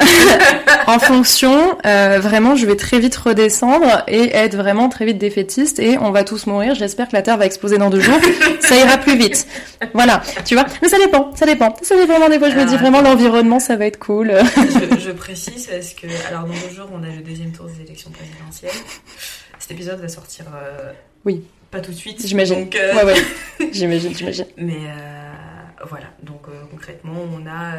en 0.86 0.98
fonction, 0.98 1.76
euh, 1.86 2.18
vraiment, 2.20 2.56
je 2.56 2.66
vais 2.66 2.76
très 2.76 2.98
vite 2.98 3.14
redescendre 3.16 4.02
et 4.08 4.34
être 4.34 4.56
vraiment 4.56 4.88
très 4.88 5.04
vite 5.04 5.18
défaitiste 5.18 5.78
et 5.78 5.98
on 5.98 6.10
va 6.10 6.24
tous 6.24 6.46
mourir. 6.46 6.74
J'espère 6.74 7.08
que 7.08 7.12
la 7.14 7.22
Terre 7.22 7.36
va 7.36 7.46
exploser 7.46 7.78
dans 7.78 7.90
deux 7.90 8.00
jours. 8.00 8.18
ça 8.60 8.76
ira 8.76 8.96
plus 8.98 9.16
vite. 9.16 9.46
Voilà, 9.94 10.22
tu 10.44 10.54
vois. 10.54 10.64
Mais 10.82 10.88
ça 10.88 10.98
dépend, 10.98 11.30
ça 11.36 11.46
dépend. 11.46 11.74
Ça 11.82 11.94
dépend 11.96 12.14
vraiment 12.14 12.28
des 12.28 12.38
fois. 12.38 12.50
Je 12.50 12.56
me 12.56 12.64
dis 12.64 12.74
Ah, 12.76 12.80
vraiment 12.82 13.00
l'environnement, 13.02 13.60
ça 13.60 13.76
va 13.76 13.86
être 13.86 13.98
cool. 13.98 14.32
je, 14.56 14.98
je 15.00 15.10
précise 15.12 15.66
parce 15.70 15.90
que, 15.94 16.06
alors 16.28 16.42
dans 16.44 16.54
deux 16.54 16.74
jours, 16.74 16.88
on 16.92 17.02
a 17.02 17.08
le 17.14 17.22
deuxième 17.22 17.52
tour 17.52 17.66
des 17.66 17.82
élections 17.84 18.10
présidentielles. 18.10 18.70
Cet 19.58 19.72
épisode 19.72 20.00
va 20.00 20.08
sortir. 20.08 20.46
euh, 20.54 20.92
Oui. 21.24 21.42
Pas 21.70 21.80
tout 21.80 21.92
de 21.92 21.96
suite. 21.96 22.26
J'imagine. 22.26 22.68
euh, 22.74 22.94
Ouais, 22.94 23.04
ouais. 23.04 23.68
J'imagine, 23.72 24.12
j'imagine. 24.16 24.46
Mais 24.56 24.72
euh, 24.74 25.84
voilà, 25.88 26.06
donc 26.22 26.42
concrètement, 26.70 27.12
on 27.32 27.46
a 27.46 27.74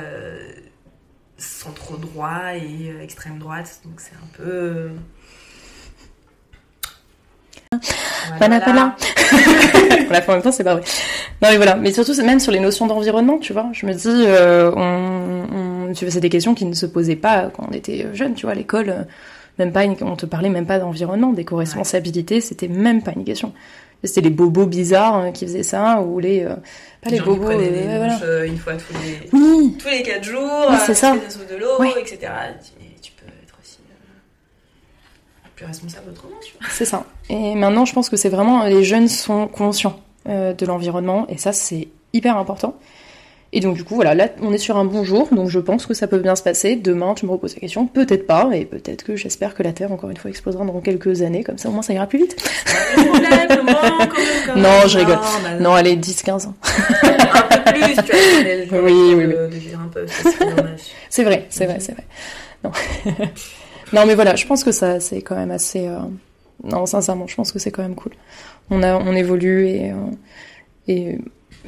centre 1.41 1.97
droit 1.97 2.53
et 2.55 2.89
euh, 2.91 3.01
extrême 3.03 3.37
droite, 3.39 3.81
donc 3.85 3.95
c'est 3.99 4.13
un 4.15 4.27
peu. 4.37 4.43
euh, 4.49 4.89
Voilà, 8.27 8.59
voilà. 8.65 8.95
voilà, 10.07 10.23
en 10.27 10.31
même 10.33 10.41
temps, 10.41 10.51
c'est 10.51 10.63
pas 10.63 10.75
vrai. 10.75 10.83
Non, 11.41 11.49
mais 11.49 11.55
voilà. 11.57 11.75
Mais 11.75 11.91
surtout, 11.91 12.13
c'est 12.13 12.23
même 12.23 12.39
sur 12.39 12.51
les 12.51 12.59
notions 12.59 12.85
d'environnement, 12.87 13.37
tu 13.39 13.53
vois. 13.53 13.69
Je 13.73 13.85
me 13.85 13.93
dis, 13.93 14.07
euh, 14.07 14.71
on, 14.75 15.89
on, 15.89 15.93
tu 15.93 16.05
vois, 16.05 16.11
c'est 16.13 16.19
des 16.19 16.29
questions 16.29 16.53
qui 16.53 16.65
ne 16.65 16.73
se 16.73 16.85
posaient 16.85 17.15
pas 17.15 17.49
quand 17.55 17.65
on 17.69 17.73
était 17.73 18.07
jeune, 18.13 18.33
tu 18.35 18.45
vois, 18.45 18.51
à 18.51 18.55
l'école. 18.55 19.07
Même 19.59 19.71
pas, 19.71 19.83
une- 19.83 19.95
on 20.01 20.15
te 20.15 20.25
parlait 20.25 20.49
même 20.49 20.65
pas 20.65 20.79
d'environnement, 20.79 21.33
d'éco-responsabilité, 21.33 22.41
c'était 22.41 22.67
même 22.67 23.01
pas 23.03 23.11
une 23.15 23.23
question. 23.25 23.53
C'était 24.03 24.21
les 24.21 24.29
bobos 24.31 24.65
bizarres 24.65 25.17
euh, 25.25 25.31
qui 25.31 25.45
faisaient 25.45 25.61
ça, 25.63 26.01
ou 26.01 26.19
les, 26.19 26.43
euh, 26.43 26.55
pas 27.03 27.09
les 27.11 27.19
bobos, 27.19 27.43
prenaient 27.45 27.67
euh, 27.67 27.71
des 27.71 27.97
voilà. 27.97 28.13
douches, 28.13 28.23
euh, 28.23 28.45
une 28.47 28.57
fois 28.57 28.73
tous 28.73 28.93
les, 28.93 29.29
Oui, 29.31 29.77
tous 29.79 29.87
les 29.89 30.01
4 30.03 30.23
jours, 30.23 30.65
Oui, 30.69 30.75
euh, 30.75 30.79
c'est 30.85 30.95
ça. 30.95 31.13
des 31.15 31.29
sauts 31.29 31.39
de 31.49 31.55
l'eau, 31.57 31.79
Ouais. 31.79 31.91
etc. 31.99 32.17
Tu- 32.19 33.11
peux 33.11 33.25
être 33.27 33.55
aussi 33.61 33.77
euh, 33.91 35.47
plus 35.55 35.65
responsable 35.65 36.09
autrement, 36.09 36.33
tu 36.43 36.53
vois. 36.59 36.67
C'est 36.71 36.85
ça. 36.85 37.05
Et 37.29 37.53
maintenant, 37.55 37.85
je 37.85 37.93
pense 37.93 38.09
que 38.09 38.17
c'est 38.17 38.29
vraiment 38.29 38.63
les 38.65 38.83
jeunes 38.83 39.07
sont 39.07 39.47
conscients 39.47 39.99
euh, 40.27 40.53
de 40.53 40.65
l'environnement 40.65 41.27
et 41.29 41.37
ça, 41.37 41.53
c'est 41.53 41.87
hyper 42.13 42.37
important. 42.37 42.75
Et 43.53 43.59
donc, 43.59 43.75
du 43.75 43.83
coup, 43.83 43.95
voilà, 43.95 44.15
là, 44.15 44.29
on 44.41 44.53
est 44.53 44.57
sur 44.57 44.77
un 44.77 44.85
bon 44.85 45.03
jour, 45.03 45.27
donc 45.31 45.49
je 45.49 45.59
pense 45.59 45.85
que 45.85 45.93
ça 45.93 46.07
peut 46.07 46.19
bien 46.19 46.35
se 46.37 46.41
passer. 46.43 46.77
Demain, 46.77 47.13
tu 47.15 47.25
me 47.25 47.31
reposes 47.31 47.53
la 47.55 47.59
question, 47.59 47.85
peut-être 47.85 48.25
pas, 48.25 48.49
et 48.53 48.63
peut-être 48.63 49.03
que 49.03 49.17
j'espère 49.17 49.55
que 49.55 49.61
la 49.63 49.73
Terre, 49.73 49.91
encore 49.91 50.09
une 50.09 50.15
fois, 50.15 50.29
explosera 50.29 50.63
dans 50.63 50.79
quelques 50.79 51.21
années, 51.21 51.43
comme 51.43 51.57
ça, 51.57 51.67
au 51.67 51.73
moins, 51.73 51.81
ça 51.81 51.91
ira 51.93 52.07
plus 52.07 52.19
vite. 52.19 52.37
Non, 54.55 54.87
je 54.87 54.97
rigole. 54.99 55.15
bah, 55.43 55.59
Non, 55.59 55.73
allez, 55.73 55.95
10-15 55.97 56.47
ans. 56.47 56.55
Un 56.63 57.47
peu 57.47 57.71
plus, 57.73 57.95
tu 58.05 58.69
vois. 58.69 58.81
Oui, 58.83 59.13
oui, 59.15 59.25
vivre 59.59 59.79
un 59.81 59.87
peu. 59.87 60.05
C'est 61.09 61.23
vrai, 61.23 61.45
c'est 61.49 61.65
vrai, 61.65 61.77
c'est 61.79 61.91
vrai. 61.93 62.05
Non. 62.63 62.71
non, 63.93 64.05
mais 64.05 64.15
voilà, 64.15 64.35
je 64.35 64.45
pense 64.45 64.63
que 64.63 64.71
ça, 64.71 64.99
c'est 64.99 65.21
quand 65.21 65.35
même 65.35 65.51
assez. 65.51 65.87
euh, 65.87 65.99
Non, 66.63 66.85
sincèrement, 66.85 67.27
je 67.27 67.35
pense 67.35 67.51
que 67.51 67.59
c'est 67.59 67.71
quand 67.71 67.81
même 67.83 67.95
cool. 67.95 68.13
On 68.69 68.81
a, 68.83 68.95
on 68.95 69.13
évolue 69.13 69.67
et 69.67 69.91
euh, 69.91 69.95
et 70.87 71.17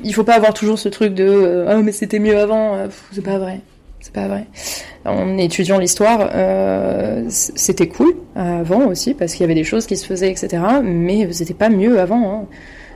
il 0.03 0.13
faut 0.13 0.23
pas 0.23 0.35
avoir 0.35 0.53
toujours 0.53 0.79
ce 0.79 0.89
truc 0.89 1.13
de 1.13 1.23
euh, 1.25 1.65
ah 1.69 1.81
mais 1.81 1.91
c'était 1.91 2.19
mieux 2.19 2.37
avant. 2.39 2.75
euh, 2.75 2.87
C'est 3.11 3.23
pas 3.23 3.37
vrai, 3.37 3.61
c'est 3.99 4.13
pas 4.13 4.27
vrai. 4.27 4.45
En 5.05 5.37
étudiant 5.37 5.77
l'histoire, 5.77 6.29
euh, 6.33 7.25
c'était 7.29 7.87
cool 7.87 8.15
avant 8.35 8.87
aussi 8.87 9.13
parce 9.13 9.33
qu'il 9.33 9.41
y 9.41 9.43
avait 9.43 9.53
des 9.55 9.63
choses 9.65 9.85
qui 9.85 9.97
se 9.97 10.05
faisaient, 10.05 10.31
etc. 10.31 10.63
Mais 10.83 11.31
c'était 11.33 11.53
pas 11.53 11.69
mieux 11.69 11.99
avant. 11.99 12.33
Hein. 12.33 12.45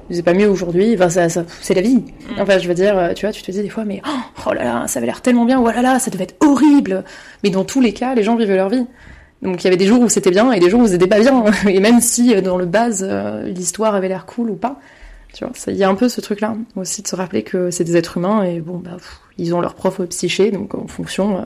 C'est 0.10 0.24
pas 0.24 0.34
mieux 0.34 0.48
aujourd'hui. 0.50 0.96
Enfin, 0.96 1.10
ça, 1.10 1.28
ça, 1.28 1.44
c'est 1.62 1.74
la 1.74 1.82
vie. 1.82 2.02
Enfin, 2.40 2.60
je 2.60 2.68
veux 2.70 2.74
dire, 2.74 3.12
tu 3.14 3.26
vois, 3.26 3.34
tu 3.34 3.42
te 3.44 3.52
dis 3.52 3.62
des 3.62 3.68
fois, 3.68 3.84
mais 3.84 4.02
oh, 4.08 4.42
oh 4.50 4.54
là 4.54 4.64
là, 4.64 4.88
ça 4.88 5.00
avait 5.00 5.06
l'air 5.08 5.22
tellement 5.22 5.44
bien. 5.44 5.60
Oh 5.60 5.70
là 5.70 5.82
là, 5.82 6.00
ça 6.00 6.10
devait 6.10 6.24
être 6.24 6.38
horrible. 6.40 7.04
Mais 7.44 7.50
dans 7.50 7.66
tous 7.66 7.82
les 7.82 7.92
cas, 7.92 8.16
les 8.16 8.24
gens 8.24 8.38
vivaient 8.38 8.56
leur 8.56 8.70
vie. 8.70 8.86
Donc 9.42 9.62
il 9.62 9.66
y 9.66 9.68
avait 9.68 9.76
des 9.76 9.86
jours 9.86 10.00
où 10.02 10.08
c'était 10.08 10.32
bien 10.32 10.52
et 10.54 10.62
des 10.62 10.70
jours 10.70 10.80
où 10.82 10.88
c'était 10.88 11.08
pas 11.08 11.20
bien. 11.20 11.44
Et 11.68 11.82
même 11.82 12.00
si 12.00 12.42
dans 12.42 12.58
le 12.58 12.66
base, 12.66 13.06
l'histoire 13.46 13.96
avait 13.96 14.08
l'air 14.08 14.26
cool 14.26 14.50
ou 14.50 14.56
pas, 14.56 14.80
tu 15.38 15.44
vois, 15.46 15.54
ça- 15.56 15.72
il 15.72 15.78
y 15.78 15.84
a 15.84 15.90
un 15.90 15.94
peu 15.96 16.10
ce 16.10 16.20
truc-là 16.20 16.56
aussi 16.76 17.04
de 17.04 17.08
se 17.08 17.16
rappeler 17.16 17.44
que 17.44 17.70
c'est 17.70 17.84
des 17.84 17.96
êtres 17.96 18.18
humains 18.18 18.42
et 18.44 18.60
bon, 18.60 18.78
bah, 18.80 18.96
pff, 18.98 19.20
ils 19.38 19.54
ont 19.54 19.62
leur 19.62 19.76
propre 19.76 20.04
psyché, 20.06 20.50
donc 20.50 20.74
en 20.74 20.88
fonction, 20.88 21.38
euh, 21.42 21.44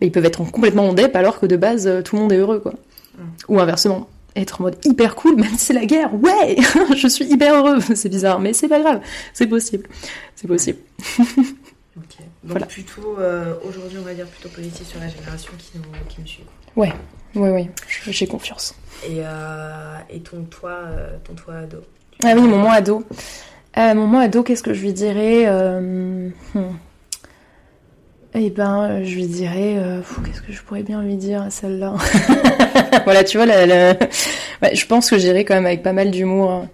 ils 0.00 0.12
peuvent 0.12 0.24
être 0.24 0.40
en- 0.40 0.44
complètement 0.44 0.88
en 0.88 0.92
dep 0.92 1.16
alors 1.16 1.40
que 1.40 1.46
de 1.46 1.56
base, 1.56 1.88
euh, 1.88 2.02
tout 2.02 2.14
le 2.14 2.22
monde 2.22 2.32
est 2.32 2.36
heureux, 2.36 2.60
quoi. 2.60 2.72
Mm. 3.18 3.22
Ou 3.48 3.58
inversement, 3.58 4.08
être 4.36 4.60
en 4.60 4.64
mode 4.64 4.76
hyper 4.84 5.16
cool, 5.16 5.34
même 5.34 5.50
si 5.58 5.66
c'est 5.66 5.72
la 5.72 5.86
guerre, 5.86 6.14
ouais, 6.14 6.56
je 6.96 7.08
suis 7.08 7.24
hyper 7.24 7.54
heureux, 7.56 7.80
c'est 7.96 8.08
bizarre, 8.08 8.38
mais 8.38 8.52
c'est 8.52 8.68
pas 8.68 8.78
grave, 8.80 9.00
c'est 9.34 9.48
possible, 9.48 9.88
c'est 10.36 10.46
possible. 10.46 10.78
Ok. 11.96 12.18
Donc 12.18 12.26
Voilà. 12.44 12.66
plutôt, 12.66 13.16
euh, 13.18 13.54
aujourd'hui, 13.68 13.98
on 14.00 14.04
va 14.04 14.14
dire 14.14 14.26
plutôt 14.26 14.48
positif 14.48 14.86
sur 14.86 15.00
la 15.00 15.08
génération 15.08 15.52
qui 15.58 15.72
nous, 15.76 15.82
qui 16.08 16.20
me 16.22 16.26
suit. 16.26 16.44
Ouais, 16.76 16.92
ouais, 17.34 17.50
ouais, 17.50 17.70
j'ai 18.08 18.26
confiance. 18.28 18.74
Et, 19.06 19.18
et 20.08 20.20
ton 20.20 20.44
toi, 20.44 20.70
euh, 20.86 21.16
ton 21.24 21.34
toi 21.34 21.56
ado? 21.56 21.78
Ah 22.24 22.32
oui, 22.36 22.42
mon 22.42 22.58
moi 22.58 22.74
ado. 22.74 23.02
Euh, 23.78 23.94
mon 23.94 24.06
moi 24.06 24.22
ado, 24.22 24.42
qu'est-ce 24.42 24.62
que 24.62 24.74
je 24.74 24.82
lui 24.82 24.92
dirais 24.92 25.44
euh, 25.46 26.28
hmm. 26.54 26.60
Eh 28.34 28.50
ben, 28.50 28.82
euh, 28.82 29.04
je 29.04 29.14
lui 29.16 29.26
dirais... 29.26 29.74
euh, 29.78 30.00
qu'est-ce 30.24 30.42
que 30.42 30.52
je 30.52 30.62
pourrais 30.62 30.82
bien 30.84 31.02
lui 31.02 31.16
dire 31.16 31.42
à 31.42 31.50
celle-là? 31.50 31.94
Voilà, 33.04 33.24
tu 33.24 33.38
vois, 33.38 33.46
je 33.46 34.86
pense 34.86 35.10
que 35.10 35.18
j'irai 35.18 35.44
quand 35.44 35.54
même 35.54 35.66
avec 35.66 35.82
pas 35.82 35.92
mal 35.92 36.10
d'humour. 36.10 36.50
hein. 36.50 36.68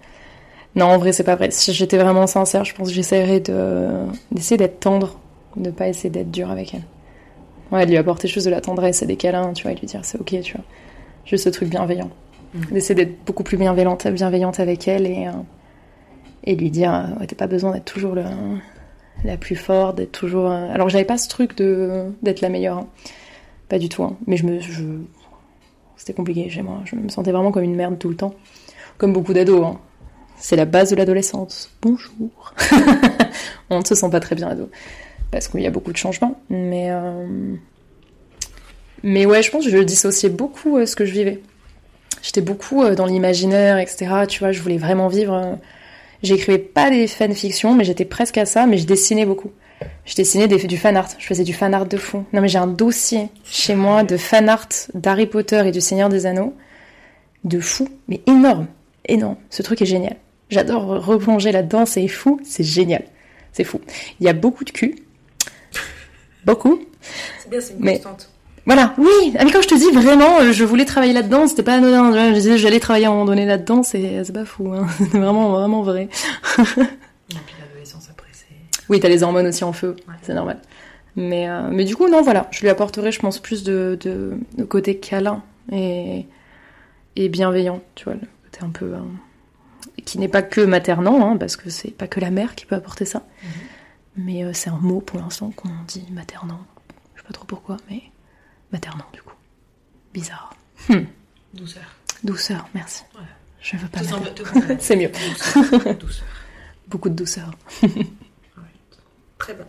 Non, 0.75 0.85
en 0.87 0.97
vrai, 0.97 1.11
c'est 1.13 1.23
pas 1.23 1.35
vrai. 1.35 1.49
Si 1.51 1.73
j'étais 1.73 1.97
vraiment 1.97 2.27
sincère, 2.27 2.63
je 2.65 2.75
pense 2.75 2.89
que 2.89 2.93
j'essaierais 2.93 3.39
de 3.39 3.87
d'essayer 4.31 4.57
d'être 4.57 4.79
tendre, 4.79 5.19
de 5.55 5.71
pas 5.71 5.87
essayer 5.87 6.09
d'être 6.09 6.29
dur 6.31 6.51
avec 6.51 6.73
elle. 6.75 6.83
Ouais, 7.71 7.85
de 7.85 7.91
lui 7.91 7.97
apporter 7.97 8.27
juste 8.27 8.45
de 8.45 8.51
la 8.51 8.61
tendresse 8.61 9.01
et 9.01 9.05
des 9.07 9.15
câlins, 9.17 9.53
tu 9.53 9.63
vois, 9.63 9.73
lui 9.73 9.87
dire 9.87 10.01
c'est 10.03 10.19
ok, 10.19 10.35
tu 10.41 10.53
vois. 10.53 10.65
Juste 11.25 11.45
ce 11.45 11.49
truc 11.49 11.69
bienveillant. 11.69 12.09
D'essayer 12.71 12.95
d'être 12.95 13.23
beaucoup 13.25 13.43
plus 13.43 13.57
bienveillante, 13.57 14.07
bienveillante 14.07 14.59
avec 14.59 14.87
elle 14.87 15.05
et, 15.05 15.27
euh, 15.27 15.31
et 16.43 16.55
lui 16.55 16.71
dire 16.71 16.93
euh, 16.93 17.25
t'as 17.27 17.35
pas 17.35 17.47
besoin 17.47 17.71
d'être 17.73 17.85
toujours 17.85 18.15
le, 18.15 18.23
la 19.23 19.37
plus 19.37 19.55
forte, 19.55 19.97
d'être 19.97 20.11
toujours. 20.11 20.49
euh, 20.49 20.71
Alors 20.73 20.89
j'avais 20.89 21.05
pas 21.05 21.17
ce 21.17 21.27
truc 21.27 21.55
de 21.57 22.05
d'être 22.23 22.41
la 22.41 22.49
meilleure, 22.49 22.77
hein. 22.79 22.87
pas 23.69 23.77
du 23.79 23.89
tout. 23.89 24.03
hein. 24.03 24.17
Mais 24.27 24.37
je 24.37 24.45
me, 24.45 24.59
c'était 25.97 26.13
compliqué 26.13 26.49
chez 26.49 26.61
moi. 26.61 26.81
Je 26.85 26.95
me 26.95 27.09
sentais 27.09 27.31
vraiment 27.31 27.51
comme 27.51 27.63
une 27.63 27.75
merde 27.75 27.99
tout 27.99 28.09
le 28.09 28.15
temps, 28.15 28.33
comme 28.97 29.13
beaucoup 29.13 29.33
d'ados. 29.33 29.65
hein. 29.65 29.79
C'est 30.39 30.55
la 30.55 30.65
base 30.65 30.89
de 30.91 30.95
l'adolescence. 30.95 31.71
Bonjour. 31.81 32.53
On 33.69 33.79
ne 33.79 33.85
se 33.85 33.93
sent 33.95 34.09
pas 34.09 34.19
très 34.19 34.35
bien 34.35 34.47
ado 34.47 34.69
parce 35.31 35.47
qu'il 35.49 35.61
y 35.61 35.67
a 35.67 35.71
beaucoup 35.71 35.91
de 35.91 35.97
changements, 35.97 36.39
mais 36.49 36.89
mais 39.03 39.25
ouais, 39.25 39.43
je 39.43 39.51
pense 39.51 39.65
que 39.65 39.69
je 39.71 39.77
dissociais 39.77 40.29
beaucoup 40.29 40.83
ce 40.85 40.95
que 40.95 41.05
je 41.05 41.11
vivais. 41.11 41.41
J'étais 42.21 42.41
beaucoup 42.41 42.87
dans 42.95 43.05
l'imaginaire, 43.05 43.77
etc. 43.77 44.07
Tu 44.27 44.39
vois, 44.39 44.51
je 44.51 44.61
voulais 44.61 44.77
vraiment 44.77 45.07
vivre. 45.07 45.57
J'écrivais 46.23 46.57
pas 46.57 46.89
des 46.89 47.07
fanfictions, 47.07 47.75
mais 47.75 47.83
j'étais 47.83 48.05
presque 48.05 48.37
à 48.37 48.45
ça, 48.45 48.65
mais 48.65 48.77
je 48.77 48.85
dessinais 48.87 49.25
beaucoup. 49.25 49.51
Je 50.05 50.15
dessinais 50.15 50.47
des, 50.47 50.57
du 50.65 50.77
fan 50.77 50.97
art, 50.97 51.09
je 51.19 51.25
faisais 51.27 51.43
du 51.43 51.53
fan 51.53 51.73
art 51.73 51.85
de 51.85 51.97
fond. 51.97 52.25
Non 52.33 52.41
mais 52.41 52.47
j'ai 52.47 52.57
un 52.57 52.65
dossier 52.67 53.27
chez 53.43 53.75
moi 53.75 54.03
de 54.03 54.17
fan 54.17 54.49
art 54.49 54.67
d'Harry 54.95 55.27
Potter 55.27 55.61
et 55.67 55.71
du 55.71 55.81
Seigneur 55.81 56.09
des 56.09 56.25
Anneaux, 56.25 56.55
de 57.43 57.59
fou, 57.59 57.87
mais 58.07 58.21
énorme, 58.25 58.65
énorme. 59.05 59.35
Ce 59.51 59.61
truc 59.61 59.81
est 59.83 59.85
génial. 59.85 60.15
J'adore 60.49 61.05
replonger 61.05 61.51
là-dedans, 61.51 61.85
c'est 61.85 62.07
fou, 62.07 62.39
c'est 62.43 62.63
génial. 62.63 63.03
C'est 63.51 63.63
fou. 63.65 63.79
Il 64.19 64.25
y 64.25 64.29
a 64.29 64.33
beaucoup 64.33 64.63
de 64.63 64.71
cul. 64.71 64.95
Beaucoup. 66.45 66.79
C'est 67.39 67.49
bien, 67.49 67.59
c'est 67.61 67.73
une 67.73 67.79
Mais- 67.81 67.93
constante. 67.95 68.29
Voilà, 68.67 68.93
oui, 68.97 69.33
mais 69.33 69.49
quand 69.51 69.61
je 69.61 69.67
te 69.69 69.75
dis 69.75 69.89
vraiment, 69.91 70.39
euh, 70.41 70.51
je 70.51 70.63
voulais 70.65 70.83
travailler 70.85 71.13
là-dedans, 71.13 71.47
c'était 71.47 71.63
pas 71.63 71.75
anodin. 71.75 72.11
Je 72.29 72.33
disais, 72.35 72.57
j'allais 72.57 72.79
travailler 72.81 73.05
à 73.05 73.09
un 73.09 73.13
moment 73.13 73.25
donné 73.25 73.45
là-dedans, 73.45 73.81
c'est 73.81 74.23
c'est 74.25 74.33
pas 74.33 74.43
fou, 74.45 74.71
hein. 74.73 74.85
c'est 74.97 75.17
vraiment, 75.17 75.51
vraiment 75.51 75.81
vrai. 75.83 76.09
Et 76.59 76.63
puis 76.65 77.55
l'adolescence 77.61 78.09
après, 78.11 78.27
c'est. 78.33 78.45
Oui, 78.89 78.99
t'as 78.99 79.07
les 79.09 79.23
hormones 79.23 79.47
aussi 79.47 79.63
en 79.63 79.71
feu, 79.73 79.95
Ouais. 80.07 80.13
c'est 80.21 80.33
normal. 80.33 80.59
Mais, 81.15 81.49
euh, 81.49 81.69
mais 81.71 81.83
du 81.85 81.95
coup, 81.95 82.07
non, 82.09 82.21
voilà, 82.21 82.47
je 82.51 82.59
lui 82.61 82.69
apporterai, 82.69 83.11
je 83.11 83.19
pense, 83.19 83.39
plus 83.39 83.63
de, 83.63 83.97
de, 84.01 84.33
de 84.57 84.63
côté 84.65 84.97
câlin 84.99 85.41
et, 85.71 86.25
et 87.15 87.29
bienveillant, 87.29 87.81
tu 87.95 88.03
vois, 88.03 88.13
le 88.13 88.19
côté 88.19 88.59
un 88.65 88.69
peu. 88.69 88.85
euh, 88.93 88.99
qui 90.05 90.19
n'est 90.19 90.27
pas 90.27 90.41
que 90.43 90.61
maternant, 90.61 91.31
hein, 91.31 91.37
parce 91.37 91.55
que 91.55 91.69
c'est 91.69 91.91
pas 91.91 92.07
que 92.07 92.19
la 92.19 92.29
mère 92.31 92.53
qui 92.55 92.65
peut 92.65 92.75
apporter 92.75 93.03
ça. 93.05 93.23
Mais 94.15 94.43
euh, 94.43 94.51
c'est 94.53 94.69
un 94.69 94.77
mot 94.79 94.99
pour 95.01 95.19
l'instant 95.19 95.51
qu'on 95.55 95.69
dit 95.87 96.05
maternant. 96.11 96.59
Je 97.15 97.21
sais 97.21 97.27
pas 97.27 97.33
trop 97.33 97.45
pourquoi, 97.45 97.77
mais 97.89 98.03
maternant, 98.71 99.05
du 99.13 99.21
coup. 99.21 99.33
Bizarre. 100.13 100.53
Douceur. 101.53 101.83
Douceur, 102.23 102.67
merci. 102.73 103.03
Ouais. 103.15 103.21
Je 103.61 103.77
veux 103.77 103.87
pas. 103.87 103.99
C'est 104.79 104.95
mieux. 104.95 105.09
Douceur. 105.09 105.95
Douceur. 105.95 106.25
Beaucoup 106.87 107.09
de 107.09 107.15
douceur. 107.15 107.51
Très 109.37 109.53
bien. 109.53 109.67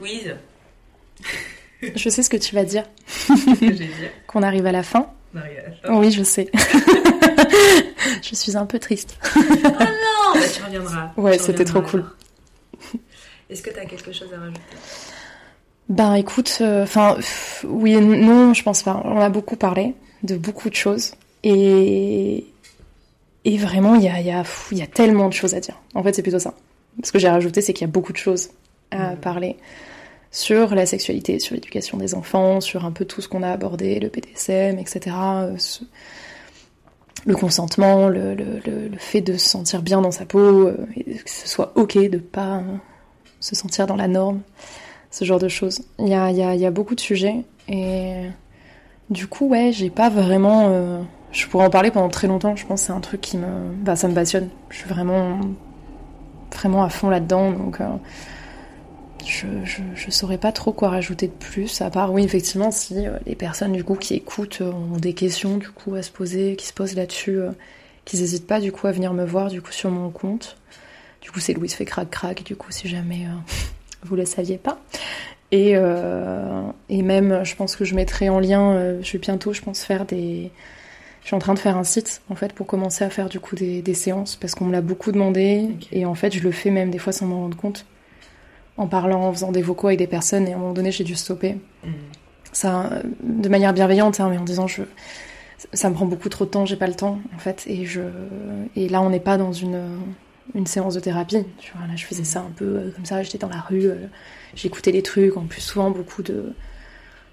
Louise, 0.00 0.36
Je 1.94 2.08
sais 2.08 2.22
ce 2.22 2.30
que 2.30 2.36
tu 2.36 2.54
vas 2.54 2.64
dire, 2.64 2.84
qu'on 4.26 4.42
arrive 4.42 4.66
à 4.66 4.72
la 4.72 4.82
fin. 4.82 5.10
Fin. 5.32 5.94
Oui, 5.94 6.10
je 6.10 6.22
sais. 6.22 6.50
je 8.22 8.34
suis 8.34 8.56
un 8.56 8.66
peu 8.66 8.78
triste. 8.78 9.18
Oh 9.36 9.40
non 9.40 10.34
bah, 10.34 10.48
Tu 10.52 10.62
reviendras. 10.62 11.12
Ouais, 11.16 11.38
c'était 11.38 11.64
trop 11.64 11.82
cool. 11.82 12.04
Est-ce 13.50 13.62
que 13.62 13.70
tu 13.70 13.78
as 13.78 13.84
quelque 13.86 14.12
chose 14.12 14.32
à 14.34 14.40
rajouter? 14.40 14.60
Ben 15.88 16.14
écoute, 16.14 16.58
enfin 16.62 17.16
oui 17.64 17.94
et 17.94 18.00
non, 18.00 18.52
je 18.54 18.62
pense 18.62 18.82
pas. 18.82 19.00
On 19.04 19.18
a 19.20 19.30
beaucoup 19.30 19.56
parlé 19.56 19.94
de 20.22 20.36
beaucoup 20.36 20.68
de 20.68 20.74
choses 20.74 21.12
et 21.44 22.44
et 23.44 23.56
vraiment 23.56 23.94
il 23.94 24.02
y 24.02 24.08
a 24.08 24.20
il 24.20 24.26
y 24.26 24.30
a 24.30 24.42
pff, 24.42 24.68
il 24.72 24.78
y 24.78 24.82
a 24.82 24.86
tellement 24.86 25.28
de 25.28 25.32
choses 25.34 25.54
à 25.54 25.60
dire. 25.60 25.80
En 25.94 26.02
fait, 26.02 26.12
c'est 26.14 26.22
plutôt 26.22 26.38
ça. 26.38 26.54
Ce 27.04 27.12
que 27.12 27.18
j'ai 27.18 27.28
rajouté, 27.28 27.62
c'est 27.62 27.72
qu'il 27.72 27.86
y 27.86 27.90
a 27.90 27.92
beaucoup 27.92 28.12
de 28.12 28.18
choses 28.18 28.50
à 28.90 29.10
Mhm. 29.12 29.16
parler 29.18 29.56
sur 30.30 30.74
la 30.74 30.84
sexualité, 30.84 31.38
sur 31.38 31.54
l'éducation 31.54 31.96
des 31.96 32.14
enfants, 32.14 32.60
sur 32.60 32.84
un 32.84 32.92
peu 32.92 33.06
tout 33.06 33.22
ce 33.22 33.28
qu'on 33.28 33.42
a 33.42 33.50
abordé, 33.50 33.98
le 33.98 34.10
PDSM, 34.10 34.78
etc. 34.78 35.16
euh, 35.16 35.54
ce- 35.58 35.84
Le 37.26 37.34
consentement, 37.34 38.08
le, 38.08 38.34
le, 38.34 38.60
le, 38.64 38.88
le 38.88 38.98
fait 38.98 39.20
de 39.20 39.36
se 39.36 39.48
sentir 39.48 39.82
bien 39.82 40.00
dans 40.00 40.10
sa 40.12 40.24
peau, 40.24 40.66
euh, 40.68 40.76
et 40.96 41.14
que 41.16 41.30
ce 41.30 41.48
soit 41.48 41.72
ok 41.76 41.96
de 42.08 42.18
pas 42.18 42.58
euh, 42.58 42.62
se 43.40 43.54
sentir 43.56 43.86
dans 43.86 43.96
la 43.96 44.06
norme 44.08 44.40
ce 45.10 45.24
genre 45.24 45.38
de 45.38 45.48
choses. 45.48 45.82
Il 45.98 46.08
y 46.08 46.14
a, 46.14 46.30
y 46.30 46.58
y 46.58 46.66
a 46.66 46.70
beaucoup 46.70 46.94
de 46.94 47.00
sujets 47.00 47.44
et 47.68 48.24
du 49.10 49.26
coup, 49.26 49.48
ouais, 49.48 49.72
j'ai 49.72 49.90
pas 49.90 50.10
vraiment. 50.10 50.68
euh, 50.70 51.02
je 51.32 51.46
pourrais 51.46 51.64
en 51.66 51.70
parler 51.70 51.90
pendant 51.90 52.08
très 52.08 52.26
longtemps. 52.26 52.56
Je 52.56 52.66
pense 52.66 52.82
c'est 52.82 52.92
un 52.92 53.00
truc 53.00 53.20
qui 53.20 53.36
me. 53.36 53.46
Bah, 53.82 53.96
ça 53.96 54.08
me 54.08 54.14
passionne. 54.14 54.48
Je 54.70 54.78
suis 54.78 54.88
vraiment. 54.88 55.40
vraiment 56.52 56.82
à 56.82 56.90
fond 56.90 57.08
là-dedans. 57.08 57.52
Donc, 57.52 57.80
euh, 57.80 57.86
je, 59.24 59.46
je, 59.94 60.10
saurais 60.10 60.38
pas 60.38 60.52
trop 60.52 60.72
quoi 60.72 60.90
rajouter 60.90 61.26
de 61.26 61.32
plus. 61.32 61.80
À 61.80 61.90
part, 61.90 62.12
oui, 62.12 62.22
effectivement, 62.24 62.70
si 62.70 63.06
euh, 63.06 63.18
les 63.26 63.34
personnes 63.34 63.72
du 63.72 63.84
coup 63.84 63.94
qui 63.94 64.14
écoutent 64.14 64.60
ont 64.62 64.96
des 64.98 65.14
questions 65.14 65.56
du 65.56 65.70
coup 65.70 65.94
à 65.94 66.02
se 66.02 66.10
poser, 66.10 66.56
qui 66.56 66.66
se 66.66 66.72
posent 66.72 66.94
là-dessus, 66.94 67.40
qu'ils 68.04 68.20
n'hésitent 68.20 68.46
pas 68.46 68.60
du 68.60 68.72
coup 68.72 68.86
à 68.86 68.92
venir 68.92 69.14
me 69.14 69.24
voir 69.24 69.48
du 69.48 69.62
coup 69.62 69.72
sur 69.72 69.90
mon 69.90 70.10
compte. 70.10 70.56
Du 71.22 71.30
coup, 71.30 71.40
c'est 71.40 71.54
Louise 71.54 71.74
fait 71.74 71.84
crac 71.84 72.10
crac. 72.10 72.42
Du 72.44 72.56
coup, 72.56 72.70
si 72.70 72.88
jamais. 72.88 73.26
Vous 74.02 74.16
le 74.16 74.24
saviez 74.24 74.58
pas. 74.58 74.78
Et, 75.50 75.72
euh, 75.74 76.62
et 76.88 77.02
même, 77.02 77.42
je 77.44 77.56
pense 77.56 77.74
que 77.74 77.84
je 77.84 77.94
mettrai 77.94 78.28
en 78.28 78.38
lien, 78.38 78.72
euh, 78.72 78.98
je 79.02 79.12
vais 79.12 79.18
bientôt, 79.18 79.52
je 79.52 79.62
pense, 79.62 79.82
faire 79.82 80.04
des... 80.04 80.50
Je 81.22 81.28
suis 81.28 81.36
en 81.36 81.40
train 81.40 81.54
de 81.54 81.58
faire 81.58 81.76
un 81.76 81.84
site, 81.84 82.22
en 82.30 82.34
fait, 82.34 82.52
pour 82.52 82.66
commencer 82.66 83.04
à 83.04 83.10
faire 83.10 83.28
du 83.28 83.40
coup 83.40 83.54
des, 83.54 83.82
des 83.82 83.94
séances, 83.94 84.36
parce 84.36 84.54
qu'on 84.54 84.66
me 84.66 84.72
l'a 84.72 84.80
beaucoup 84.80 85.12
demandé, 85.12 85.68
et 85.92 86.06
en 86.06 86.14
fait, 86.14 86.32
je 86.34 86.42
le 86.42 86.50
fais 86.50 86.70
même 86.70 86.90
des 86.90 86.98
fois 86.98 87.12
sans 87.12 87.26
m'en 87.26 87.40
rendre 87.40 87.56
compte, 87.56 87.86
en 88.76 88.86
parlant, 88.86 89.22
en 89.22 89.32
faisant 89.32 89.52
des 89.52 89.60
vocaux 89.62 89.88
avec 89.88 89.98
des 89.98 90.06
personnes, 90.06 90.48
et 90.48 90.52
à 90.52 90.56
un 90.56 90.58
moment 90.58 90.72
donné, 90.72 90.90
j'ai 90.90 91.04
dû 91.04 91.16
stopper. 91.16 91.56
Mhm. 91.84 91.92
Ça, 92.52 92.86
euh, 92.92 93.02
de 93.22 93.48
manière 93.48 93.74
bienveillante, 93.74 94.20
hein, 94.20 94.28
mais 94.30 94.38
en 94.38 94.44
disant, 94.44 94.66
je... 94.66 94.82
ça 95.72 95.90
me 95.90 95.94
prend 95.94 96.06
beaucoup 96.06 96.28
trop 96.28 96.44
de 96.44 96.50
temps, 96.50 96.64
j'ai 96.64 96.76
pas 96.76 96.86
le 96.86 96.94
temps, 96.94 97.18
en 97.34 97.38
fait, 97.38 97.64
et, 97.66 97.84
je... 97.84 98.02
et 98.76 98.88
là, 98.88 99.02
on 99.02 99.10
n'est 99.10 99.20
pas 99.20 99.36
dans 99.36 99.52
une 99.52 99.80
une 100.54 100.66
séance 100.66 100.94
de 100.94 101.00
thérapie. 101.00 101.44
Tu 101.58 101.72
vois, 101.76 101.86
là, 101.86 101.94
je 101.96 102.04
faisais 102.04 102.24
ça 102.24 102.40
un 102.40 102.50
peu 102.54 102.64
euh, 102.64 102.90
comme 102.94 103.04
ça, 103.04 103.22
j'étais 103.22 103.38
dans 103.38 103.48
la 103.48 103.60
rue, 103.60 103.86
euh, 103.86 104.06
j'écoutais 104.54 104.92
les 104.92 105.02
trucs, 105.02 105.36
en 105.36 105.42
plus 105.46 105.60
souvent 105.60 105.90
beaucoup 105.90 106.22
de, 106.22 106.52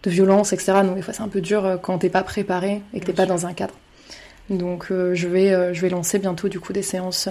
de 0.04 0.10
violence, 0.10 0.54
etc. 0.54 0.74
Donc 0.84 0.96
des 0.96 1.02
fois 1.02 1.14
c'est 1.14 1.24
un 1.24 1.30
peu 1.30 1.42
dur 1.42 1.66
euh, 1.66 1.78
quand 1.78 1.98
t'es 2.00 2.10
pas 2.10 2.24
préparé 2.24 2.82
et 2.94 3.00
que 3.00 3.06
t'es 3.06 3.14
pas 3.14 3.26
dans 3.26 3.46
un 3.46 3.54
cadre. 3.54 3.74
Donc 4.50 4.88
je 4.92 5.28
vais 5.28 5.74
je 5.74 5.82
vais 5.82 5.90
lancer 5.90 6.20
bientôt 6.20 6.50
du 6.50 6.60
coup 6.60 6.72
des 6.72 6.84
séances. 6.84 7.28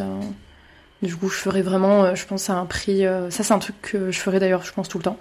du 1.00 1.14
coup 1.14 1.28
je 1.28 1.36
ferai 1.36 1.62
vraiment, 1.62 2.12
je 2.16 2.26
pense 2.26 2.50
à 2.50 2.54
un 2.54 2.66
prix. 2.66 3.04
ça 3.30 3.44
c'est 3.44 3.52
un 3.52 3.60
truc 3.60 3.80
que 3.82 4.10
je 4.10 4.18
ferai 4.18 4.40
d'ailleurs, 4.40 4.64
je 4.64 4.72
pense 4.72 4.88
tout 4.88 4.98
le 4.98 5.04
temps. 5.04 5.16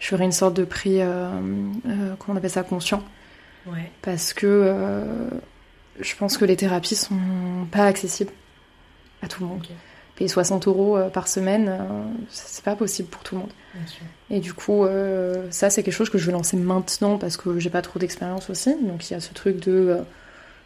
Je 0.00 0.08
ferai 0.08 0.24
une 0.24 0.32
sorte 0.32 0.52
de 0.54 0.64
prix, 0.64 0.98
comment 0.98 2.34
on 2.34 2.36
appelle 2.36 2.50
ça, 2.50 2.62
conscient 2.62 3.02
Ouais. 3.66 3.90
parce 4.02 4.34
que 4.34 4.74
je 5.98 6.14
pense 6.16 6.36
que 6.36 6.44
les 6.44 6.56
thérapies 6.56 6.94
sont 6.96 7.16
pas 7.70 7.86
accessibles 7.86 8.32
à 9.22 9.28
tout 9.28 9.42
le 9.42 9.48
monde. 9.48 9.66
Payer 10.20 10.28
60 10.28 10.68
euros 10.68 10.98
euh, 10.98 11.08
par 11.08 11.28
semaine, 11.28 11.68
euh, 11.70 11.78
c'est 12.28 12.62
pas 12.62 12.76
possible 12.76 13.08
pour 13.08 13.22
tout 13.22 13.36
le 13.36 13.40
monde. 13.40 13.50
Et 14.28 14.40
du 14.40 14.52
coup, 14.52 14.84
euh, 14.84 15.46
ça 15.48 15.70
c'est 15.70 15.82
quelque 15.82 15.94
chose 15.94 16.10
que 16.10 16.18
je 16.18 16.26
vais 16.26 16.32
lancer 16.32 16.58
maintenant 16.58 17.16
parce 17.16 17.38
que 17.38 17.58
j'ai 17.58 17.70
pas 17.70 17.80
trop 17.80 17.98
d'expérience 17.98 18.50
aussi. 18.50 18.76
Donc 18.82 19.08
il 19.08 19.14
y 19.14 19.16
a 19.16 19.20
ce 19.20 19.32
truc 19.32 19.64
de 19.64 19.96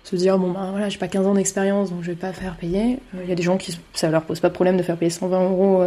se 0.02 0.16
dire 0.16 0.38
bon 0.38 0.50
ben 0.50 0.72
voilà, 0.72 0.88
j'ai 0.88 0.98
pas 0.98 1.06
15 1.06 1.24
ans 1.28 1.34
d'expérience 1.34 1.90
donc 1.90 2.02
je 2.02 2.08
vais 2.08 2.16
pas 2.16 2.32
faire 2.32 2.56
payer. 2.56 2.98
Il 3.22 3.28
y 3.28 3.32
a 3.32 3.36
des 3.36 3.44
gens 3.44 3.56
qui 3.56 3.78
ça 3.92 4.10
leur 4.10 4.24
pose 4.24 4.40
pas 4.40 4.48
de 4.48 4.54
problème 4.54 4.76
de 4.76 4.82
faire 4.82 4.96
payer 4.96 5.12
120 5.12 5.44
euros 5.44 5.84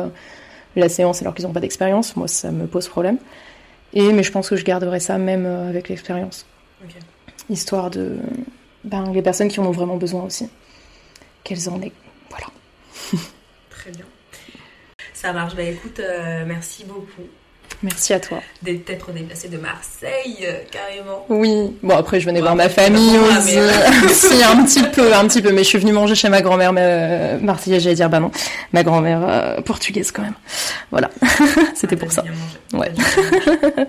la 0.77 0.87
séance 0.87 1.21
alors 1.21 1.35
qu'ils 1.35 1.45
ont 1.45 1.51
pas 1.51 1.59
d'expérience. 1.59 2.15
Moi 2.15 2.29
ça 2.29 2.51
me 2.51 2.67
pose 2.67 2.87
problème. 2.87 3.17
Et 3.91 4.13
mais 4.13 4.23
je 4.23 4.31
pense 4.31 4.49
que 4.49 4.55
je 4.55 4.63
garderai 4.63 5.01
ça 5.01 5.17
même 5.17 5.45
avec 5.45 5.89
l'expérience 5.89 6.45
histoire 7.49 7.89
de 7.89 8.15
ben, 8.85 9.11
les 9.11 9.21
personnes 9.21 9.49
qui 9.49 9.59
en 9.59 9.65
ont 9.65 9.71
vraiment 9.71 9.97
besoin 9.97 10.23
aussi 10.23 10.47
qu'elles 11.43 11.67
en 11.67 11.81
aient 11.81 11.91
voilà 12.29 12.47
Très 13.87 13.95
bien. 13.95 14.05
Ça 15.13 15.31
marche. 15.31 15.55
Bah 15.55 15.63
écoute, 15.63 15.99
euh, 16.01 16.43
merci 16.45 16.83
beaucoup 16.83 17.23
merci 17.83 18.13
à 18.13 18.19
toi 18.19 18.41
d'être 18.63 19.11
déplacé 19.11 19.49
de 19.49 19.57
Marseille, 19.57 20.37
euh, 20.41 20.61
carrément. 20.71 21.25
oui 21.29 21.77
bon 21.83 21.95
après 21.95 22.19
je 22.19 22.25
venais 22.25 22.39
Bon, 22.39 22.45
voir 22.45 22.55
ma 22.55 22.69
famille 22.69 23.17
aussi 23.19 23.55
mais- 23.57 24.07
si 24.13 24.41
un 24.43 24.63
petit 24.63 24.81
peu 24.83 25.13
un 25.13 25.27
petit 25.27 25.41
peu 25.43 25.51
mais 25.51 25.63
je 25.63 25.67
suis 25.67 25.77
venue 25.77 25.91
manger 25.91 26.15
chez 26.15 26.29
ma 26.29 26.41
grand-mère 26.41 26.71
euh, 26.75 27.37
marseillaise 27.39 27.83
j'allais 27.83 27.95
dire 27.95 28.09
bah 28.09 28.19
non 28.19 28.31
ma 28.71 28.81
grand-mère 28.83 29.19
euh, 29.27 29.61
portugaise 29.61 30.11
quand 30.11 30.23
même 30.23 30.33
voilà 30.89 31.11
c'était 31.75 31.95
Ah, 31.95 31.99
pour 31.99 32.11
ça. 32.11 32.23
Ouais. 32.73 32.89
T'as 32.95 33.03
bien 33.03 33.11
mangé. 33.11 33.77
Ok. 33.81 33.87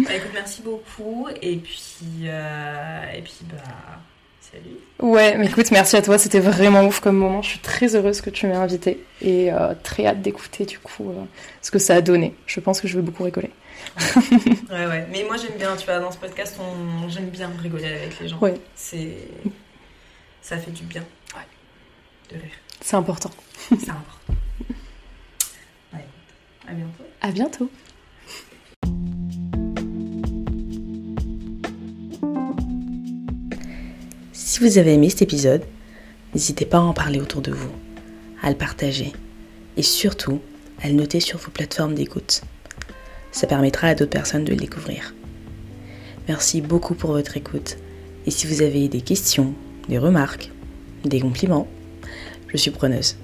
Bah 0.00 0.14
écoute, 0.16 0.30
merci 0.34 0.60
beaucoup. 0.62 1.28
Et 1.40 1.56
puis, 1.56 2.24
euh, 2.26 3.00
et 3.16 3.22
puis 3.22 3.38
bah. 3.50 3.62
Ouais 5.00 5.36
mais 5.36 5.46
écoute 5.46 5.70
merci 5.70 5.96
à 5.96 6.02
toi 6.02 6.18
c'était 6.18 6.40
vraiment 6.40 6.84
ouf 6.84 7.00
comme 7.00 7.16
moment 7.16 7.42
je 7.42 7.50
suis 7.50 7.58
très 7.58 7.96
heureuse 7.96 8.20
que 8.20 8.30
tu 8.30 8.46
m'aies 8.46 8.54
invitée 8.54 9.04
et 9.20 9.52
euh, 9.52 9.74
très 9.82 10.06
hâte 10.06 10.22
d'écouter 10.22 10.64
du 10.64 10.78
coup 10.78 11.10
euh, 11.10 11.24
ce 11.62 11.70
que 11.70 11.78
ça 11.78 11.96
a 11.96 12.00
donné 12.00 12.34
je 12.46 12.60
pense 12.60 12.80
que 12.80 12.88
je 12.88 12.96
vais 12.96 13.02
beaucoup 13.02 13.24
rigoler 13.24 13.50
Ouais, 14.70 14.86
ouais. 14.86 15.06
Mais 15.10 15.24
moi, 15.24 15.36
j'aime 15.36 15.56
bien, 15.56 15.76
tu 15.76 15.86
vois, 15.86 16.00
dans 16.00 16.10
ce 16.10 16.18
podcast, 16.18 16.58
on... 16.60 17.08
j'aime 17.08 17.28
bien 17.30 17.50
rigoler 17.60 17.86
avec 17.86 18.18
les 18.18 18.28
gens. 18.28 18.38
Ouais. 18.38 18.54
C'est. 18.74 19.16
Ça 20.42 20.58
fait 20.58 20.70
du 20.70 20.84
bien. 20.84 21.04
Ouais. 21.34 22.34
De 22.34 22.40
rire. 22.42 22.52
c'est 22.80 22.96
important 22.96 23.30
C'est 23.68 23.90
important. 23.90 24.00
Ouais, 25.92 26.04
à 26.68 26.72
bientôt. 26.72 27.04
à 27.20 27.30
bientôt 27.30 27.70
Si 34.46 34.60
vous 34.60 34.76
avez 34.76 34.92
aimé 34.92 35.08
cet 35.08 35.22
épisode, 35.22 35.62
n'hésitez 36.34 36.66
pas 36.66 36.76
à 36.76 36.82
en 36.82 36.92
parler 36.92 37.18
autour 37.18 37.40
de 37.40 37.50
vous, 37.50 37.72
à 38.42 38.50
le 38.50 38.56
partager 38.56 39.14
et 39.78 39.82
surtout 39.82 40.38
à 40.82 40.88
le 40.88 40.92
noter 40.92 41.18
sur 41.18 41.38
vos 41.38 41.50
plateformes 41.50 41.94
d'écoute. 41.94 42.42
Ça 43.32 43.46
permettra 43.46 43.88
à 43.88 43.94
d'autres 43.94 44.10
personnes 44.10 44.44
de 44.44 44.50
le 44.50 44.58
découvrir. 44.58 45.14
Merci 46.28 46.60
beaucoup 46.60 46.94
pour 46.94 47.12
votre 47.12 47.38
écoute 47.38 47.78
Et 48.26 48.30
si 48.30 48.46
vous 48.46 48.60
avez 48.60 48.86
des 48.88 49.00
questions, 49.00 49.54
des 49.88 49.96
remarques, 49.96 50.50
des 51.06 51.20
compliments, 51.20 51.66
je 52.48 52.58
suis 52.58 52.70
preneuse. 52.70 53.16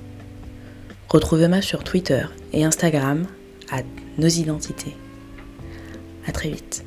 Retrouvez-moi 1.11 1.61
sur 1.61 1.85
Twitter 1.85 2.25
et 2.55 2.64
Instagram 2.64 3.27
à 3.71 3.83
nos 4.16 4.27
identités. 4.27 4.97
À 6.27 6.33
très 6.33 6.49
vite. 6.49 6.83